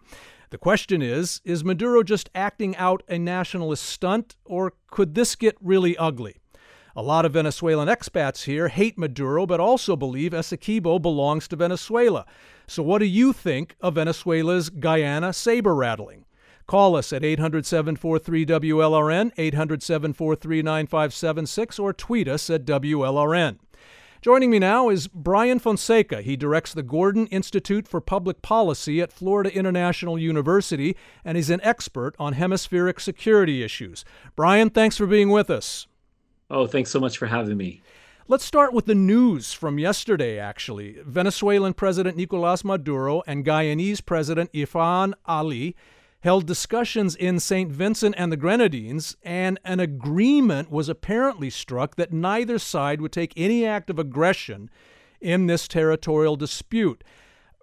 The 0.49 0.57
question 0.57 1.01
is 1.01 1.41
Is 1.43 1.65
Maduro 1.65 2.03
just 2.03 2.29
acting 2.33 2.75
out 2.77 3.03
a 3.09 3.19
nationalist 3.19 3.83
stunt, 3.83 4.35
or 4.45 4.73
could 4.89 5.13
this 5.13 5.35
get 5.35 5.57
really 5.59 5.97
ugly? 5.97 6.37
A 6.95 7.01
lot 7.01 7.25
of 7.25 7.33
Venezuelan 7.33 7.89
expats 7.89 8.45
here 8.45 8.69
hate 8.69 8.97
Maduro, 8.97 9.45
but 9.45 9.59
also 9.59 9.95
believe 9.95 10.31
Essequibo 10.31 11.01
belongs 11.01 11.47
to 11.49 11.55
Venezuela. 11.55 12.25
So, 12.65 12.81
what 12.81 12.99
do 12.99 13.05
you 13.05 13.33
think 13.33 13.75
of 13.81 13.95
Venezuela's 13.95 14.69
Guyana 14.69 15.33
saber 15.33 15.75
rattling? 15.75 16.25
Call 16.65 16.95
us 16.95 17.11
at 17.13 17.25
800 17.25 17.65
743 17.65 18.45
WLRN, 18.45 19.31
800 19.37 19.83
743 19.83 20.61
9576, 20.61 21.77
or 21.77 21.93
tweet 21.93 22.27
us 22.27 22.49
at 22.49 22.65
WLRN. 22.65 23.59
Joining 24.27 24.49
me 24.49 24.59
now 24.59 24.89
is 24.89 25.07
Brian 25.07 25.57
Fonseca. 25.57 26.21
He 26.21 26.35
directs 26.35 26.73
the 26.73 26.83
Gordon 26.83 27.27
Institute 27.27 27.87
for 27.87 28.01
Public 28.01 28.41
Policy 28.41 28.99
at 28.99 29.13
Florida 29.13 29.55
International 29.55 30.19
University, 30.19 30.97
and 31.23 31.37
he's 31.37 31.49
an 31.49 31.61
expert 31.63 32.13
on 32.19 32.33
hemispheric 32.33 32.99
security 32.99 33.63
issues. 33.63 34.03
Brian, 34.35 34.69
thanks 34.69 34.97
for 34.97 35.07
being 35.07 35.29
with 35.29 35.49
us. 35.49 35.87
Oh, 36.49 36.67
thanks 36.67 36.91
so 36.91 36.99
much 36.99 37.17
for 37.17 37.27
having 37.27 37.55
me. 37.55 37.81
Let's 38.27 38.43
start 38.43 38.73
with 38.73 38.85
the 38.85 38.95
news 38.95 39.53
from 39.53 39.79
yesterday, 39.79 40.37
actually. 40.37 40.97
Venezuelan 41.05 41.73
President 41.73 42.17
Nicolas 42.17 42.65
Maduro 42.65 43.23
and 43.27 43.45
Guyanese 43.45 44.05
President 44.05 44.51
Irfaan 44.51 45.13
Ali 45.25 45.73
held 46.21 46.45
discussions 46.45 47.15
in 47.15 47.39
St. 47.39 47.71
Vincent 47.71 48.15
and 48.17 48.31
the 48.31 48.37
Grenadines, 48.37 49.15
and 49.23 49.59
an 49.63 49.79
agreement 49.79 50.71
was 50.71 50.89
apparently 50.89 51.49
struck 51.49 51.95
that 51.95 52.11
neither 52.11 52.57
side 52.57 53.01
would 53.01 53.11
take 53.11 53.33
any 53.37 53.65
act 53.65 53.89
of 53.89 53.99
aggression 53.99 54.69
in 55.21 55.47
this 55.47 55.67
territorial 55.67 56.35
dispute. 56.35 57.03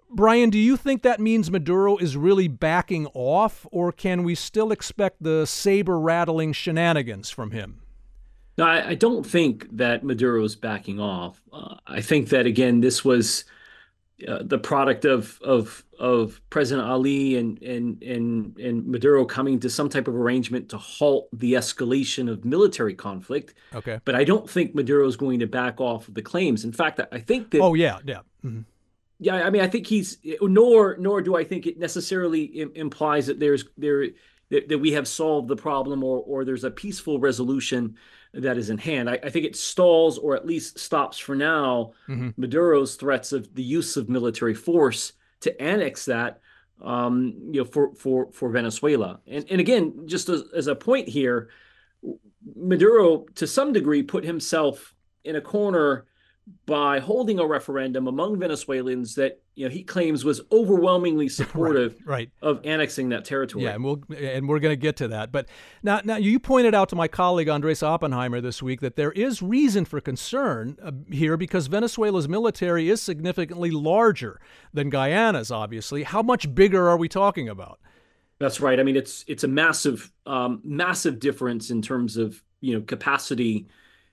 Brian, 0.09 0.49
do 0.49 0.57
you 0.57 0.77
think 0.77 1.01
that 1.01 1.19
means 1.19 1.51
Maduro 1.51 1.97
is 1.97 2.15
really 2.15 2.47
backing 2.47 3.07
off, 3.13 3.65
or 3.71 3.91
can 3.91 4.23
we 4.23 4.35
still 4.35 4.71
expect 4.71 5.21
the 5.21 5.45
saber 5.45 5.99
rattling 5.99 6.53
shenanigans 6.53 7.29
from 7.29 7.51
him? 7.51 7.81
No, 8.57 8.65
I, 8.65 8.89
I, 8.89 8.95
don't 8.95 9.25
think 9.25 9.67
that 9.75 10.05
Maduro 10.05 10.41
is 10.45 10.55
backing 10.55 10.99
off. 10.99 11.41
Uh, 11.51 11.75
I 11.87 11.99
think 11.99 12.29
that, 12.29 12.45
again, 12.45 12.79
this 12.79 13.03
was 13.03 13.43
uh, 14.27 14.39
the 14.43 14.57
product 14.57 15.03
of 15.03 15.39
of 15.41 15.83
of 15.99 16.41
President 16.49 16.87
Ali 16.87 17.35
and 17.35 17.61
and 17.61 18.01
and 18.01 18.57
and 18.57 18.87
Maduro 18.87 19.25
coming 19.25 19.59
to 19.59 19.69
some 19.69 19.89
type 19.89 20.07
of 20.07 20.15
arrangement 20.15 20.69
to 20.69 20.77
halt 20.77 21.27
the 21.33 21.53
escalation 21.53 22.31
of 22.31 22.45
military 22.45 22.93
conflict. 22.93 23.55
Okay. 23.73 23.99
But 24.05 24.15
I 24.15 24.23
don't 24.23 24.49
think 24.49 24.73
Maduro 24.73 25.05
is 25.05 25.17
going 25.17 25.39
to 25.39 25.47
back 25.47 25.81
off 25.81 26.07
of 26.07 26.13
the 26.13 26.21
claims. 26.21 26.63
In 26.63 26.71
fact, 26.71 27.01
I 27.11 27.19
think 27.19 27.51
that. 27.51 27.59
Oh 27.59 27.73
yeah, 27.73 27.99
yeah. 28.05 28.19
Mm-hmm. 28.45 28.61
Yeah, 29.19 29.35
I 29.35 29.49
mean, 29.49 29.61
I 29.61 29.67
think 29.67 29.87
he's 29.87 30.17
nor 30.41 30.95
nor 30.97 31.21
do 31.21 31.35
I 31.35 31.43
think 31.43 31.67
it 31.67 31.77
necessarily 31.77 32.43
Im- 32.43 32.71
implies 32.75 33.27
that 33.27 33.39
there's 33.39 33.65
there 33.77 34.07
that, 34.49 34.69
that 34.69 34.77
we 34.77 34.91
have 34.93 35.07
solved 35.07 35.49
the 35.49 35.55
problem 35.55 36.03
or 36.03 36.19
or 36.25 36.45
there's 36.45 36.63
a 36.63 36.71
peaceful 36.71 37.19
resolution 37.19 37.95
that 38.35 38.57
is 38.57 38.69
in 38.69 38.77
hand. 38.77 39.09
I, 39.09 39.19
I, 39.23 39.29
think 39.29 39.45
it 39.45 39.55
stalls 39.55 40.17
or 40.17 40.35
at 40.35 40.45
least 40.45 40.77
stops 40.77 41.17
for 41.17 41.35
now 41.35 41.93
mm-hmm. 42.07 42.29
Maduro's 42.37 42.95
threats 42.95 43.31
of 43.31 43.53
the 43.55 43.63
use 43.63 43.97
of 43.97 44.09
military 44.09 44.53
force 44.53 45.13
to 45.41 45.61
annex 45.61 46.05
that, 46.05 46.41
um, 46.81 47.33
you 47.51 47.61
know, 47.61 47.65
for 47.65 47.93
for 47.95 48.31
for 48.31 48.49
Venezuela. 48.49 49.19
And 49.27 49.45
and 49.49 49.61
again, 49.61 50.03
just 50.05 50.29
as, 50.29 50.43
as 50.53 50.67
a 50.67 50.75
point 50.75 51.07
here, 51.07 51.49
Maduro 52.55 53.25
to 53.35 53.47
some 53.47 53.73
degree 53.73 54.03
put 54.03 54.23
himself 54.23 54.93
in 55.23 55.35
a 55.35 55.41
corner 55.41 56.05
by 56.67 56.99
holding 56.99 57.39
a 57.39 57.45
referendum 57.45 58.07
among 58.07 58.39
Venezuelans 58.39 59.15
that 59.15 59.41
you 59.55 59.65
know 59.65 59.71
he 59.71 59.83
claims 59.83 60.23
was 60.23 60.41
overwhelmingly 60.51 61.27
supportive 61.29 61.95
right, 62.05 62.07
right. 62.07 62.29
of 62.41 62.61
annexing 62.63 63.09
that 63.09 63.25
territory. 63.25 63.63
Yeah, 63.63 63.71
and 63.71 63.83
we'll 63.83 64.03
and 64.15 64.47
we're 64.47 64.59
going 64.59 64.71
to 64.71 64.81
get 64.81 64.95
to 64.97 65.07
that. 65.07 65.31
But 65.31 65.47
now, 65.81 66.01
now 66.03 66.17
you 66.17 66.39
pointed 66.39 66.75
out 66.75 66.89
to 66.89 66.95
my 66.95 67.07
colleague 67.07 67.49
Andres 67.49 67.81
Oppenheimer 67.81 68.41
this 68.41 68.61
week 68.61 68.81
that 68.81 68.95
there 68.95 69.11
is 69.11 69.41
reason 69.41 69.85
for 69.85 69.99
concern 69.99 70.77
uh, 70.83 70.91
here 71.11 71.35
because 71.35 71.67
Venezuela's 71.67 72.27
military 72.27 72.89
is 72.89 73.01
significantly 73.01 73.71
larger 73.71 74.39
than 74.73 74.89
Guyana's. 74.89 75.49
Obviously, 75.49 76.03
how 76.03 76.21
much 76.21 76.53
bigger 76.53 76.87
are 76.87 76.97
we 76.97 77.09
talking 77.09 77.49
about? 77.49 77.79
That's 78.37 78.59
right. 78.59 78.79
I 78.79 78.83
mean, 78.83 78.97
it's 78.97 79.25
it's 79.27 79.43
a 79.43 79.47
massive, 79.47 80.11
um, 80.27 80.61
massive 80.63 81.19
difference 81.19 81.71
in 81.71 81.81
terms 81.81 82.17
of 82.17 82.43
you 82.61 82.75
know 82.75 82.81
capacity 82.81 83.67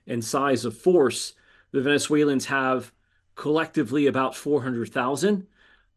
and 0.07 0.23
size 0.23 0.65
of 0.65 0.75
force 0.75 1.33
the 1.73 1.81
Venezuelans 1.81 2.45
have 2.45 2.93
collectively 3.35 4.07
about 4.07 4.35
400,000, 4.35 5.45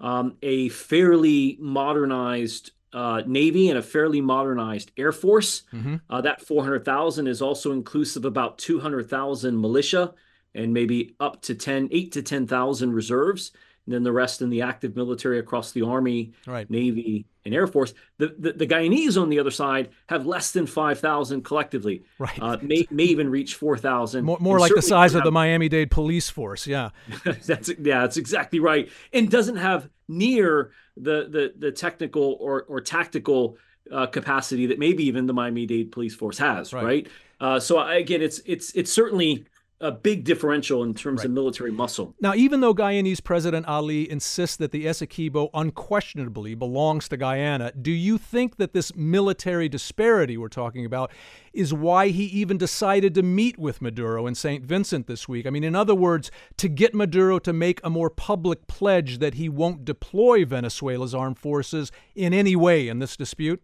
um, 0.01 0.37
a 0.43 0.69
fairly 0.71 1.57
modernized 1.61 2.73
uh, 2.93 3.23
Navy 3.27 3.69
and 3.69 3.79
a 3.79 3.83
fairly 3.83 4.23
modernized 4.23 4.91
Air 4.97 5.13
Force. 5.13 5.63
Mm-hmm. 5.73 5.97
Uh, 6.09 6.21
that 6.23 6.41
400,000 6.41 7.27
is 7.27 7.43
also 7.43 7.73
inclusive 7.73 8.25
about 8.25 8.59
200,000 8.59 9.61
militia 9.61 10.15
and 10.55 10.73
maybe 10.73 11.15
up 11.21 11.43
to 11.43 11.55
10, 11.55 11.91
8 11.93 12.13
to 12.13 12.23
10,000 12.23 12.93
reserves. 12.93 13.53
And 13.87 13.95
then 13.95 14.03
the 14.03 14.13
rest 14.13 14.43
in 14.43 14.51
the 14.51 14.63
active 14.63 14.97
military 14.97 15.39
across 15.39 15.73
the 15.73 15.83
Army, 15.83 16.33
right. 16.47 16.69
Navy, 16.69 17.27
and 17.45 17.55
Air 17.55 17.69
Force. 17.69 17.95
The, 18.19 18.35
the, 18.39 18.53
the 18.53 18.67
Guyanese 18.67 19.21
on 19.21 19.29
the 19.29 19.39
other 19.39 19.53
side 19.53 19.91
have 20.09 20.27
less 20.27 20.51
than 20.51 20.67
5,000 20.67 21.45
collectively. 21.45 22.03
Right. 22.19 22.43
Uh, 22.43 22.59
may, 22.61 22.87
may 22.91 23.05
even 23.05 23.31
reach 23.31 23.55
4,000. 23.55 24.25
More, 24.25 24.39
more 24.41 24.59
like 24.59 24.75
the 24.75 24.83
size 24.83 25.15
of 25.15 25.23
the 25.23 25.31
Miami 25.31 25.69
Dade 25.69 25.91
police 25.91 26.29
force. 26.29 26.67
Yeah. 26.67 26.91
that's 27.47 27.71
yeah, 27.79 28.01
that's 28.01 28.17
exactly 28.17 28.59
right. 28.59 28.91
And 29.13 29.31
doesn't 29.31 29.57
have 29.57 29.89
near 30.09 30.73
the 30.97 31.29
the 31.29 31.53
the 31.59 31.73
technical 31.73 32.37
or 32.41 32.63
or 32.65 32.81
tactical 32.81 33.59
uh, 33.93 34.07
capacity 34.07 34.67
that 34.67 34.79
maybe 34.79 35.05
even 35.05 35.27
the 35.27 35.33
Miami 35.33 35.67
Dade 35.67 35.93
police 35.93 36.15
force 36.15 36.39
has. 36.39 36.73
Right. 36.73 36.85
right? 36.85 37.09
Uh, 37.41 37.61
so 37.61 37.81
again, 37.81 38.23
it's 38.23 38.41
it's 38.47 38.73
it's 38.73 38.93
certainly 38.93 39.47
a 39.81 39.93
big 39.93 40.25
differential 40.25 40.83
in 40.83 40.95
terms 40.95 41.19
right. 41.19 41.27
of 41.27 41.33
military 41.33 41.71
muscle. 41.71 42.15
Now, 42.21 42.35
even 42.35 42.61
though 42.61 42.75
Guyanese 42.75 43.23
President 43.23 43.67
Ali 43.67 44.11
insists 44.11 44.57
that 44.57 44.71
the 44.71 44.87
Essequibo 44.87 45.51
unquestionably 45.53 46.55
belongs 46.55 47.09
to 47.09 47.19
Guyana, 47.19 47.73
do 47.73 47.91
you 47.91 48.17
think 48.17 48.57
that 48.57 48.73
this 48.73 48.95
military 48.97 49.69
disparity 49.69 50.39
we're 50.39 50.49
talking 50.49 50.87
about 50.87 51.11
is 51.53 51.75
why 51.75 52.09
he 52.09 52.25
even 52.25 52.57
decided 52.57 53.15
to 53.15 53.23
meet 53.23 53.59
with 53.59 53.83
Maduro 53.83 54.27
in 54.27 54.35
St. 54.35 54.65
Vincent 54.65 55.09
this 55.09 55.29
week? 55.29 55.47
I 55.47 55.51
mean, 55.51 55.65
in 55.65 55.75
other 55.75 55.95
words, 55.95 56.31
to 56.57 56.69
get 56.69 56.95
Maduro 56.95 57.39
to 57.41 57.53
make 57.53 57.81
a 57.85 57.91
more 57.91 58.09
public 58.09 58.67
pledge 58.69 59.19
that 59.19 59.35
he 59.35 59.51
won't 59.51 59.85
deploy 59.85 60.47
Venezuela's 60.47 61.15
armed 61.15 61.39
forces 61.39 61.93
in 62.15 62.33
any 62.33 62.57
way 62.57 62.89
in 62.89 62.99
this 62.99 63.15
dispute? 63.15 63.63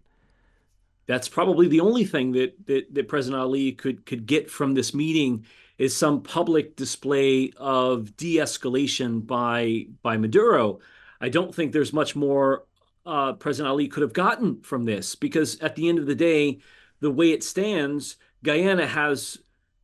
That's 1.06 1.28
probably 1.28 1.68
the 1.68 1.80
only 1.80 2.04
thing 2.04 2.32
that, 2.32 2.66
that, 2.66 2.94
that 2.94 3.08
President 3.08 3.40
Ali 3.40 3.72
could 3.72 4.06
could 4.06 4.26
get 4.26 4.50
from 4.50 4.74
this 4.74 4.94
meeting 4.94 5.44
is 5.78 5.96
some 5.96 6.22
public 6.22 6.76
display 6.76 7.52
of 7.56 8.16
de-escalation 8.16 9.26
by 9.26 9.86
by 10.02 10.16
Maduro. 10.16 10.80
I 11.20 11.28
don't 11.28 11.54
think 11.54 11.72
there's 11.72 11.92
much 11.92 12.14
more 12.16 12.64
uh, 13.06 13.32
President 13.34 13.70
Ali 13.70 13.88
could 13.88 14.02
have 14.02 14.12
gotten 14.12 14.60
from 14.62 14.84
this 14.84 15.14
because 15.14 15.58
at 15.60 15.76
the 15.76 15.88
end 15.88 15.98
of 15.98 16.06
the 16.06 16.14
day, 16.14 16.60
the 17.00 17.10
way 17.10 17.30
it 17.30 17.42
stands, 17.42 18.16
Guyana 18.44 18.86
has 18.86 19.38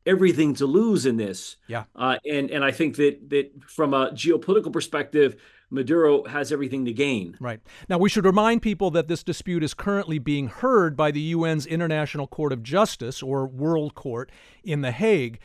everything 0.07 0.55
to 0.55 0.67
lose 0.67 1.05
in 1.07 1.17
this. 1.17 1.57
Yeah. 1.67 1.85
Uh, 1.95 2.17
and 2.29 2.51
and 2.51 2.65
I 2.65 2.71
think 2.71 2.97
that 2.97 3.31
that 3.31 3.51
from 3.67 3.95
a 3.95 4.11
geopolitical 4.11 4.73
perspective, 4.73 5.37
Maduro 5.71 6.25
has 6.25 6.51
everything 6.51 6.85
to 6.87 6.93
gain. 6.93 7.37
Right. 7.41 7.61
Now, 7.89 7.99
we 7.99 8.09
should 8.09 8.25
remind 8.25 8.63
people 8.63 8.91
that 8.93 9.09
this 9.09 9.23
dispute 9.23 9.63
is 9.63 9.75
currently 9.75 10.19
being 10.19 10.49
heard 10.49 10.97
by 10.97 11.11
the 11.11 11.33
UN's 11.33 11.67
International 11.67 12.27
Court 12.27 12.53
of 12.53 12.63
Justice, 12.63 13.23
or 13.23 13.47
World 13.47 13.95
Court, 13.95 14.31
in 14.65 14.81
The 14.81 14.93
Hague. 14.93 15.39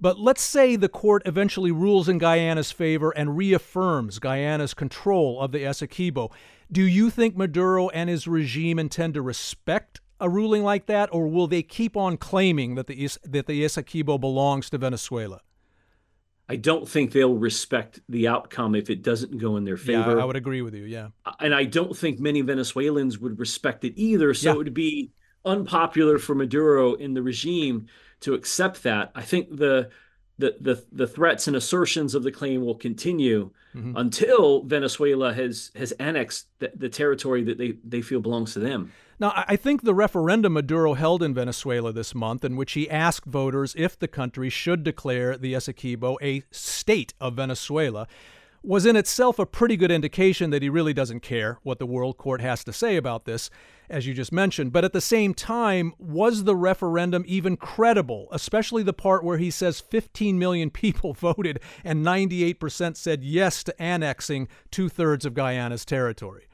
But 0.00 0.18
let's 0.18 0.42
say 0.42 0.76
the 0.76 0.88
court 0.88 1.22
eventually 1.26 1.72
rules 1.72 2.08
in 2.08 2.18
Guyana's 2.18 2.70
favor 2.70 3.10
and 3.10 3.36
reaffirms 3.36 4.18
Guyana's 4.18 4.74
control 4.74 5.40
of 5.40 5.50
the 5.50 5.58
Essequibo. 5.58 6.30
Do 6.70 6.82
you 6.82 7.10
think 7.10 7.36
Maduro 7.36 7.88
and 7.88 8.08
his 8.08 8.28
regime 8.28 8.78
intend 8.78 9.14
to 9.14 9.22
respect 9.22 10.00
a 10.20 10.28
ruling 10.28 10.62
like 10.62 10.86
that, 10.86 11.08
or 11.12 11.28
will 11.28 11.46
they 11.46 11.62
keep 11.62 11.96
on 11.96 12.16
claiming 12.16 12.74
that 12.74 12.86
the 12.86 13.08
that 13.24 13.46
the 13.46 13.64
Essequibo 13.64 14.20
belongs 14.20 14.70
to 14.70 14.78
Venezuela? 14.78 15.40
I 16.48 16.56
don't 16.56 16.88
think 16.88 17.12
they'll 17.12 17.36
respect 17.36 18.00
the 18.08 18.26
outcome 18.26 18.74
if 18.74 18.88
it 18.88 19.02
doesn't 19.02 19.38
go 19.38 19.56
in 19.56 19.64
their 19.64 19.76
favor. 19.76 20.16
Yeah, 20.16 20.22
I 20.22 20.24
would 20.24 20.36
agree 20.36 20.62
with 20.62 20.74
you. 20.74 20.84
Yeah, 20.84 21.08
and 21.40 21.54
I 21.54 21.64
don't 21.64 21.96
think 21.96 22.20
many 22.20 22.40
Venezuelans 22.40 23.18
would 23.18 23.38
respect 23.38 23.84
it 23.84 23.94
either. 23.96 24.34
So 24.34 24.48
yeah. 24.48 24.54
it 24.54 24.58
would 24.58 24.74
be 24.74 25.12
unpopular 25.44 26.18
for 26.18 26.34
Maduro 26.34 26.94
in 26.94 27.14
the 27.14 27.22
regime 27.22 27.86
to 28.20 28.34
accept 28.34 28.82
that. 28.82 29.10
I 29.14 29.22
think 29.22 29.56
the 29.56 29.90
the 30.38 30.56
the, 30.60 30.84
the 30.92 31.06
threats 31.06 31.46
and 31.46 31.56
assertions 31.56 32.14
of 32.14 32.22
the 32.22 32.30
claim 32.30 32.64
will 32.64 32.74
continue 32.74 33.50
mm-hmm. 33.74 33.96
until 33.96 34.62
Venezuela 34.62 35.34
has 35.34 35.70
has 35.74 35.92
annexed 35.92 36.46
the, 36.58 36.72
the 36.74 36.88
territory 36.88 37.42
that 37.44 37.58
they, 37.58 37.74
they 37.84 38.02
feel 38.02 38.20
belongs 38.20 38.52
to 38.54 38.60
them. 38.60 38.92
Now, 39.20 39.32
I 39.34 39.56
think 39.56 39.82
the 39.82 39.94
referendum 39.94 40.52
Maduro 40.52 40.94
held 40.94 41.24
in 41.24 41.34
Venezuela 41.34 41.92
this 41.92 42.14
month, 42.14 42.44
in 42.44 42.54
which 42.54 42.72
he 42.72 42.88
asked 42.88 43.26
voters 43.26 43.74
if 43.76 43.98
the 43.98 44.06
country 44.06 44.48
should 44.48 44.84
declare 44.84 45.36
the 45.36 45.54
Essequibo 45.54 46.16
a 46.22 46.44
state 46.52 47.14
of 47.20 47.34
Venezuela, 47.34 48.06
was 48.62 48.86
in 48.86 48.96
itself 48.96 49.38
a 49.38 49.46
pretty 49.46 49.76
good 49.76 49.90
indication 49.90 50.50
that 50.50 50.62
he 50.62 50.68
really 50.68 50.92
doesn't 50.92 51.20
care 51.20 51.58
what 51.62 51.78
the 51.78 51.86
World 51.86 52.16
Court 52.18 52.40
has 52.40 52.64
to 52.64 52.72
say 52.72 52.96
about 52.96 53.24
this 53.24 53.50
as 53.90 54.06
you 54.06 54.14
just 54.14 54.32
mentioned. 54.32 54.72
But 54.72 54.84
at 54.84 54.92
the 54.92 55.00
same 55.00 55.34
time, 55.34 55.94
was 55.98 56.44
the 56.44 56.56
referendum 56.56 57.24
even 57.26 57.56
credible, 57.56 58.28
especially 58.32 58.82
the 58.82 58.92
part 58.92 59.24
where 59.24 59.38
he 59.38 59.50
says 59.50 59.80
15 59.80 60.38
million 60.38 60.70
people 60.78 61.12
voted 61.12 61.60
and 61.84 62.04
98% 62.04 62.96
said 62.96 63.24
yes 63.24 63.64
to 63.64 63.82
annexing 63.82 64.48
two 64.70 64.88
thirds 64.88 65.24
of 65.24 65.34
Guyana's 65.34 65.84
territory? 65.84 66.44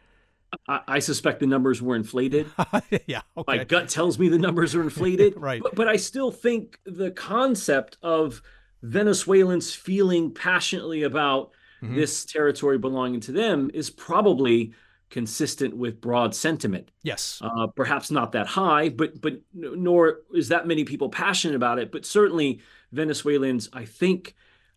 I, 0.69 0.81
I 0.87 0.99
suspect 1.01 1.41
the 1.41 1.47
numbers 1.47 1.83
were 1.83 1.97
inflated. 1.97 2.47
yeah, 3.07 3.23
okay. 3.37 3.57
my 3.59 3.65
gut 3.65 3.89
tells 3.89 4.19
me 4.19 4.29
the 4.29 4.39
numbers 4.39 4.75
are 4.75 4.83
inflated. 4.83 5.35
right, 5.37 5.61
but, 5.61 5.75
but 5.75 5.89
I 5.89 5.97
still 5.97 6.31
think 6.31 6.79
the 6.87 7.11
concept 7.11 7.99
of 8.03 8.41
Venezuelans 8.83 9.75
feeling 9.75 10.33
passionately 10.33 11.03
about 11.03 11.51
mm-hmm. 11.85 11.95
this 11.97 12.25
territory 12.25 12.79
belonging 12.79 13.21
to 13.21 13.33
them 13.33 13.71
is 13.73 13.91
probably 13.91 14.73
consistent 15.11 15.77
with 15.77 16.01
broad 16.01 16.35
sentiment. 16.35 16.91
Yes. 17.03 17.41
Uh, 17.43 17.69
perhaps 17.69 18.11
not 18.11 18.33
that 18.33 18.47
high, 18.47 18.89
but 18.89 19.21
but 19.21 19.41
nor 19.53 20.21
is 20.35 20.49
that 20.49 20.67
many 20.67 20.85
people 20.85 21.09
passionate 21.09 21.55
about 21.57 21.79
it. 21.79 21.93
But 21.93 22.05
certainly 22.05 22.61
Venezuelans, 22.93 23.69
I 23.73 23.85
think, 23.85 24.35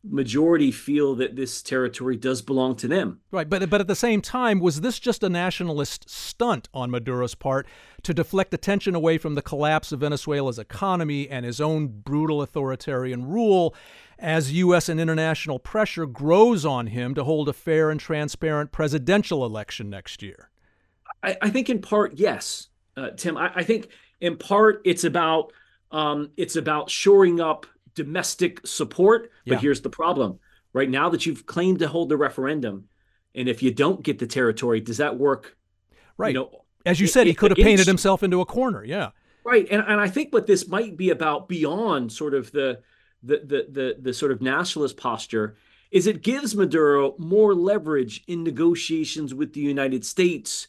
majority 0.10 0.72
feel 0.72 1.16
that 1.16 1.36
this 1.36 1.62
territory 1.62 2.16
does 2.16 2.42
belong 2.42 2.76
to 2.78 2.88
them. 2.88 3.20
Right, 3.32 3.50
but 3.50 3.70
but 3.70 3.82
at 3.82 3.88
the 3.88 3.96
same 3.96 4.22
time, 4.22 4.60
was 4.60 4.82
this 4.82 5.00
just 5.00 5.24
a 5.24 5.30
nationalist 5.30 6.10
stunt 6.10 6.70
on 6.74 6.92
Maduro's 6.92 7.36
part 7.36 7.68
to 8.04 8.14
deflect 8.14 8.54
attention 8.54 8.96
away 8.96 9.18
from 9.18 9.36
the 9.36 9.42
collapse 9.42 9.92
of 9.92 10.00
Venezuela's 10.00 10.60
economy 10.60 11.30
and 11.30 11.46
his 11.46 11.62
own 11.62 11.88
brutal 11.88 12.42
authoritarian 12.42 13.28
rule? 13.28 13.76
as 14.20 14.52
U.S. 14.52 14.90
and 14.90 15.00
international 15.00 15.60
pressure 15.60 16.06
grows 16.06 16.66
on 16.66 16.88
him 16.88 17.14
to 17.16 17.24
hold 17.24 17.50
a 17.50 17.54
fair 17.54 17.90
and 17.90 18.00
transparent 18.00 18.72
presidential 18.72 19.46
election 19.46 19.90
next 19.90 20.24
year? 20.24 20.50
I, 21.24 21.38
I 21.42 21.50
think 21.50 21.70
in 21.70 21.82
part, 21.82 22.14
yes, 22.16 22.70
uh, 22.96 23.12
Tim. 23.12 23.38
I, 23.38 23.52
I, 23.56 23.64
think 23.64 23.90
in 24.20 24.38
part 24.38 24.82
it's 24.86 25.04
about 25.04 25.52
um, 25.92 26.32
it's 26.38 26.56
about 26.56 26.90
shoring 26.90 27.40
up 27.40 27.66
domestic 27.98 28.66
support. 28.66 29.32
But 29.46 29.56
yeah. 29.56 29.60
here's 29.60 29.82
the 29.82 29.90
problem: 29.90 30.40
right 30.72 30.90
now 30.90 31.10
that 31.10 31.26
you've 31.26 31.46
claimed 31.46 31.80
to 31.80 31.88
hold 31.88 32.10
the 32.10 32.18
referendum, 32.18 32.86
and 33.36 33.50
if 33.50 33.62
you 33.62 33.74
don't 33.74 34.04
get 34.04 34.20
the 34.20 34.28
territory, 34.28 34.80
does 34.80 34.98
that 34.98 35.18
work? 35.18 35.58
Right. 36.18 36.30
You 36.30 36.40
know, 36.40 36.66
as 36.86 37.00
you 37.00 37.08
said, 37.08 37.28
he 37.28 37.34
could 37.34 37.52
have 37.52 37.58
painted 37.58 37.88
himself 37.88 38.24
into 38.24 38.40
a 38.40 38.46
corner. 38.46 38.84
Yeah. 38.84 39.10
Right, 39.44 39.68
and 39.72 39.84
and 39.88 40.00
I 40.00 40.08
think 40.08 40.32
what 40.32 40.48
this 40.48 40.68
might 40.68 40.96
be 40.96 41.10
about 41.10 41.50
beyond 41.50 42.12
sort 42.12 42.34
of 42.34 42.52
the 42.52 42.82
the, 43.24 43.38
the, 43.44 43.68
the, 43.72 43.96
the 44.00 44.14
sort 44.14 44.32
of 44.32 44.42
nationalist 44.42 44.96
posture 44.96 45.58
is 45.90 46.06
it 46.06 46.22
gives 46.22 46.56
Maduro 46.56 47.16
more 47.18 47.56
leverage 47.56 48.24
in 48.28 48.44
negotiations 48.44 49.34
with 49.34 49.54
the 49.54 49.60
United 49.60 50.06
States 50.06 50.68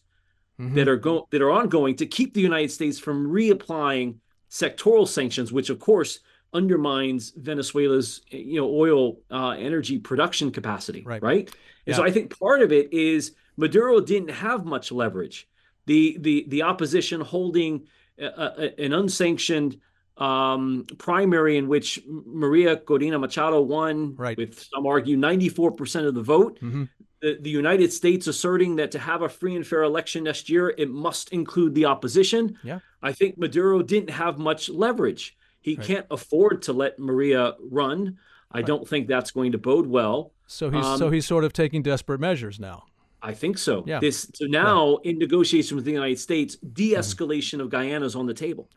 mm-hmm. 0.59 0.75
that 0.75 0.89
are 0.89 0.97
go- 0.97 1.27
that 1.31 1.43
are 1.43 1.51
ongoing 1.51 1.97
to 1.97 2.07
keep 2.07 2.35
the 2.35 2.41
United 2.41 2.71
States 2.71 2.99
from 2.99 3.31
reapplying 3.31 4.17
sectoral 4.51 5.07
sanctions, 5.07 5.53
which 5.53 5.71
of 5.71 5.79
course 5.79 6.21
undermines 6.53 7.31
Venezuela's 7.37 8.23
you 8.31 8.61
know 8.61 8.69
oil 8.69 9.21
uh, 9.31 9.51
energy 9.51 9.99
production 9.99 10.51
capacity. 10.51 11.03
Right. 11.03 11.23
Right. 11.23 11.49
And 11.87 11.95
yeah. 11.95 11.97
so 11.97 12.05
I 12.05 12.11
think 12.11 12.39
part 12.39 12.63
of 12.63 12.73
it 12.73 12.93
is 12.93 13.33
Maduro 13.57 14.01
didn't 14.01 14.31
have 14.31 14.65
much 14.65 14.93
leverage. 14.93 15.49
The 15.87 16.17
the 16.21 16.47
the 16.49 16.63
opposition 16.63 17.21
holding 17.21 17.87
a, 18.19 18.27
a, 18.27 18.85
an 18.85 18.93
unsanctioned 18.93 19.81
um, 20.19 20.85
primary 20.99 21.57
in 21.57 21.69
which 21.69 22.03
Maria 22.07 22.77
Corina 22.77 23.21
Machado 23.21 23.61
won, 23.61 24.15
right. 24.17 24.37
with 24.37 24.61
some 24.61 24.87
argue 24.87 25.17
94% 25.17 26.07
of 26.07 26.15
the 26.15 26.23
vote. 26.23 26.59
Mm-hmm. 26.61 26.85
The, 27.21 27.39
the, 27.41 27.51
United 27.51 27.93
States 27.93 28.27
asserting 28.27 28.77
that 28.77 28.91
to 28.93 28.99
have 28.99 29.23
a 29.23 29.29
free 29.29 29.57
and 29.57 29.67
fair 29.67 29.83
election 29.83 30.25
next 30.25 30.49
year, 30.49 30.75
it 30.77 30.91
must 30.91 31.33
include 31.33 31.75
the 31.75 31.85
opposition. 31.85 32.59
Yeah. 32.63 32.81
I 33.03 33.13
think 33.13 33.39
Maduro 33.39 33.83
didn't 33.83 34.11
have 34.11 34.39
much 34.39 34.69
leverage. 34.69 35.37
He 35.69 35.77
right. 35.77 35.87
can't 35.87 36.07
afford 36.11 36.63
to 36.63 36.73
let 36.73 36.99
Maria 36.99 37.55
run. 37.61 38.17
I 38.51 38.59
right. 38.59 38.67
don't 38.67 38.89
think 38.89 39.07
that's 39.07 39.31
going 39.31 39.53
to 39.53 39.59
bode 39.59 39.87
well. 39.87 40.33
So 40.47 40.71
he's 40.71 40.85
um, 40.85 40.99
so 40.99 41.11
he's 41.11 41.27
sort 41.27 41.45
of 41.45 41.53
taking 41.53 41.83
desperate 41.83 42.21
measures 42.21 42.59
now. 42.59 42.85
I 43.21 43.35
think 43.35 43.59
so. 43.59 43.85
Yeah. 43.87 44.01
This 44.01 44.31
so 44.35 44.47
now 44.47 44.97
in 45.05 45.19
negotiation 45.19 45.77
with 45.77 45.85
the 45.85 45.93
United 45.93 46.19
States, 46.19 46.57
de-escalation 46.57 47.55
mm-hmm. 47.55 47.61
of 47.63 47.71
Guyana 47.71 48.07
is 48.07 48.17
on 48.17 48.27
the 48.27 48.35
table. 48.35 48.71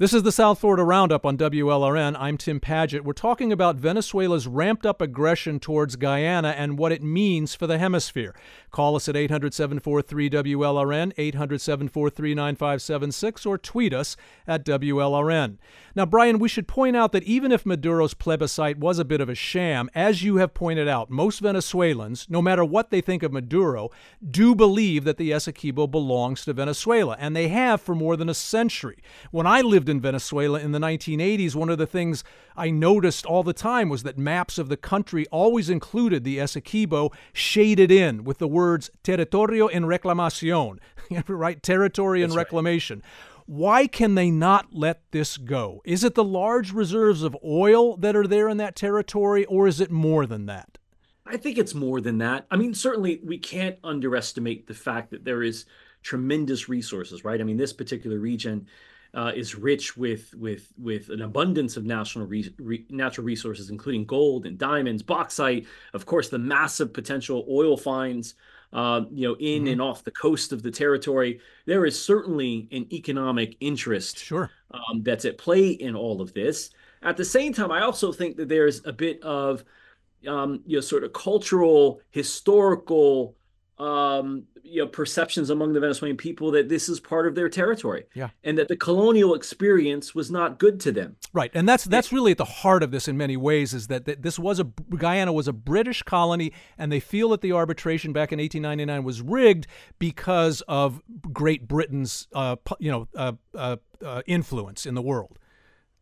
This 0.00 0.14
is 0.14 0.22
the 0.22 0.30
South 0.30 0.60
Florida 0.60 0.84
Roundup 0.84 1.26
on 1.26 1.36
WLRN. 1.36 2.14
I'm 2.20 2.38
Tim 2.38 2.60
Padgett. 2.60 3.00
We're 3.00 3.14
talking 3.14 3.50
about 3.50 3.74
Venezuela's 3.74 4.46
ramped 4.46 4.86
up 4.86 5.02
aggression 5.02 5.58
towards 5.58 5.96
Guyana 5.96 6.50
and 6.50 6.78
what 6.78 6.92
it 6.92 7.02
means 7.02 7.56
for 7.56 7.66
the 7.66 7.78
hemisphere. 7.78 8.32
Call 8.70 8.96
us 8.96 9.08
at 9.08 9.16
800 9.16 9.54
743 9.54 10.30
WLRN, 10.30 11.12
800 11.16 11.60
743 11.60 12.34
9576, 12.34 13.46
or 13.46 13.58
tweet 13.58 13.94
us 13.94 14.16
at 14.46 14.64
WLRN. 14.64 15.58
Now, 15.94 16.06
Brian, 16.06 16.38
we 16.38 16.48
should 16.48 16.68
point 16.68 16.96
out 16.96 17.12
that 17.12 17.24
even 17.24 17.50
if 17.50 17.66
Maduro's 17.66 18.14
plebiscite 18.14 18.78
was 18.78 18.98
a 18.98 19.04
bit 19.04 19.20
of 19.20 19.28
a 19.28 19.34
sham, 19.34 19.90
as 19.94 20.22
you 20.22 20.36
have 20.36 20.54
pointed 20.54 20.86
out, 20.86 21.10
most 21.10 21.40
Venezuelans, 21.40 22.26
no 22.28 22.42
matter 22.42 22.64
what 22.64 22.90
they 22.90 23.00
think 23.00 23.22
of 23.22 23.32
Maduro, 23.32 23.90
do 24.30 24.54
believe 24.54 25.04
that 25.04 25.16
the 25.16 25.30
Essequibo 25.30 25.90
belongs 25.90 26.44
to 26.44 26.52
Venezuela, 26.52 27.16
and 27.18 27.34
they 27.34 27.48
have 27.48 27.80
for 27.80 27.94
more 27.94 28.16
than 28.16 28.28
a 28.28 28.34
century. 28.34 29.02
When 29.30 29.46
I 29.46 29.60
lived 29.60 29.88
in 29.88 30.00
Venezuela 30.00 30.60
in 30.60 30.72
the 30.72 30.78
1980s, 30.78 31.54
one 31.54 31.70
of 31.70 31.78
the 31.78 31.86
things 31.86 32.22
I 32.58 32.70
noticed 32.70 33.24
all 33.24 33.44
the 33.44 33.52
time 33.52 33.88
was 33.88 34.02
that 34.02 34.18
maps 34.18 34.58
of 34.58 34.68
the 34.68 34.76
country 34.76 35.26
always 35.28 35.70
included 35.70 36.24
the 36.24 36.38
Essequibo 36.38 37.12
shaded 37.32 37.92
in 37.92 38.24
with 38.24 38.38
the 38.38 38.48
words 38.48 38.90
territorio 39.04 39.68
en 39.68 39.84
reclamación, 39.84 40.78
right? 41.28 41.62
Territory 41.62 42.22
and 42.22 42.34
reclamation. 42.34 43.02
Why 43.46 43.86
can 43.86 44.16
they 44.16 44.30
not 44.30 44.74
let 44.74 45.00
this 45.12 45.36
go? 45.38 45.80
Is 45.84 46.02
it 46.02 46.14
the 46.16 46.24
large 46.24 46.72
reserves 46.72 47.22
of 47.22 47.36
oil 47.44 47.96
that 47.96 48.16
are 48.16 48.26
there 48.26 48.48
in 48.48 48.56
that 48.58 48.76
territory, 48.76 49.44
or 49.46 49.66
is 49.68 49.80
it 49.80 49.90
more 49.90 50.26
than 50.26 50.46
that? 50.46 50.78
I 51.24 51.36
think 51.36 51.58
it's 51.58 51.74
more 51.74 52.00
than 52.00 52.18
that. 52.18 52.46
I 52.50 52.56
mean, 52.56 52.74
certainly 52.74 53.20
we 53.24 53.38
can't 53.38 53.78
underestimate 53.84 54.66
the 54.66 54.74
fact 54.74 55.10
that 55.12 55.24
there 55.24 55.42
is 55.42 55.64
tremendous 56.02 56.68
resources, 56.68 57.24
right? 57.24 57.40
I 57.40 57.44
mean, 57.44 57.56
this 57.56 57.72
particular 57.72 58.18
region 58.18 58.66
uh, 59.14 59.32
is 59.34 59.54
rich 59.54 59.96
with 59.96 60.34
with 60.34 60.72
with 60.78 61.08
an 61.08 61.22
abundance 61.22 61.76
of 61.76 61.84
national 61.84 62.26
re- 62.26 62.54
re- 62.58 62.86
natural 62.90 63.24
resources, 63.24 63.70
including 63.70 64.04
gold 64.04 64.46
and 64.46 64.58
diamonds, 64.58 65.02
bauxite, 65.02 65.66
of 65.94 66.06
course, 66.06 66.28
the 66.28 66.38
massive 66.38 66.92
potential 66.92 67.46
oil 67.50 67.76
finds, 67.76 68.34
uh, 68.72 69.02
you 69.10 69.28
know, 69.28 69.36
in 69.40 69.62
mm-hmm. 69.62 69.72
and 69.72 69.82
off 69.82 70.04
the 70.04 70.10
coast 70.10 70.52
of 70.52 70.62
the 70.62 70.70
territory. 70.70 71.40
There 71.66 71.86
is 71.86 72.00
certainly 72.00 72.68
an 72.72 72.86
economic 72.92 73.56
interest, 73.60 74.18
sure, 74.18 74.50
um, 74.72 75.02
that's 75.02 75.24
at 75.24 75.38
play 75.38 75.70
in 75.70 75.94
all 75.96 76.20
of 76.20 76.34
this. 76.34 76.70
At 77.02 77.16
the 77.16 77.24
same 77.24 77.52
time, 77.52 77.70
I 77.70 77.82
also 77.82 78.12
think 78.12 78.36
that 78.36 78.48
there's 78.48 78.84
a 78.84 78.92
bit 78.92 79.22
of 79.22 79.64
um, 80.26 80.62
you 80.66 80.76
know, 80.76 80.80
sort 80.80 81.04
of 81.04 81.12
cultural, 81.12 82.00
historical 82.10 83.36
um, 83.78 84.44
you 84.62 84.82
know 84.82 84.88
perceptions 84.88 85.50
among 85.50 85.72
the 85.72 85.80
Venezuelan 85.80 86.16
people 86.16 86.50
that 86.52 86.68
this 86.68 86.88
is 86.88 87.00
part 87.00 87.26
of 87.26 87.34
their 87.34 87.48
territory, 87.48 88.04
yeah, 88.14 88.30
and 88.42 88.58
that 88.58 88.68
the 88.68 88.76
colonial 88.76 89.34
experience 89.34 90.14
was 90.14 90.30
not 90.30 90.58
good 90.58 90.80
to 90.80 90.92
them. 90.92 91.16
Right, 91.32 91.50
and 91.54 91.68
that's 91.68 91.84
that's 91.84 92.12
really 92.12 92.32
at 92.32 92.38
the 92.38 92.44
heart 92.44 92.82
of 92.82 92.90
this 92.90 93.08
in 93.08 93.16
many 93.16 93.36
ways. 93.36 93.72
Is 93.74 93.86
that, 93.86 94.04
that 94.06 94.22
this 94.22 94.38
was 94.38 94.58
a 94.58 94.64
Guyana 94.64 95.32
was 95.32 95.48
a 95.48 95.52
British 95.52 96.02
colony, 96.02 96.52
and 96.76 96.90
they 96.90 97.00
feel 97.00 97.30
that 97.30 97.40
the 97.40 97.52
arbitration 97.52 98.12
back 98.12 98.32
in 98.32 98.38
1899 98.38 99.04
was 99.04 99.22
rigged 99.22 99.66
because 99.98 100.60
of 100.62 101.02
Great 101.32 101.68
Britain's 101.68 102.26
uh, 102.32 102.56
you 102.78 102.90
know 102.90 103.08
uh, 103.14 103.32
uh, 103.54 103.76
uh, 104.04 104.22
influence 104.26 104.86
in 104.86 104.94
the 104.94 105.02
world. 105.02 105.38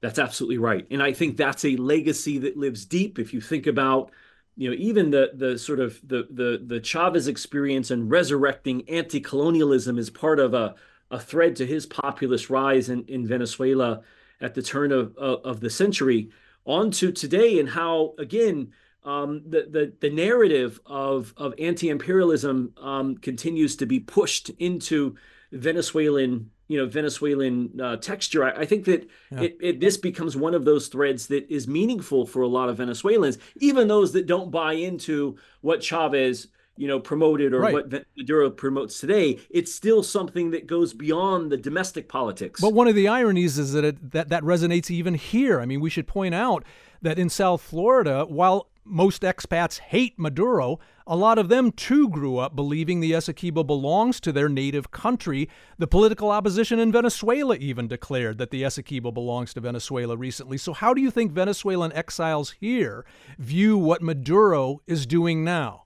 That's 0.00 0.18
absolutely 0.18 0.58
right, 0.58 0.86
and 0.90 1.02
I 1.02 1.12
think 1.12 1.36
that's 1.36 1.64
a 1.64 1.76
legacy 1.76 2.38
that 2.38 2.56
lives 2.56 2.84
deep. 2.84 3.18
If 3.18 3.34
you 3.34 3.40
think 3.40 3.66
about 3.66 4.10
you 4.56 4.70
know 4.70 4.76
even 4.78 5.10
the 5.10 5.30
the 5.34 5.58
sort 5.58 5.80
of 5.80 6.00
the 6.06 6.26
the 6.30 6.62
the 6.64 6.80
Chavez 6.80 7.28
experience 7.28 7.90
and 7.90 8.10
resurrecting 8.10 8.88
anti-colonialism 8.88 9.98
is 9.98 10.10
part 10.10 10.40
of 10.40 10.54
a 10.54 10.74
a 11.10 11.20
thread 11.20 11.54
to 11.56 11.66
his 11.66 11.86
populist 11.86 12.50
rise 12.50 12.88
in, 12.88 13.04
in 13.04 13.26
Venezuela 13.26 14.00
at 14.40 14.54
the 14.54 14.62
turn 14.62 14.90
of, 14.90 15.16
of, 15.16 15.40
of 15.44 15.60
the 15.60 15.70
century. 15.70 16.30
On 16.64 16.90
to 16.92 17.12
today 17.12 17.60
and 17.60 17.68
how 17.68 18.14
again 18.18 18.72
um, 19.04 19.42
the, 19.48 19.68
the 19.70 19.92
the 20.00 20.10
narrative 20.10 20.80
of 20.84 21.32
of 21.36 21.54
anti-imperialism 21.58 22.72
um, 22.76 23.16
continues 23.18 23.76
to 23.76 23.86
be 23.86 24.00
pushed 24.00 24.50
into 24.58 25.16
Venezuelan 25.52 26.50
you 26.68 26.78
know 26.78 26.86
Venezuelan 26.86 27.80
uh, 27.80 27.96
texture. 27.96 28.44
I, 28.44 28.62
I, 28.62 28.66
think 28.66 28.84
that 28.86 29.08
yeah. 29.30 29.42
it, 29.42 29.56
it, 29.60 29.80
this 29.80 29.96
becomes 29.96 30.36
one 30.36 30.54
of 30.54 30.64
those 30.64 30.88
threads 30.88 31.28
that 31.28 31.48
is 31.48 31.68
meaningful 31.68 32.26
for 32.26 32.42
a 32.42 32.48
lot 32.48 32.68
of 32.68 32.78
Venezuelans, 32.78 33.38
even 33.56 33.88
those 33.88 34.12
that 34.12 34.26
don't 34.26 34.50
buy 34.50 34.72
into 34.72 35.36
what 35.60 35.82
Chavez 35.82 36.48
you 36.76 36.86
know 36.86 37.00
promoted 37.00 37.54
or 37.54 37.60
right. 37.60 37.72
what 37.72 38.06
Maduro 38.16 38.50
promotes 38.50 39.00
today. 39.00 39.38
It's 39.50 39.74
still 39.74 40.02
something 40.02 40.50
that 40.50 40.66
goes 40.66 40.92
beyond 40.92 41.50
the 41.50 41.56
domestic 41.56 42.08
politics. 42.08 42.60
But 42.60 42.74
one 42.74 42.88
of 42.88 42.94
the 42.94 43.08
ironies 43.08 43.58
is 43.58 43.72
that 43.72 43.84
it, 43.84 44.12
that 44.12 44.28
that 44.28 44.42
resonates 44.42 44.90
even 44.90 45.14
here. 45.14 45.60
I 45.60 45.66
mean, 45.66 45.80
we 45.80 45.90
should 45.90 46.06
point 46.06 46.34
out 46.34 46.64
that 47.02 47.18
in 47.18 47.28
South 47.28 47.62
Florida, 47.62 48.24
while 48.24 48.68
most 48.86 49.22
expats 49.22 49.78
hate 49.78 50.18
Maduro, 50.18 50.78
a 51.06 51.16
lot 51.16 51.38
of 51.38 51.48
them 51.48 51.70
too 51.70 52.08
grew 52.08 52.38
up 52.38 52.56
believing 52.56 53.00
the 53.00 53.12
Essequibo 53.12 53.66
belongs 53.66 54.20
to 54.20 54.32
their 54.32 54.48
native 54.48 54.90
country. 54.90 55.48
The 55.78 55.86
political 55.86 56.30
opposition 56.30 56.78
in 56.78 56.92
Venezuela 56.92 57.56
even 57.56 57.88
declared 57.88 58.38
that 58.38 58.50
the 58.50 58.62
Essequibo 58.62 59.12
belongs 59.12 59.54
to 59.54 59.60
Venezuela 59.60 60.16
recently. 60.16 60.58
So, 60.58 60.72
how 60.72 60.94
do 60.94 61.00
you 61.00 61.10
think 61.10 61.32
Venezuelan 61.32 61.92
exiles 61.92 62.52
here 62.60 63.04
view 63.38 63.76
what 63.76 64.02
Maduro 64.02 64.82
is 64.86 65.06
doing 65.06 65.44
now? 65.44 65.84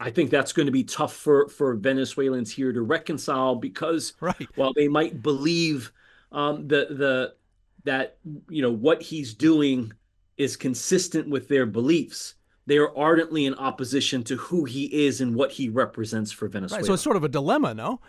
I 0.00 0.10
think 0.10 0.30
that's 0.30 0.52
going 0.52 0.66
to 0.66 0.72
be 0.72 0.84
tough 0.84 1.12
for, 1.12 1.48
for 1.48 1.74
Venezuelans 1.74 2.52
here 2.52 2.72
to 2.72 2.82
reconcile 2.82 3.56
because 3.56 4.14
right. 4.20 4.48
while 4.54 4.72
they 4.72 4.88
might 4.88 5.22
believe 5.22 5.92
um, 6.30 6.68
the 6.68 6.86
the 6.90 7.34
that 7.84 8.18
you 8.48 8.60
know 8.62 8.70
what 8.70 9.02
he's 9.02 9.34
doing 9.34 9.92
is 10.38 10.56
consistent 10.56 11.28
with 11.28 11.48
their 11.48 11.66
beliefs, 11.66 12.34
they 12.66 12.78
are 12.78 12.96
ardently 12.96 13.46
in 13.46 13.54
opposition 13.54 14.22
to 14.24 14.36
who 14.36 14.64
he 14.64 14.84
is 15.06 15.20
and 15.20 15.34
what 15.34 15.52
he 15.52 15.68
represents 15.68 16.30
for 16.30 16.48
Venezuela. 16.48 16.80
Right, 16.80 16.86
so 16.86 16.94
it's 16.94 17.02
sort 17.02 17.16
of 17.16 17.24
a 17.24 17.28
dilemma, 17.28 17.74
no? 17.74 18.00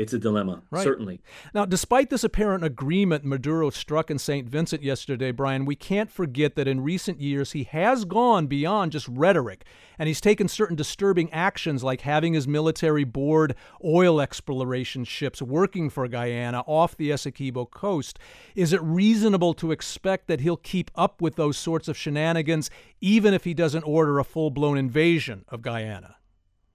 It's 0.00 0.14
a 0.14 0.18
dilemma, 0.18 0.62
right. 0.70 0.82
certainly. 0.82 1.20
Now, 1.52 1.66
despite 1.66 2.08
this 2.08 2.24
apparent 2.24 2.64
agreement 2.64 3.22
Maduro 3.22 3.68
struck 3.68 4.10
in 4.10 4.18
St. 4.18 4.48
Vincent 4.48 4.82
yesterday, 4.82 5.30
Brian, 5.30 5.66
we 5.66 5.76
can't 5.76 6.10
forget 6.10 6.54
that 6.54 6.66
in 6.66 6.80
recent 6.80 7.20
years 7.20 7.52
he 7.52 7.64
has 7.64 8.06
gone 8.06 8.46
beyond 8.46 8.92
just 8.92 9.06
rhetoric, 9.08 9.62
and 9.98 10.08
he's 10.08 10.22
taken 10.22 10.48
certain 10.48 10.74
disturbing 10.74 11.30
actions 11.34 11.84
like 11.84 12.00
having 12.00 12.32
his 12.32 12.48
military 12.48 13.04
board 13.04 13.54
oil 13.84 14.22
exploration 14.22 15.04
ships 15.04 15.42
working 15.42 15.90
for 15.90 16.08
Guyana 16.08 16.60
off 16.66 16.96
the 16.96 17.10
Essequibo 17.10 17.70
coast. 17.70 18.18
Is 18.54 18.72
it 18.72 18.80
reasonable 18.82 19.52
to 19.52 19.70
expect 19.70 20.28
that 20.28 20.40
he'll 20.40 20.56
keep 20.56 20.90
up 20.94 21.20
with 21.20 21.36
those 21.36 21.58
sorts 21.58 21.88
of 21.88 21.96
shenanigans 21.98 22.70
even 23.02 23.34
if 23.34 23.44
he 23.44 23.52
doesn't 23.52 23.82
order 23.82 24.18
a 24.18 24.24
full 24.24 24.48
blown 24.48 24.78
invasion 24.78 25.44
of 25.48 25.60
Guyana? 25.60 26.16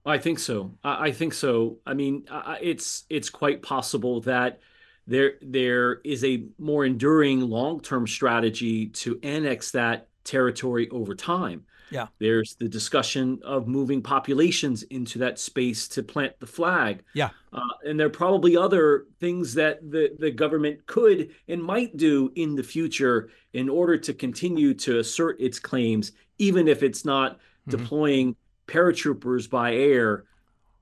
I 0.06 0.18
think 0.18 0.38
so. 0.38 0.72
I, 0.84 1.10
think 1.10 1.34
so. 1.34 1.78
I 1.84 1.94
mean, 1.94 2.26
it's 2.62 3.04
it's 3.10 3.28
quite 3.28 3.60
possible 3.62 4.20
that 4.22 4.60
there 5.06 5.34
there 5.42 6.00
is 6.04 6.24
a 6.24 6.44
more 6.58 6.84
enduring 6.84 7.40
long 7.40 7.80
term 7.80 8.06
strategy 8.06 8.86
to 8.88 9.18
annex 9.22 9.72
that 9.72 10.08
territory 10.24 10.88
over 10.90 11.14
time. 11.14 11.64
Yeah. 11.90 12.06
There's 12.18 12.56
the 12.56 12.68
discussion 12.68 13.40
of 13.44 13.68
moving 13.68 14.02
populations 14.02 14.82
into 14.84 15.20
that 15.20 15.38
space 15.38 15.86
to 15.88 16.02
plant 16.02 16.38
the 16.40 16.46
flag. 16.46 17.04
Yeah. 17.14 17.30
Uh, 17.52 17.60
and 17.84 17.98
there 17.98 18.08
are 18.08 18.10
probably 18.10 18.56
other 18.56 19.06
things 19.20 19.54
that 19.54 19.88
the, 19.88 20.10
the 20.18 20.30
government 20.32 20.84
could 20.86 21.30
and 21.48 21.62
might 21.62 21.96
do 21.96 22.32
in 22.34 22.56
the 22.56 22.62
future 22.62 23.30
in 23.52 23.68
order 23.68 23.96
to 23.98 24.12
continue 24.12 24.74
to 24.74 24.98
assert 24.98 25.40
its 25.40 25.60
claims, 25.60 26.12
even 26.38 26.66
if 26.66 26.82
it's 26.82 27.04
not 27.04 27.34
mm-hmm. 27.34 27.70
deploying 27.70 28.36
paratroopers 28.66 29.48
by 29.48 29.74
air 29.74 30.24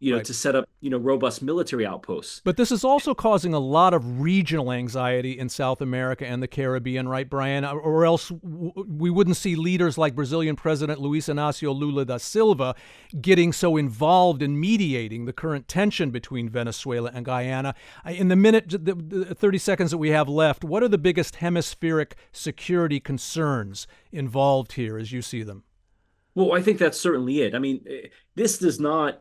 you 0.05 0.11
know, 0.11 0.19
right. 0.19 0.27
to 0.27 0.35
set 0.35 0.55
up, 0.55 0.69
you 0.83 0.91
know, 0.91 0.99
robust 0.99 1.41
military 1.41 1.87
outposts. 1.87 2.43
But 2.45 2.59
this 2.59 2.71
is 2.71 2.85
also 2.85 3.15
causing 3.15 3.55
a 3.55 3.59
lot 3.59 3.95
of 3.95 4.21
regional 4.21 4.71
anxiety 4.71 5.39
in 5.39 5.49
South 5.49 5.81
America 5.81 6.27
and 6.27 6.43
the 6.43 6.47
Caribbean, 6.47 7.09
right, 7.09 7.29
Brian? 7.29 7.65
Or 7.65 8.05
else 8.05 8.31
we 8.43 9.09
wouldn't 9.09 9.39
see 9.39 9.57
leaders 9.57 9.97
like 9.97 10.15
Brazilian 10.15 10.57
President 10.57 11.01
Luiz 11.01 11.27
Inácio 11.27 11.75
Lula 11.75 12.05
da 12.05 12.19
Silva 12.19 12.75
getting 13.19 13.51
so 13.51 13.79
involved 13.79 14.43
in 14.43 14.61
mediating 14.61 15.25
the 15.25 15.33
current 15.33 15.69
tension 15.69 16.11
between 16.11 16.51
Venezuela 16.51 17.11
and 17.15 17.25
Guyana. 17.25 17.75
In 18.05 18.29
the 18.29 18.37
minute, 18.37 18.69
the 18.69 19.35
30 19.35 19.57
seconds 19.57 19.91
that 19.91 19.99
we 19.99 20.11
have 20.11 20.29
left, 20.29 20.65
what 20.65 20.83
are 20.83 20.89
the 20.89 20.99
biggest 20.99 21.37
hemispheric 21.37 22.15
security 22.31 23.01
concerns 23.01 23.87
involved 24.13 24.73
here 24.73 24.99
as 24.99 25.13
you 25.13 25.23
see 25.23 25.43
them? 25.43 25.65
Well, 26.35 26.53
I 26.53 26.63
think 26.63 26.79
that's 26.79 26.99
certainly 26.99 27.43
it. 27.43 27.55
I 27.55 27.59
mean, 27.59 27.85
eh, 27.89 28.09
this 28.35 28.59
does 28.59 28.81
not 28.81 29.21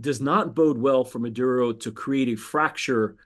does 0.00 0.20
not 0.20 0.54
bode 0.54 0.78
well 0.78 1.04
for 1.04 1.20
Maduro 1.20 1.72
to 1.72 1.92
create 1.92 2.28
a 2.28 2.36
fracture 2.36 3.16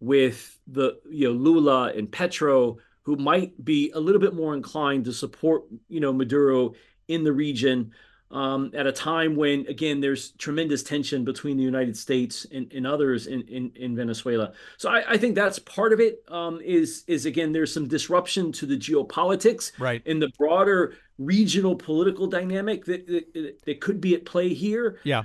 with 0.00 0.58
the 0.66 1.00
you 1.10 1.28
know 1.28 1.34
Lula 1.34 1.92
and 1.96 2.10
Petro, 2.10 2.78
who 3.02 3.16
might 3.16 3.64
be 3.64 3.90
a 3.94 4.00
little 4.00 4.20
bit 4.20 4.34
more 4.34 4.54
inclined 4.54 5.04
to 5.06 5.12
support 5.12 5.64
you 5.88 6.00
know 6.00 6.12
Maduro 6.12 6.74
in 7.08 7.24
the 7.24 7.32
region. 7.32 7.92
Um, 8.34 8.72
at 8.74 8.84
a 8.84 8.92
time 8.92 9.36
when, 9.36 9.64
again, 9.68 10.00
there's 10.00 10.32
tremendous 10.32 10.82
tension 10.82 11.24
between 11.24 11.56
the 11.56 11.62
United 11.62 11.96
States 11.96 12.44
and, 12.52 12.70
and 12.72 12.84
others 12.84 13.28
in, 13.28 13.42
in, 13.42 13.70
in, 13.76 13.94
Venezuela. 13.94 14.52
So 14.76 14.90
I, 14.90 15.12
I, 15.12 15.16
think 15.16 15.36
that's 15.36 15.60
part 15.60 15.92
of 15.92 16.00
it. 16.00 16.24
Um, 16.26 16.60
is 16.60 17.04
is 17.06 17.26
again, 17.26 17.52
there's 17.52 17.72
some 17.72 17.86
disruption 17.86 18.50
to 18.52 18.66
the 18.66 18.76
geopolitics, 18.76 19.70
right, 19.78 20.02
in 20.04 20.18
the 20.18 20.30
broader 20.36 20.96
regional 21.16 21.76
political 21.76 22.26
dynamic 22.26 22.84
that, 22.86 23.06
that, 23.06 23.64
that 23.64 23.80
could 23.80 24.00
be 24.00 24.16
at 24.16 24.24
play 24.24 24.52
here. 24.52 24.98
Yeah. 25.04 25.22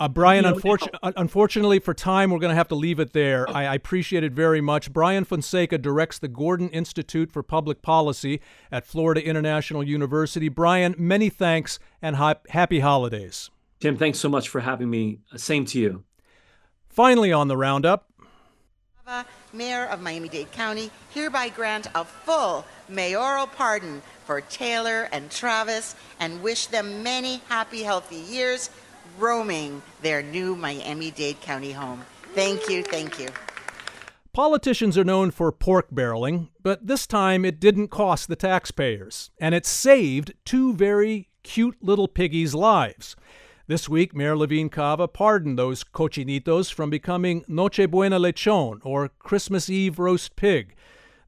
Uh, 0.00 0.08
Brian, 0.08 0.44
you 0.44 0.50
unfortunately, 0.52 1.12
unfortunately 1.16 1.78
for 1.78 1.94
time, 1.94 2.30
we're 2.30 2.38
going 2.38 2.50
to 2.50 2.56
have 2.56 2.68
to 2.68 2.74
leave 2.74 3.00
it 3.00 3.12
there. 3.12 3.48
I, 3.50 3.66
I, 3.66 3.74
appreciate 3.74 4.22
it 4.22 4.32
very 4.32 4.60
much. 4.60 4.92
Brian 4.92 5.24
Fonseca 5.24 5.78
directs 5.78 6.18
the 6.18 6.28
Gordon 6.28 6.68
Institute 6.70 7.32
for 7.32 7.42
Public 7.42 7.82
Policy 7.82 8.40
at 8.70 8.86
Florida 8.86 9.24
International 9.24 9.82
University. 9.82 10.48
Brian, 10.48 10.94
many 10.98 11.30
thanks 11.30 11.78
and 12.02 12.16
ha- 12.16 12.36
happy 12.50 12.80
holidays. 12.80 13.50
Tim, 13.80 13.96
thanks 13.96 14.18
so 14.18 14.28
much 14.28 14.48
for 14.48 14.60
having 14.60 14.90
me. 14.90 15.20
Uh, 15.32 15.38
same 15.38 15.64
to 15.66 15.78
you. 15.78 16.04
Finally, 16.88 17.32
on 17.32 17.48
the 17.48 17.56
roundup. 17.56 18.08
Mayor 19.54 19.86
of 19.86 20.02
Miami 20.02 20.28
Dade 20.28 20.52
County 20.52 20.90
hereby 21.14 21.48
grant 21.48 21.86
a 21.94 22.04
full 22.04 22.66
mayoral 22.88 23.46
pardon 23.46 24.02
for 24.26 24.42
Taylor 24.42 25.08
and 25.10 25.30
Travis 25.30 25.96
and 26.20 26.42
wish 26.42 26.66
them 26.66 27.02
many 27.02 27.40
happy, 27.48 27.82
healthy 27.82 28.16
years 28.16 28.68
roaming 29.18 29.82
their 30.02 30.22
new 30.22 30.56
Miami 30.56 31.10
Dade 31.10 31.40
County 31.40 31.72
home. 31.72 32.04
Thank 32.34 32.68
you, 32.68 32.82
thank 32.82 33.18
you. 33.18 33.28
Politicians 34.32 34.96
are 34.96 35.04
known 35.04 35.32
for 35.32 35.50
pork 35.50 35.90
barreling, 35.90 36.48
but 36.62 36.86
this 36.86 37.06
time 37.06 37.44
it 37.44 37.58
didn't 37.58 37.88
cost 37.88 38.28
the 38.28 38.36
taxpayers, 38.36 39.30
and 39.40 39.54
it 39.54 39.66
saved 39.66 40.34
two 40.44 40.72
very 40.74 41.28
cute 41.42 41.76
little 41.82 42.06
piggies' 42.06 42.54
lives. 42.54 43.16
This 43.66 43.88
week, 43.88 44.14
Mayor 44.14 44.36
Levine 44.36 44.68
Cava 44.70 45.08
pardoned 45.08 45.58
those 45.58 45.82
cochinitos 45.82 46.72
from 46.72 46.88
becoming 46.88 47.44
Noche 47.48 47.86
Buena 47.90 48.18
Lechon, 48.18 48.80
or 48.84 49.08
Christmas 49.18 49.68
Eve 49.68 49.98
roast 49.98 50.36
pig. 50.36 50.74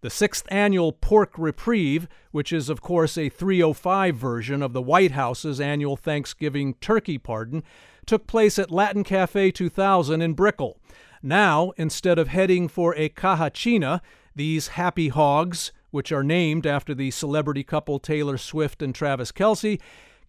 The 0.03 0.11
sixth 0.11 0.47
annual 0.51 0.93
Pork 0.93 1.33
Reprieve, 1.37 2.09
which 2.31 2.55
is, 2.55 2.71
of 2.71 2.81
course, 2.81 3.19
a 3.19 3.29
305 3.29 4.17
version 4.17 4.63
of 4.63 4.73
the 4.73 4.81
White 4.81 5.11
House's 5.11 5.61
annual 5.61 5.97
Thanksgiving 5.97 6.73
turkey 6.75 7.19
pardon, 7.19 7.63
took 8.07 8.27
place 8.27 8.59
at 8.59 8.71
Latin 8.71 9.05
Cafe 9.05 9.51
2000 9.51 10.23
in 10.23 10.33
Brickell. 10.33 10.79
Now, 11.23 11.73
instead 11.77 12.19
of 12.19 12.29
heading 12.29 12.67
for 12.67 12.95
a 12.97 13.11
caja 13.11 13.51
china, 13.51 14.01
these 14.35 14.69
happy 14.69 15.09
hogs, 15.09 15.71
which 15.91 16.13
are 16.13 16.25
named 16.25 16.67
after 16.67 16.95
the 16.95 17.11
celebrity 17.11 17.63
couple 17.63 17.99
Taylor 17.99 18.39
Swift 18.39 18.81
and 18.81 18.95
Travis 18.95 19.33
Kelce, 19.33 19.79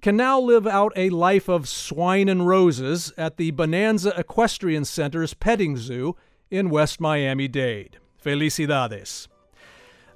can 0.02 0.18
now 0.18 0.38
live 0.38 0.68
out 0.68 0.92
a 0.98 1.12
life 1.12 1.48
of 1.48 1.70
swine 1.70 2.28
and 2.28 2.46
roses 2.46 3.14
at 3.18 3.38
the 3.38 3.52
Bonanza 3.52 4.12
Equestrian 4.18 4.84
Center's 4.84 5.34
petting 5.34 5.78
zoo 5.78 6.18
in 6.50 6.70
West 6.70 7.00
Miami 7.00 7.48
Dade. 7.48 8.00
Felicidades. 8.22 9.28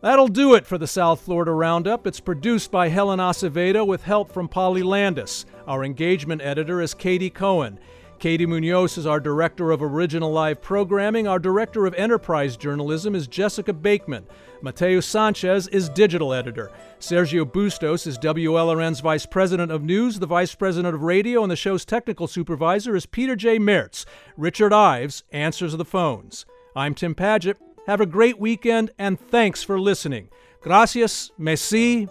That'll 0.06 0.28
do 0.28 0.54
it 0.54 0.68
for 0.68 0.78
the 0.78 0.86
South 0.86 1.22
Florida 1.22 1.50
Roundup. 1.50 2.06
It's 2.06 2.20
produced 2.20 2.70
by 2.70 2.90
Helen 2.90 3.18
Acevedo 3.18 3.88
with 3.88 4.04
help 4.04 4.32
from 4.32 4.48
Polly 4.48 4.84
Landis. 4.84 5.48
Our 5.66 5.84
engagement 5.84 6.44
editor 6.44 6.80
is 6.80 6.94
Katie 6.94 7.32
Cohen. 7.32 7.80
Katie 8.20 8.46
Munoz 8.46 9.00
is 9.00 9.08
our 9.08 9.20
Director 9.20 9.72
of 9.72 9.82
Original 9.82 10.32
Live 10.32 10.62
Programming. 10.62 11.28
Our 11.28 11.40
Director 11.40 11.88
of 11.88 11.96
Enterprise 11.96 12.56
Journalism 12.56 13.16
is 13.16 13.26
Jessica 13.26 13.74
Bakeman. 13.74 14.28
Mateo 14.62 15.00
Sanchez 15.00 15.68
is 15.70 15.90
Digital 15.90 16.36
Editor. 16.36 16.72
Sergio 17.00 17.44
Bustos 17.44 18.06
is 18.06 18.20
WLRN's 18.20 19.00
Vice 19.00 19.26
President 19.26 19.72
of 19.72 19.84
News. 19.84 20.20
The 20.20 20.28
Vice 20.28 20.54
President 20.54 20.94
of 20.94 21.02
Radio 21.02 21.42
and 21.42 21.50
the 21.50 21.56
show's 21.56 21.84
Technical 21.84 22.28
Supervisor 22.28 22.96
is 22.96 23.08
Peter 23.08 23.36
J. 23.36 23.58
Mertz. 23.58 24.06
Richard 24.38 24.72
Ives 24.72 25.24
answers 25.32 25.76
the 25.76 25.84
phones. 25.84 26.46
I'm 26.76 26.94
Tim 26.94 27.16
Padgett. 27.16 27.56
Have 27.88 28.02
a 28.02 28.06
great 28.06 28.40
weekend 28.40 28.92
and 28.98 29.20
thanks 29.20 29.64
for 29.64 29.80
listening. 29.80 30.30
Gracias, 30.62 31.32
merci, 31.38 32.08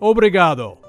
obrigado. 0.00 0.79